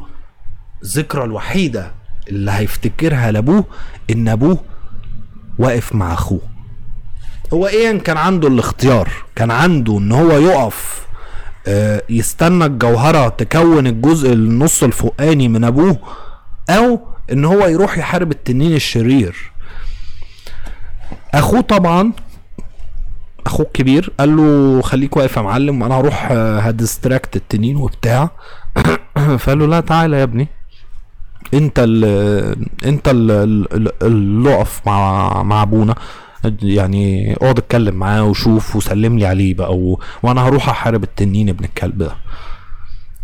الذكرى 0.84 1.24
الوحيدة 1.24 1.92
اللي 2.30 2.52
هيفتكرها 2.52 3.32
لأبوه 3.32 3.64
إن 4.12 4.28
أبوه 4.28 4.58
واقف 5.60 5.96
مع 5.96 6.14
أخوه. 6.14 6.42
هو 7.54 7.68
إيان 7.68 8.00
كان 8.00 8.18
عنده 8.18 8.48
الاختيار 8.48 9.10
كان 9.36 9.52
عنده 9.52 9.98
إن 9.98 10.12
هو 10.12 10.32
يقف 10.32 11.06
يستنى 12.10 12.66
الجوهرة 12.66 13.30
تكون 13.30 13.88
الجزء 13.88 14.34
النص 14.34 14.84
الفوقاني 14.84 15.48
من 15.48 15.64
أبوه 15.64 15.98
أو 16.70 17.00
إن 17.32 17.46
هو 17.46 17.68
يروح 17.68 17.98
يحارب 17.98 18.32
التنين 18.32 18.76
الشرير. 18.76 19.52
أخوه 21.34 21.62
طبعا 21.62 22.14
أخوه 23.46 23.66
الكبير 23.66 24.14
قال 24.20 24.38
له 24.38 24.82
خليك 24.82 25.18
واقف 25.18 25.38
يا 25.38 25.42
معلم 25.42 25.82
وأنا 25.82 25.96
هروح 25.96 26.30
آه، 26.32 26.60
هدستراكت 26.60 27.36
التنين 27.36 27.76
وبتاع. 27.76 28.30
فقال 29.40 29.60
له 29.60 29.66
لا 29.68 29.80
تعالى 29.80 30.18
يا 30.18 30.24
ابني. 30.24 30.48
أنت 31.54 31.80
اللي 31.80 32.56
أنت 32.86 33.08
اللي 34.02 34.54
اقف 34.54 34.82
مع 34.86 35.44
مع 35.44 35.62
أبونا. 35.62 35.96
يعني 36.64 37.34
اقعد 37.34 37.58
اتكلم 37.58 37.96
معاه 37.96 38.24
وشوف 38.24 38.76
وسلم 38.76 39.20
لي 39.20 39.26
عليه 39.26 39.54
بقى 39.54 39.76
و... 39.78 40.00
وأنا 40.24 40.42
هروح 40.42 40.70
احارب 40.70 41.04
التنين 41.04 41.50
ابن 41.50 41.66
الكلب 41.66 41.98
ده. 41.98 42.16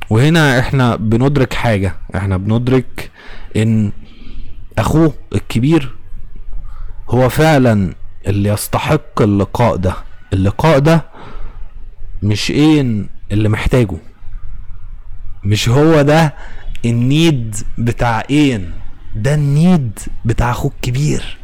وهنا 0.09 0.59
إحنا 0.59 0.95
بندرك 0.95 1.53
حاجة. 1.53 1.95
إحنا 2.15 2.37
بندرك 2.37 3.11
ان 3.55 3.91
اخوه 4.77 5.13
الكبير 5.35 5.95
هو 7.09 7.29
فعلا 7.29 7.93
اللي 8.27 8.49
يستحق 8.49 9.21
اللقاء 9.21 9.75
ده. 9.75 9.93
اللقاء 10.33 10.79
ده 10.79 11.05
مش 12.23 12.51
إيه 12.51 13.05
اللي 13.31 13.49
محتاجه. 13.49 13.97
مش 15.43 15.69
هو 15.69 16.01
ده 16.01 16.33
النيد 16.85 17.55
بتاع 17.77 18.23
اين. 18.29 18.71
ده 19.15 19.33
النيد 19.35 19.99
بتاع 20.25 20.51
اخوه 20.51 20.71
الكبير. 20.71 21.37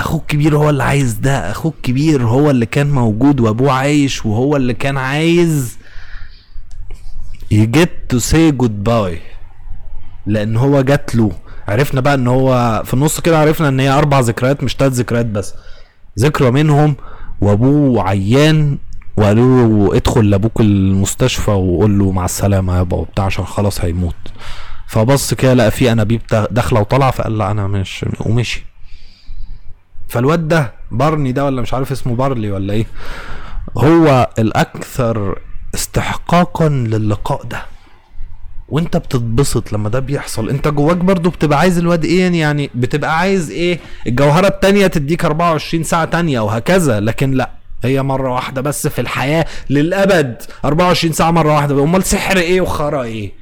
اخوه 0.00 0.20
الكبير 0.20 0.56
هو 0.56 0.70
اللي 0.70 0.84
عايز 0.84 1.12
ده. 1.12 1.50
اخوه 1.50 1.72
الكبير 1.76 2.22
هو 2.22 2.50
اللي 2.50 2.66
كان 2.66 2.90
موجود 2.90 3.40
وأبوه 3.40 3.72
عايش 3.72 4.26
وهو 4.26 4.56
اللي 4.56 4.74
كان 4.74 4.98
عايز 4.98 5.78
get 7.50 7.90
to 8.08 8.18
say 8.18 8.50
goodbye 8.50 9.18
لأن 10.26 10.56
هو 10.56 10.80
جات 10.80 11.14
له. 11.14 11.32
عرفنا 11.68 12.00
بقى 12.00 12.14
إن 12.14 12.26
هو 12.26 12.82
في 12.84 12.94
النص 12.94 13.20
كده 13.20 13.38
عرفنا 13.38 13.68
إن 13.68 13.80
هي 13.80 13.88
أربع 13.90 14.20
ذكريات 14.20 14.64
مش 14.64 14.76
ثلاث 14.76 14.92
ذكريات 14.92 15.26
بس. 15.26 15.54
ذكرى 16.18 16.50
منهم 16.50 16.96
وأبوه 17.40 18.02
عيان 18.08 18.78
وقالوا 19.16 19.88
له 19.88 19.96
ادخل 19.96 20.30
لأبوك 20.30 20.60
المستشفى 20.60 21.50
وقول 21.50 21.98
له 21.98 22.12
مع 22.12 22.24
السلامة 22.24 22.76
يابا 22.76 22.96
وبتاع 22.96 23.24
عشان 23.24 23.44
خلاص 23.44 23.80
هيموت. 23.80 24.14
فبص 24.86 25.34
كده 25.34 25.54
لقى 25.54 25.70
في 25.70 25.92
أنابيب 25.92 26.20
داخلة 26.50 26.80
وطالعة 26.80 27.10
فقال 27.10 27.38
لا 27.38 27.50
أنا 27.50 27.66
مش 27.66 28.04
ومشي. 28.20 28.64
فالواد 30.08 30.48
ده 30.48 30.72
بارني 30.90 31.32
ده 31.32 31.44
ولا 31.44 31.62
مش 31.62 31.74
عارف 31.74 31.92
اسمه 31.92 32.14
Barley 32.16 32.50
ولا 32.50 32.72
إيه 32.72 32.86
هو 33.78 34.30
الأكثر 34.38 35.38
استحقاقا 35.74 36.68
للقاء 36.68 37.42
ده. 37.44 37.62
وانت 38.68 38.96
بتتبسط 38.96 39.72
لما 39.72 39.88
ده 39.88 39.98
بيحصل. 40.00 40.48
انت 40.48 40.68
جواك 40.68 40.96
برضو 40.96 41.30
بتبقى 41.30 41.58
عايز 41.58 41.78
الواد 41.78 42.04
إيه 42.04 42.40
يعني 42.40 42.70
بتبقى 42.74 43.18
عايز 43.18 43.50
إيه 43.50 43.78
الجوهرة 44.06 44.46
التانية 44.46 44.86
تديك 44.86 45.24
24 45.24 45.84
ساعة 45.84 46.04
تانية 46.04 46.40
وهكذا. 46.40 47.00
لكن 47.00 47.30
لا 47.30 47.50
هي 47.84 48.02
مرة 48.02 48.32
واحدة 48.34 48.60
بس 48.60 48.86
في 48.86 49.00
الحياة 49.00 49.44
للأبد 49.70 50.42
24 50.64 51.12
ساعة 51.12 51.30
مرة 51.30 51.54
واحدة. 51.54 51.84
أمال 51.84 52.02
سحر 52.04 52.36
إيه 52.36 52.60
وخرا 52.60 53.02
إيه؟ 53.02 53.32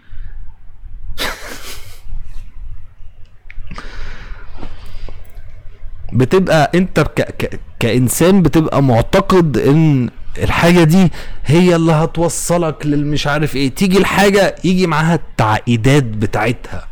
بتبقى 6.14 6.70
انت 6.74 7.00
ك... 7.00 7.20
ك... 7.20 7.60
كإنسان 7.80 8.42
بتبقى 8.42 8.82
معتقد 8.82 9.58
ان 9.58 10.10
الحاجة 10.42 10.84
دي 10.84 11.12
هي 11.44 11.76
اللي 11.76 11.92
هتوصلك 11.92 12.86
للمش 12.86 13.26
عارف 13.26 13.56
إيه. 13.56 13.74
تيجي 13.74 13.98
الحاجة 13.98 14.56
يجي 14.64 14.86
معاها 14.86 15.14
التعقيدات 15.14 16.04
بتاعتها. 16.04 16.86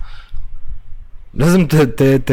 لازم 1.35 1.67
ت... 1.67 1.77
ت... 1.77 2.03
ت... 2.03 2.33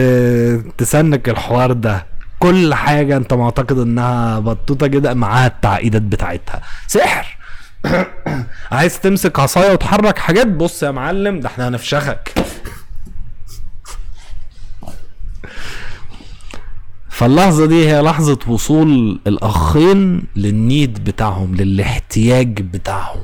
تسنك 0.77 1.29
الحوار 1.29 1.71
ده. 1.71 2.05
كل 2.39 2.73
حاجة 2.73 3.17
انت 3.17 3.33
معتقد 3.33 3.77
انها 3.79 4.39
بطوطة 4.39 4.87
كده 4.87 5.13
معاها 5.13 5.47
التعقيدات 5.47 6.01
بتاعتها. 6.01 6.61
سحر. 6.87 7.37
عايز 8.71 8.99
تمسك 8.99 9.39
عصاية 9.39 9.71
وتحرك 9.71 10.17
حاجات؟ 10.17 10.47
بص 10.47 10.83
يا 10.83 10.91
معلم 10.91 11.39
ده 11.39 11.47
إحنا 11.47 11.67
هنفشخك. 11.67 12.33
فاللحظة 17.20 17.65
دي 17.65 17.89
هي 17.89 18.01
لحظة 18.01 18.39
وصول 18.47 19.20
الأخين 19.28 20.24
للنيد 20.36 21.03
بتاعهم 21.03 21.55
للاحتياج 21.55 22.61
بتاعهم. 22.61 23.22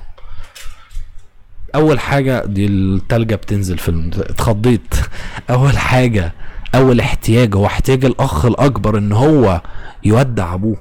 أول 1.76 2.00
حاجة 2.00 2.46
دي 2.46 2.66
التلجة 2.66 3.36
بتنزل 3.36 3.78
في. 3.78 4.12
اتخضيت. 4.18 4.96
أول 5.50 5.78
حاجة 5.78 6.34
أول 6.76 7.00
احتياج 7.00 7.56
هو 7.56 7.66
احتياج 7.66 8.06
الأخ 8.06 8.46
الأكبر 8.46 8.98
إن 8.98 9.12
هو 9.12 9.62
يودع 10.04 10.54
أبوه. 10.54 10.78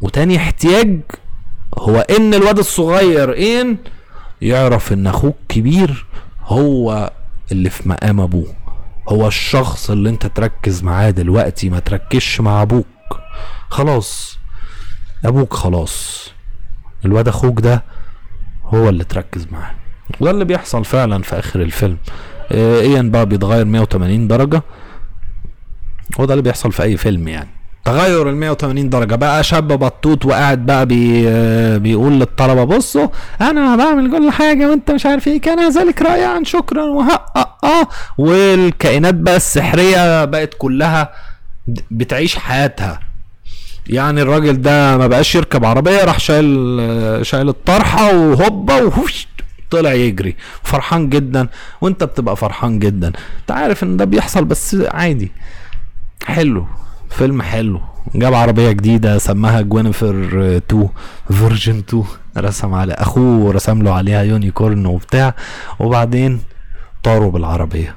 وتاني 0.00 0.36
احتياج 0.36 1.00
هو 1.78 2.00
إن 2.00 2.34
الواد 2.34 2.58
الصغير 2.58 3.38
إن 3.38 3.76
يعرف 4.42 4.92
إن 4.92 5.06
أخوه 5.06 5.34
الكبير 5.42 6.06
هو 6.44 7.10
اللي 7.52 7.70
في 7.70 7.88
مقام 7.88 8.20
أبوه. 8.20 8.59
هو 9.10 9.28
الشخص 9.28 9.90
اللي 9.90 10.08
انت 10.10 10.26
تركز 10.26 10.82
معاه 10.82 11.10
دلوقتي 11.10 11.70
ما 11.70 11.78
تركزش 11.78 12.40
مع 12.40 12.62
أبوك. 12.62 12.86
خلاص. 13.70 14.38
أبوك 15.24 15.54
خلاص. 15.54 16.28
الواد 17.04 17.28
أخوك 17.28 17.60
ده 17.60 17.84
هو 18.64 18.88
اللي 18.88 19.04
تركز 19.04 19.46
معاه. 19.52 19.74
وده 20.20 20.30
اللي 20.30 20.44
بيحصل 20.44 20.84
فعلا 20.84 21.22
في 21.22 21.38
آخر 21.38 21.62
الفيلم. 21.62 21.98
إيان 22.52 23.10
بقى 23.10 23.26
بيتغير 23.26 23.64
180 23.64 24.28
درجة. 24.28 24.62
هو 26.20 26.24
ده 26.24 26.34
اللي 26.34 26.42
بيحصل 26.42 26.72
في 26.72 26.82
أي 26.82 26.96
فيلم 26.96 27.28
يعني. 27.28 27.50
تغير 27.84 28.30
ال 28.30 28.36
180 28.36 28.88
درجة. 28.90 29.14
بقى 29.14 29.44
شاب 29.44 29.68
بطوط 29.68 30.26
وقاعد 30.26 30.66
بقى 30.66 30.86
بي 30.86 31.22
بيقول 31.78 32.12
للطلبة 32.20 32.64
بصوا 32.64 33.08
أنا 33.40 33.76
بعمل 33.76 34.10
كل 34.10 34.30
حاجة 34.30 34.70
وأنت 34.70 34.90
مش 34.90 35.06
عارف 35.06 35.28
إيه 35.28 35.40
كان 35.40 35.70
ذلك 35.72 36.02
رائعا 36.02 36.42
شكرا. 36.44 36.82
وها 36.84 37.26
آه 37.64 37.88
والكائنات 38.18 39.14
بقى 39.14 39.36
السحرية 39.36 40.24
بقت 40.24 40.54
كلها 40.58 41.12
بتعيش 41.90 42.36
حياتها. 42.38 43.00
يعني 43.86 44.22
الراجل 44.22 44.62
ده 44.62 44.96
ما 44.98 45.06
بقاش 45.06 45.34
يركب 45.34 45.64
عربية 45.64 46.04
راح 46.04 46.18
شايل 46.20 46.46
شايل 47.26 47.48
الطرحة 47.48 48.14
وهوبا 48.16 48.74
وهوش 48.82 49.28
طلع 49.70 49.92
يجري. 49.92 50.36
فرحان 50.62 51.08
جدا. 51.08 51.48
وأنت 51.80 52.04
بتبقى 52.04 52.36
فرحان 52.36 52.78
جدا. 52.78 53.06
أنت 53.40 53.50
عارف 53.50 53.82
إن 53.82 53.96
ده 53.96 54.04
بيحصل 54.04 54.44
بس 54.44 54.76
عادي. 54.90 55.32
حلو. 56.24 56.66
فيلم 57.10 57.42
حلو. 57.42 57.80
جاب 58.14 58.34
عربية 58.34 58.72
جديدة 58.72 59.18
سماها 59.18 59.60
جوينيفر 59.60 60.56
2 60.56 60.88
version 61.30 61.78
2 61.78 62.04
رسم 62.36 62.74
على 62.74 62.92
أخوه 62.94 63.52
رسم 63.52 63.82
له 63.82 63.92
عليها 63.92 64.22
unicorn 64.22 64.86
وبتاع. 64.86 65.34
وبعدين 65.78 66.40
طاروا 67.02 67.30
بالعربية. 67.30 67.94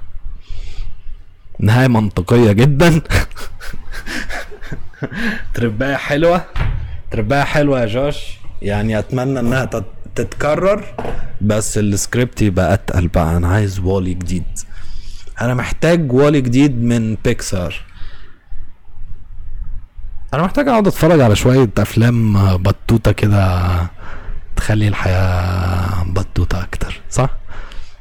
نهاية 1.59 1.87
منطقية 1.87 2.51
جدا. 2.51 3.01
ترباية 5.53 5.95
حلوة. 5.95 6.45
ترباية 7.11 7.43
حلوة 7.43 7.81
يا 7.81 7.85
جوش. 7.85 8.17
يعني 8.61 8.99
أتمنى 8.99 9.39
إنها 9.39 9.69
تتكرر. 10.15 10.83
بس 11.41 11.77
السكريبت 11.77 12.41
يبقى 12.41 12.73
أتقل 12.73 13.07
بقى. 13.07 13.37
أنا 13.37 13.47
عايز 13.47 13.79
WALL-E 13.79 14.13
جديد. 14.13 14.43
أنا 15.41 15.53
محتاج 15.53 16.11
WALL-E 16.13 16.41
جديد 16.41 16.83
من 16.83 17.17
بيكسار 17.25 17.92
أنا 20.33 20.43
محتاج 20.43 20.67
أقعد 20.67 20.87
أتفرج 20.87 21.21
على 21.21 21.35
شوية 21.35 21.69
أفلام 21.77 22.33
بطوطة 22.57 23.11
كده 23.11 23.61
تخلي 24.55 24.87
الحياة 24.87 26.03
بطوطة 26.03 26.63
أكتر 26.63 27.01
صح؟ 27.09 27.29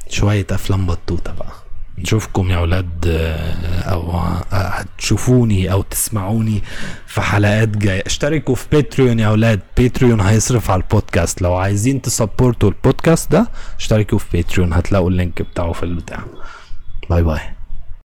شوية 0.09 0.47
أفلام 0.51 0.85
بطوطة 0.85 1.33
بقى. 1.33 1.51
نشوفكم 1.97 2.49
يا 2.51 2.57
أولاد 2.57 3.05
أو 3.85 4.11
هتشوفوني 4.51 5.71
أو 5.71 5.81
تسمعوني 5.81 6.63
في 7.07 7.21
حلقات 7.21 7.69
جاية. 7.69 8.03
اشتركوا 8.05 8.55
في 8.55 8.65
Patreon 8.71 9.19
يا 9.19 9.27
أولاد 9.27 9.59
Patreon 9.77 10.21
هيصرف 10.21 10.71
على 10.71 10.81
البودكاست. 10.81 11.41
لو 11.41 11.53
عايزين 11.55 12.01
ت 12.01 12.09
support 12.09 12.61
وا 12.61 12.69
البودكاست 12.69 13.31
ده 13.31 13.47
اشتركوا 13.79 14.17
في 14.17 14.25
Patreon 14.37 14.73
هتلاقوا 14.73 15.09
ال 15.09 15.15
link 15.15 15.41
بتاعه 15.41 15.71
في 15.71 15.83
البتاع. 15.83 16.19
bye 17.09 17.23
bye. 17.23 17.39